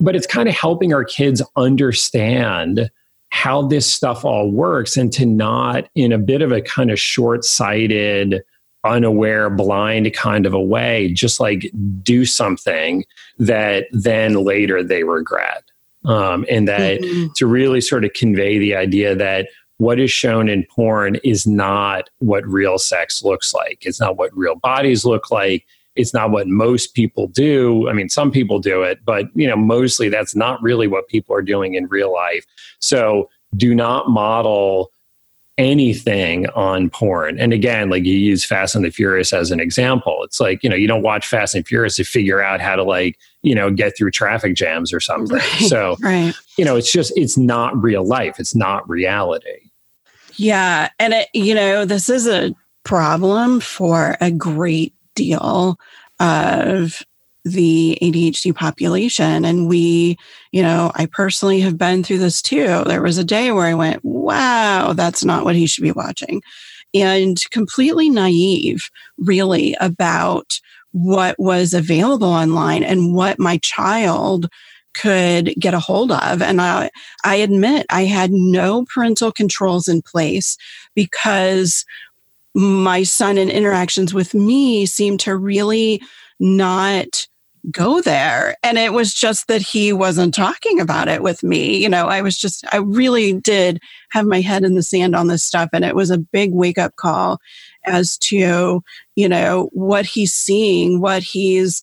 but 0.00 0.16
it's 0.16 0.26
kind 0.26 0.48
of 0.48 0.54
helping 0.54 0.92
our 0.92 1.04
kids 1.04 1.42
understand 1.56 2.90
how 3.30 3.62
this 3.62 3.90
stuff 3.90 4.24
all 4.24 4.50
works 4.50 4.96
and 4.96 5.12
to 5.12 5.26
not 5.26 5.88
in 5.94 6.12
a 6.12 6.18
bit 6.18 6.40
of 6.40 6.52
a 6.52 6.62
kind 6.62 6.90
of 6.90 7.00
short-sighted 7.00 8.42
unaware 8.84 9.50
blind 9.50 10.12
kind 10.12 10.46
of 10.46 10.52
a 10.52 10.60
way 10.60 11.10
just 11.12 11.40
like 11.40 11.70
do 12.02 12.24
something 12.24 13.04
that 13.38 13.86
then 13.92 14.44
later 14.44 14.82
they 14.82 15.04
regret. 15.04 15.64
Um, 16.04 16.44
and 16.50 16.68
that 16.68 17.00
mm-hmm. 17.00 17.32
to 17.36 17.46
really 17.46 17.80
sort 17.80 18.04
of 18.04 18.12
convey 18.12 18.58
the 18.58 18.74
idea 18.76 19.16
that 19.16 19.48
what 19.78 19.98
is 19.98 20.10
shown 20.10 20.48
in 20.48 20.64
porn 20.64 21.16
is 21.24 21.46
not 21.46 22.10
what 22.18 22.46
real 22.46 22.78
sex 22.78 23.24
looks 23.24 23.54
like. 23.54 23.78
It's 23.82 24.00
not 24.00 24.16
what 24.16 24.36
real 24.36 24.54
bodies 24.54 25.04
look 25.04 25.30
like 25.30 25.64
it's 25.96 26.12
not 26.12 26.30
what 26.30 26.48
most 26.48 26.94
people 26.94 27.28
do. 27.28 27.88
I 27.88 27.92
mean, 27.92 28.08
some 28.08 28.30
people 28.30 28.58
do 28.58 28.82
it, 28.82 29.04
but 29.04 29.26
you 29.34 29.46
know, 29.46 29.56
mostly 29.56 30.08
that's 30.08 30.34
not 30.34 30.62
really 30.62 30.88
what 30.88 31.08
people 31.08 31.34
are 31.34 31.42
doing 31.42 31.74
in 31.74 31.86
real 31.86 32.12
life. 32.12 32.44
So 32.80 33.30
do 33.56 33.74
not 33.74 34.08
model 34.08 34.90
anything 35.56 36.48
on 36.50 36.90
porn. 36.90 37.38
And 37.38 37.52
again, 37.52 37.88
like 37.88 38.04
you 38.04 38.14
use 38.14 38.44
Fast 38.44 38.74
and 38.74 38.84
the 38.84 38.90
Furious 38.90 39.32
as 39.32 39.50
an 39.50 39.60
example. 39.60 40.22
It's 40.24 40.40
like, 40.40 40.64
you 40.64 40.70
know, 40.70 40.76
you 40.76 40.88
don't 40.88 41.02
watch 41.02 41.28
Fast 41.28 41.54
and 41.54 41.66
Furious 41.66 41.96
to 41.96 42.04
figure 42.04 42.42
out 42.42 42.60
how 42.60 42.74
to 42.74 42.82
like, 42.82 43.18
you 43.42 43.54
know, 43.54 43.70
get 43.70 43.96
through 43.96 44.10
traffic 44.10 44.54
jams 44.56 44.92
or 44.92 44.98
something. 44.98 45.36
Right, 45.36 45.68
so, 45.68 45.96
right. 46.02 46.34
you 46.58 46.64
know, 46.64 46.76
it's 46.76 46.90
just, 46.90 47.12
it's 47.16 47.38
not 47.38 47.80
real 47.80 48.04
life. 48.04 48.40
It's 48.40 48.54
not 48.54 48.88
reality. 48.88 49.70
Yeah. 50.34 50.88
And 50.98 51.14
it, 51.14 51.28
you 51.32 51.54
know, 51.54 51.84
this 51.84 52.08
is 52.08 52.26
a 52.26 52.52
problem 52.82 53.60
for 53.60 54.16
a 54.20 54.32
great 54.32 54.92
deal 55.14 55.78
of 56.20 57.02
the 57.44 57.98
ADHD 58.00 58.54
population. 58.54 59.44
And 59.44 59.68
we, 59.68 60.16
you 60.50 60.62
know, 60.62 60.92
I 60.94 61.06
personally 61.06 61.60
have 61.60 61.76
been 61.76 62.02
through 62.02 62.18
this 62.18 62.40
too. 62.40 62.84
There 62.86 63.02
was 63.02 63.18
a 63.18 63.24
day 63.24 63.52
where 63.52 63.66
I 63.66 63.74
went, 63.74 64.04
wow, 64.04 64.94
that's 64.94 65.24
not 65.24 65.44
what 65.44 65.56
he 65.56 65.66
should 65.66 65.82
be 65.82 65.92
watching. 65.92 66.42
And 66.94 67.38
completely 67.50 68.08
naive, 68.08 68.88
really, 69.18 69.76
about 69.80 70.60
what 70.92 71.38
was 71.38 71.74
available 71.74 72.28
online 72.28 72.84
and 72.84 73.14
what 73.14 73.38
my 73.38 73.58
child 73.58 74.48
could 74.94 75.52
get 75.58 75.74
a 75.74 75.80
hold 75.80 76.12
of. 76.12 76.40
And 76.40 76.62
I, 76.62 76.88
I 77.24 77.36
admit 77.36 77.84
I 77.90 78.04
had 78.04 78.30
no 78.30 78.84
parental 78.84 79.32
controls 79.32 79.88
in 79.88 80.02
place 80.02 80.56
because 80.94 81.84
my 82.54 83.02
son 83.02 83.38
and 83.38 83.50
interactions 83.50 84.14
with 84.14 84.34
me 84.34 84.86
seemed 84.86 85.20
to 85.20 85.36
really 85.36 86.00
not 86.38 87.26
go 87.70 88.00
there. 88.02 88.56
And 88.62 88.76
it 88.78 88.92
was 88.92 89.14
just 89.14 89.48
that 89.48 89.62
he 89.62 89.92
wasn't 89.92 90.34
talking 90.34 90.80
about 90.80 91.08
it 91.08 91.22
with 91.22 91.42
me. 91.42 91.76
You 91.78 91.88
know, 91.88 92.06
I 92.08 92.20
was 92.20 92.36
just, 92.36 92.64
I 92.72 92.76
really 92.76 93.32
did 93.32 93.80
have 94.10 94.26
my 94.26 94.40
head 94.40 94.64
in 94.64 94.74
the 94.74 94.82
sand 94.82 95.16
on 95.16 95.28
this 95.28 95.42
stuff. 95.42 95.70
And 95.72 95.84
it 95.84 95.94
was 95.94 96.10
a 96.10 96.18
big 96.18 96.52
wake 96.52 96.78
up 96.78 96.96
call 96.96 97.38
as 97.84 98.18
to, 98.18 98.82
you 99.16 99.28
know, 99.28 99.70
what 99.72 100.04
he's 100.04 100.32
seeing, 100.32 101.00
what 101.00 101.22
he's 101.22 101.82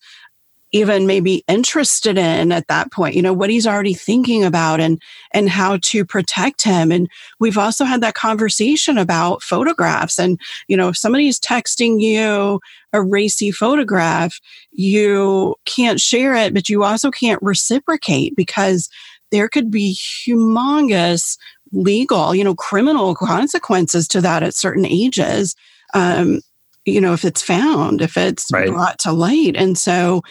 even 0.72 1.06
maybe 1.06 1.44
interested 1.48 2.18
in 2.18 2.52
at 2.52 2.68
that 2.68 2.92
point 2.92 3.16
you 3.16 3.22
know 3.22 3.34
what 3.34 3.50
he's 3.50 3.68
already 3.68 3.94
thinking 3.94 4.44
about 4.44 4.80
and 4.80 5.02
and 5.32 5.50
how 5.50 5.78
to 5.78 6.06
protect 6.06 6.62
him 6.62 6.92
and 6.92 7.10
we've 7.40 7.58
also 7.58 7.86
had 7.86 8.02
that 8.02 8.16
conversation 8.16 8.98
about 8.98 9.42
photographs 9.42 10.20
and 10.20 10.40
you 10.68 10.78
know 10.78 10.90
if 10.90 10.98
somebody's 10.98 11.40
texting 11.40 12.00
you 12.02 12.60
a 12.94 13.02
racy 13.02 13.52
photograph 13.52 14.40
you 14.72 15.56
can't 15.66 16.00
share 16.00 16.36
it 16.36 16.54
but 16.54 16.70
you 16.70 16.84
also 16.84 17.12
can't 17.12 17.42
reciprocate 17.42 18.36
because 18.36 18.90
there 19.32 19.48
could 19.48 19.72
be 19.72 19.94
humongous 19.96 21.38
legal 21.72 22.36
you 22.36 22.44
know 22.44 22.56
criminal 22.56 23.16
consequences 23.16 24.08
to 24.08 24.22
that 24.22 24.44
at 24.44 24.56
certain 24.56 24.86
ages 24.86 25.56
um, 25.94 26.40
you 26.86 27.00
know, 27.00 27.14
if 27.14 27.24
it's 27.26 27.42
found, 27.42 28.02
if 28.02 28.18
it's 28.18 28.52
right. 28.52 28.70
brought 28.70 29.00
to 29.00 29.12
light. 29.12 29.56
And 29.56 29.78
so 29.78 30.22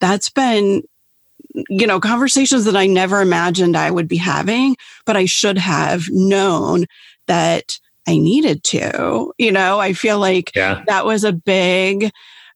that's 0.00 0.30
been 0.30 0.82
you 1.68 1.86
know 1.86 2.00
conversations 2.00 2.64
that 2.64 2.76
i 2.76 2.86
never 2.86 3.20
imagined 3.20 3.76
i 3.76 3.90
would 3.90 4.08
be 4.08 4.16
having 4.16 4.76
but 5.04 5.16
i 5.16 5.24
should 5.24 5.58
have 5.58 6.04
known 6.10 6.84
that 7.26 7.78
i 8.06 8.16
needed 8.16 8.62
to 8.62 9.32
you 9.38 9.50
know? 9.50 9.80
I 9.80 9.92
feel 9.94 10.18
like 10.18 10.54
yeah. 10.54 10.82
that 10.86 11.06
was 11.06 11.24
a 11.24 11.32
big 11.32 12.10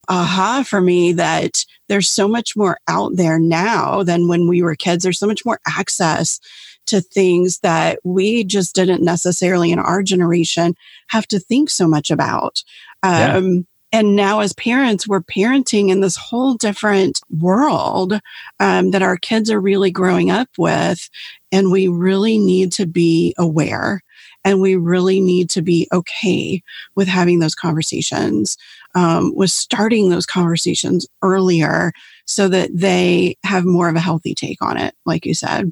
aha 0.07 0.63
for 0.65 0.81
me 0.81 1.13
that 1.13 1.65
there's 1.87 2.09
so 2.09 2.27
much 2.27 2.55
more 2.55 2.77
out 2.87 3.15
there 3.15 3.39
now 3.39 4.03
than 4.03 4.27
when 4.27 4.47
we 4.47 4.61
were 4.61 4.75
kids. 4.75 5.03
There's 5.03 5.19
so 5.19 5.27
much 5.27 5.45
more 5.45 5.59
access 5.67 6.39
to 6.87 7.01
things 7.01 7.59
that 7.59 7.99
we 8.03 8.43
just 8.43 8.75
didn't 8.75 9.03
necessarily 9.03 9.71
in 9.71 9.79
our 9.79 10.03
generation 10.03 10.75
have 11.07 11.27
to 11.27 11.39
think 11.39 11.69
so 11.69 11.87
much 11.87 12.11
about. 12.11 12.63
Um, 13.01 13.65
and 13.95 14.13
now 14.13 14.41
as 14.41 14.51
parents 14.51 15.07
we're 15.07 15.21
parenting 15.21 15.89
in 15.89 16.01
this 16.01 16.17
whole 16.17 16.55
different 16.55 17.21
world 17.29 18.19
um, 18.59 18.91
that 18.91 19.01
our 19.01 19.15
kids 19.15 19.49
are 19.49 19.61
really 19.61 19.89
growing 19.89 20.29
up 20.29 20.49
with. 20.57 21.09
And 21.53 21.71
we 21.71 21.87
really 21.87 22.37
need 22.37 22.73
to 22.73 22.85
be 22.85 23.33
aware 23.37 24.01
and 24.43 24.59
we 24.59 24.75
really 24.75 25.21
need 25.21 25.49
to 25.51 25.61
be 25.61 25.87
okay 25.93 26.61
with 26.95 27.07
having 27.07 27.39
those 27.39 27.55
conversations 27.55 28.57
um, 28.95 29.33
with 29.33 29.49
starting 29.49 30.09
those 30.09 30.25
conversations 30.25 31.07
earlier 31.21 31.93
so 32.25 32.49
that 32.49 32.71
they 32.73 33.37
have 33.45 33.63
more 33.63 33.87
of 33.87 33.95
a 33.95 34.01
healthy 34.01 34.35
take 34.35 34.61
on 34.61 34.75
it 34.75 34.93
like 35.05 35.25
you 35.25 35.33
said 35.33 35.71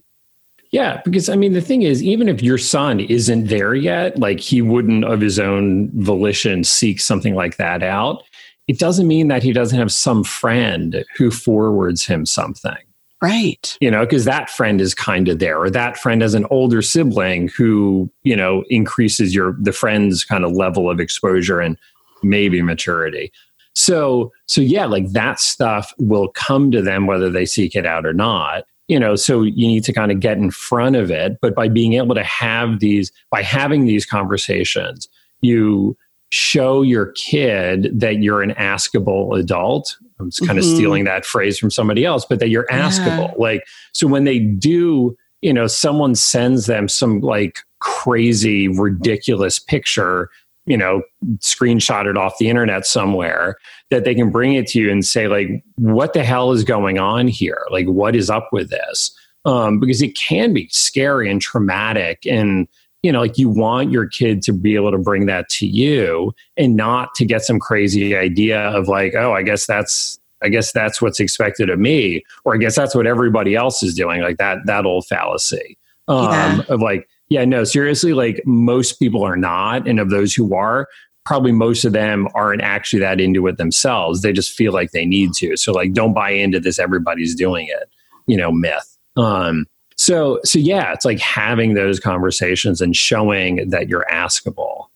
yeah, 0.73 1.01
because 1.05 1.29
I 1.29 1.35
mean, 1.35 1.53
the 1.53 1.61
thing 1.61 1.83
is, 1.83 2.01
even 2.01 2.27
if 2.27 2.41
your 2.41 2.57
son 2.57 2.99
isn't 2.99 3.45
there 3.45 3.75
yet, 3.75 4.17
like 4.17 4.39
he 4.39 4.63
wouldn't 4.63 5.05
of 5.05 5.21
his 5.21 5.37
own 5.37 5.91
volition 6.01 6.63
seek 6.63 6.99
something 6.99 7.35
like 7.35 7.57
that 7.57 7.83
out, 7.83 8.23
it 8.67 8.79
doesn't 8.79 9.07
mean 9.07 9.27
that 9.27 9.43
he 9.43 9.53
doesn't 9.53 9.77
have 9.77 9.91
some 9.91 10.23
friend 10.23 11.05
who 11.15 11.29
forwards 11.29 12.03
him 12.07 12.25
something. 12.25 12.75
Right. 13.21 13.77
You 13.81 13.91
know, 13.91 13.99
because 13.99 14.25
that 14.25 14.49
friend 14.49 14.81
is 14.81 14.95
kind 14.95 15.29
of 15.29 15.37
there, 15.37 15.61
or 15.61 15.69
that 15.69 15.95
friend 15.95 16.23
has 16.23 16.33
an 16.33 16.47
older 16.49 16.81
sibling 16.81 17.49
who, 17.49 18.11
you 18.23 18.35
know, 18.35 18.63
increases 18.71 19.35
your 19.35 19.55
the 19.59 19.73
friend's 19.73 20.25
kind 20.25 20.43
of 20.43 20.53
level 20.53 20.89
of 20.89 20.99
exposure 20.99 21.59
and 21.59 21.77
maybe 22.23 22.63
maturity. 22.63 23.31
So, 23.75 24.31
so 24.47 24.59
yeah, 24.59 24.85
like 24.85 25.11
that 25.11 25.39
stuff 25.39 25.93
will 25.99 26.29
come 26.29 26.71
to 26.71 26.81
them 26.81 27.05
whether 27.05 27.29
they 27.29 27.45
seek 27.45 27.75
it 27.75 27.85
out 27.85 28.07
or 28.07 28.13
not 28.13 28.63
you 28.93 28.99
know 28.99 29.15
so 29.15 29.41
you 29.41 29.65
need 29.65 29.83
to 29.83 29.91
kind 29.91 30.11
of 30.11 30.19
get 30.19 30.37
in 30.37 30.51
front 30.51 30.95
of 30.95 31.09
it 31.09 31.39
but 31.41 31.55
by 31.55 31.67
being 31.67 31.93
able 31.93 32.13
to 32.13 32.23
have 32.23 32.79
these 32.79 33.11
by 33.31 33.41
having 33.41 33.85
these 33.85 34.05
conversations 34.05 35.09
you 35.41 35.97
show 36.29 36.83
your 36.83 37.07
kid 37.13 37.89
that 37.99 38.17
you're 38.17 38.43
an 38.43 38.51
askable 38.51 39.37
adult 39.37 39.97
i'm 40.19 40.29
kind 40.29 40.51
mm-hmm. 40.51 40.57
of 40.59 40.63
stealing 40.63 41.05
that 41.05 41.25
phrase 41.25 41.57
from 41.57 41.71
somebody 41.71 42.05
else 42.05 42.23
but 42.23 42.39
that 42.39 42.49
you're 42.49 42.67
askable 42.67 43.29
yeah. 43.29 43.35
like 43.39 43.63
so 43.95 44.05
when 44.05 44.25
they 44.25 44.37
do 44.37 45.17
you 45.41 45.51
know 45.51 45.65
someone 45.65 46.13
sends 46.13 46.67
them 46.67 46.87
some 46.87 47.19
like 47.19 47.61
crazy 47.79 48.67
ridiculous 48.67 49.57
picture 49.57 50.29
you 50.67 50.77
know 50.77 51.01
screenshot 51.37 52.05
it 52.07 52.15
off 52.15 52.37
the 52.37 52.47
internet 52.47 52.85
somewhere 52.85 53.57
that 53.89 54.05
they 54.05 54.15
can 54.15 54.31
bring 54.31 54.53
it 54.53 54.67
to 54.67 54.79
you 54.79 54.91
and 54.91 55.05
say 55.05 55.27
like 55.27 55.63
what 55.75 56.13
the 56.13 56.23
hell 56.23 56.51
is 56.51 56.63
going 56.63 56.97
on 56.97 57.27
here? 57.27 57.65
Like 57.69 57.87
what 57.87 58.15
is 58.15 58.29
up 58.29 58.49
with 58.51 58.69
this? 58.69 59.15
Um, 59.45 59.79
because 59.79 60.01
it 60.01 60.15
can 60.15 60.53
be 60.53 60.69
scary 60.69 61.29
and 61.29 61.41
traumatic 61.41 62.25
and 62.25 62.67
you 63.03 63.11
know 63.11 63.19
like 63.19 63.37
you 63.37 63.49
want 63.49 63.91
your 63.91 64.07
kid 64.07 64.41
to 64.43 64.53
be 64.53 64.75
able 64.75 64.91
to 64.91 64.97
bring 64.97 65.27
that 65.27 65.49
to 65.49 65.67
you 65.67 66.33
and 66.57 66.75
not 66.75 67.13
to 67.15 67.25
get 67.25 67.43
some 67.43 67.59
crazy 67.59 68.15
idea 68.15 68.69
of 68.69 68.87
like 68.87 69.13
oh 69.13 69.33
i 69.33 69.43
guess 69.43 69.67
that's 69.67 70.19
i 70.41 70.49
guess 70.49 70.71
that's 70.71 71.01
what's 71.01 71.19
expected 71.19 71.69
of 71.69 71.77
me 71.77 72.23
or 72.45 72.55
i 72.55 72.57
guess 72.57 72.75
that's 72.75 72.95
what 72.95 73.05
everybody 73.05 73.53
else 73.53 73.83
is 73.83 73.93
doing 73.93 74.21
like 74.21 74.37
that 74.37 74.59
that 74.65 74.85
old 74.85 75.05
fallacy. 75.05 75.77
Um, 76.07 76.31
yeah. 76.31 76.61
of 76.67 76.81
like 76.81 77.07
yeah 77.29 77.45
no 77.45 77.63
seriously 77.63 78.13
like 78.13 78.41
most 78.45 78.93
people 78.99 79.23
are 79.23 79.37
not 79.37 79.87
and 79.87 79.99
of 79.99 80.09
those 80.09 80.33
who 80.33 80.53
are 80.53 80.87
probably 81.25 81.51
most 81.51 81.85
of 81.85 81.93
them 81.93 82.27
aren't 82.35 82.61
actually 82.61 82.99
that 82.99 83.21
into 83.21 83.47
it 83.47 83.57
themselves. 83.57 84.21
They 84.21 84.33
just 84.33 84.51
feel 84.51 84.73
like 84.73 84.91
they 84.91 85.05
need 85.05 85.33
to. 85.35 85.55
So 85.57 85.71
like 85.71 85.93
don't 85.93 86.13
buy 86.13 86.31
into 86.31 86.59
this 86.59 86.79
everybody's 86.79 87.35
doing 87.35 87.67
it 87.67 87.89
you 88.27 88.37
know 88.37 88.51
myth. 88.51 88.97
Um 89.15 89.65
so 89.95 90.39
so 90.43 90.59
yeah 90.59 90.91
it's 90.93 91.05
like 91.05 91.19
having 91.19 91.73
those 91.73 91.99
conversations 91.99 92.81
and 92.81 92.95
showing 92.95 93.69
that 93.69 93.87
you're 93.87 94.05
askable. 94.11 94.87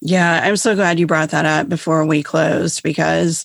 Yeah 0.00 0.40
i'm 0.44 0.56
so 0.56 0.74
glad 0.74 0.98
you 0.98 1.06
brought 1.06 1.30
that 1.30 1.46
up 1.46 1.68
before 1.68 2.04
we 2.04 2.22
closed 2.22 2.82
because 2.82 3.44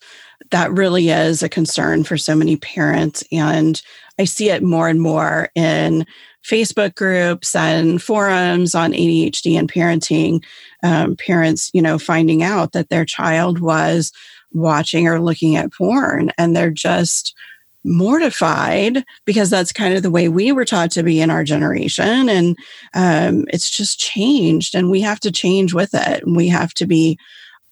that 0.50 0.72
really 0.72 1.10
is 1.10 1.44
a 1.44 1.50
concern 1.50 2.04
for 2.04 2.18
so 2.18 2.36
many 2.36 2.58
parents. 2.58 3.24
And 3.32 3.82
i 4.20 4.26
see 4.26 4.50
it 4.50 4.64
more 4.64 4.90
and 4.90 5.02
more 5.02 5.50
in 5.56 6.06
facebook 6.44 6.96
groups 6.96 7.56
and 7.56 8.02
forums 8.02 8.74
on 8.76 8.92
adhd 8.94 9.58
and 9.58 9.72
parenting 9.72 10.44
um, 10.84 11.16
parents 11.16 11.70
you 11.74 11.82
know 11.82 11.98
finding 11.98 12.44
out 12.44 12.72
that 12.72 12.90
their 12.90 13.06
child 13.06 13.60
was 13.60 14.12
watching 14.54 15.08
or 15.08 15.22
looking 15.22 15.56
at 15.56 15.72
porn 15.72 16.32
and 16.38 16.56
they're 16.56 16.72
just 16.72 17.36
mortified 17.84 19.04
because 19.26 19.50
that's 19.50 19.74
kind 19.74 19.94
of 19.96 20.04
the 20.04 20.12
way 20.12 20.30
we 20.30 20.52
were 20.52 20.66
taught 20.66 20.92
to 20.92 21.04
be 21.04 21.20
in 21.20 21.30
our 21.30 21.44
generation. 21.44 22.30
And 22.30 22.58
um, 22.94 23.46
it's 23.50 23.70
just 23.70 24.00
changed, 24.00 24.76
and 24.76 24.92
we 24.92 25.02
have 25.02 25.20
to 25.22 25.32
change 25.32 25.74
with 25.74 25.92
it. 25.94 26.24
We 26.28 26.48
have 26.50 26.74
to 26.76 26.86
be 26.86 27.18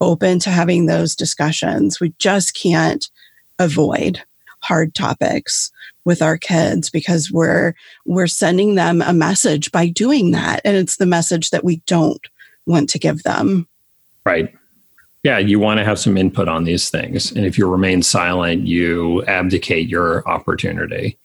open 0.01 0.39
to 0.39 0.49
having 0.49 0.85
those 0.85 1.15
discussions. 1.15 1.99
We 1.99 2.13
just 2.17 2.55
can't 2.55 3.09
avoid 3.59 4.21
hard 4.61 4.95
topics 4.95 5.71
with 6.09 6.21
our 6.21 6.37
kids 6.37 6.89
because 6.89 7.31
we're 7.31 7.73
we're 8.05 8.27
sending 8.27 8.75
them 8.75 9.01
a 9.01 9.13
message 9.13 9.71
by 9.71 9.87
doing 9.87 10.31
that 10.31 10.59
and 10.65 10.75
it's 10.75 10.97
the 10.97 11.05
message 11.05 11.51
that 11.51 11.63
we 11.63 11.77
don't 11.85 12.27
want 12.65 12.89
to 12.89 12.99
give 12.99 13.23
them 13.23 13.67
right 14.25 14.53
yeah, 15.23 15.37
you 15.37 15.59
want 15.59 15.79
to 15.79 15.83
have 15.83 15.99
some 15.99 16.17
input 16.17 16.47
on 16.47 16.63
these 16.63 16.89
things. 16.89 17.31
And 17.31 17.45
if 17.45 17.57
you 17.57 17.69
remain 17.69 18.01
silent, 18.01 18.65
you 18.65 19.23
abdicate 19.25 19.89
your 19.89 20.27
opportunity. 20.27 21.17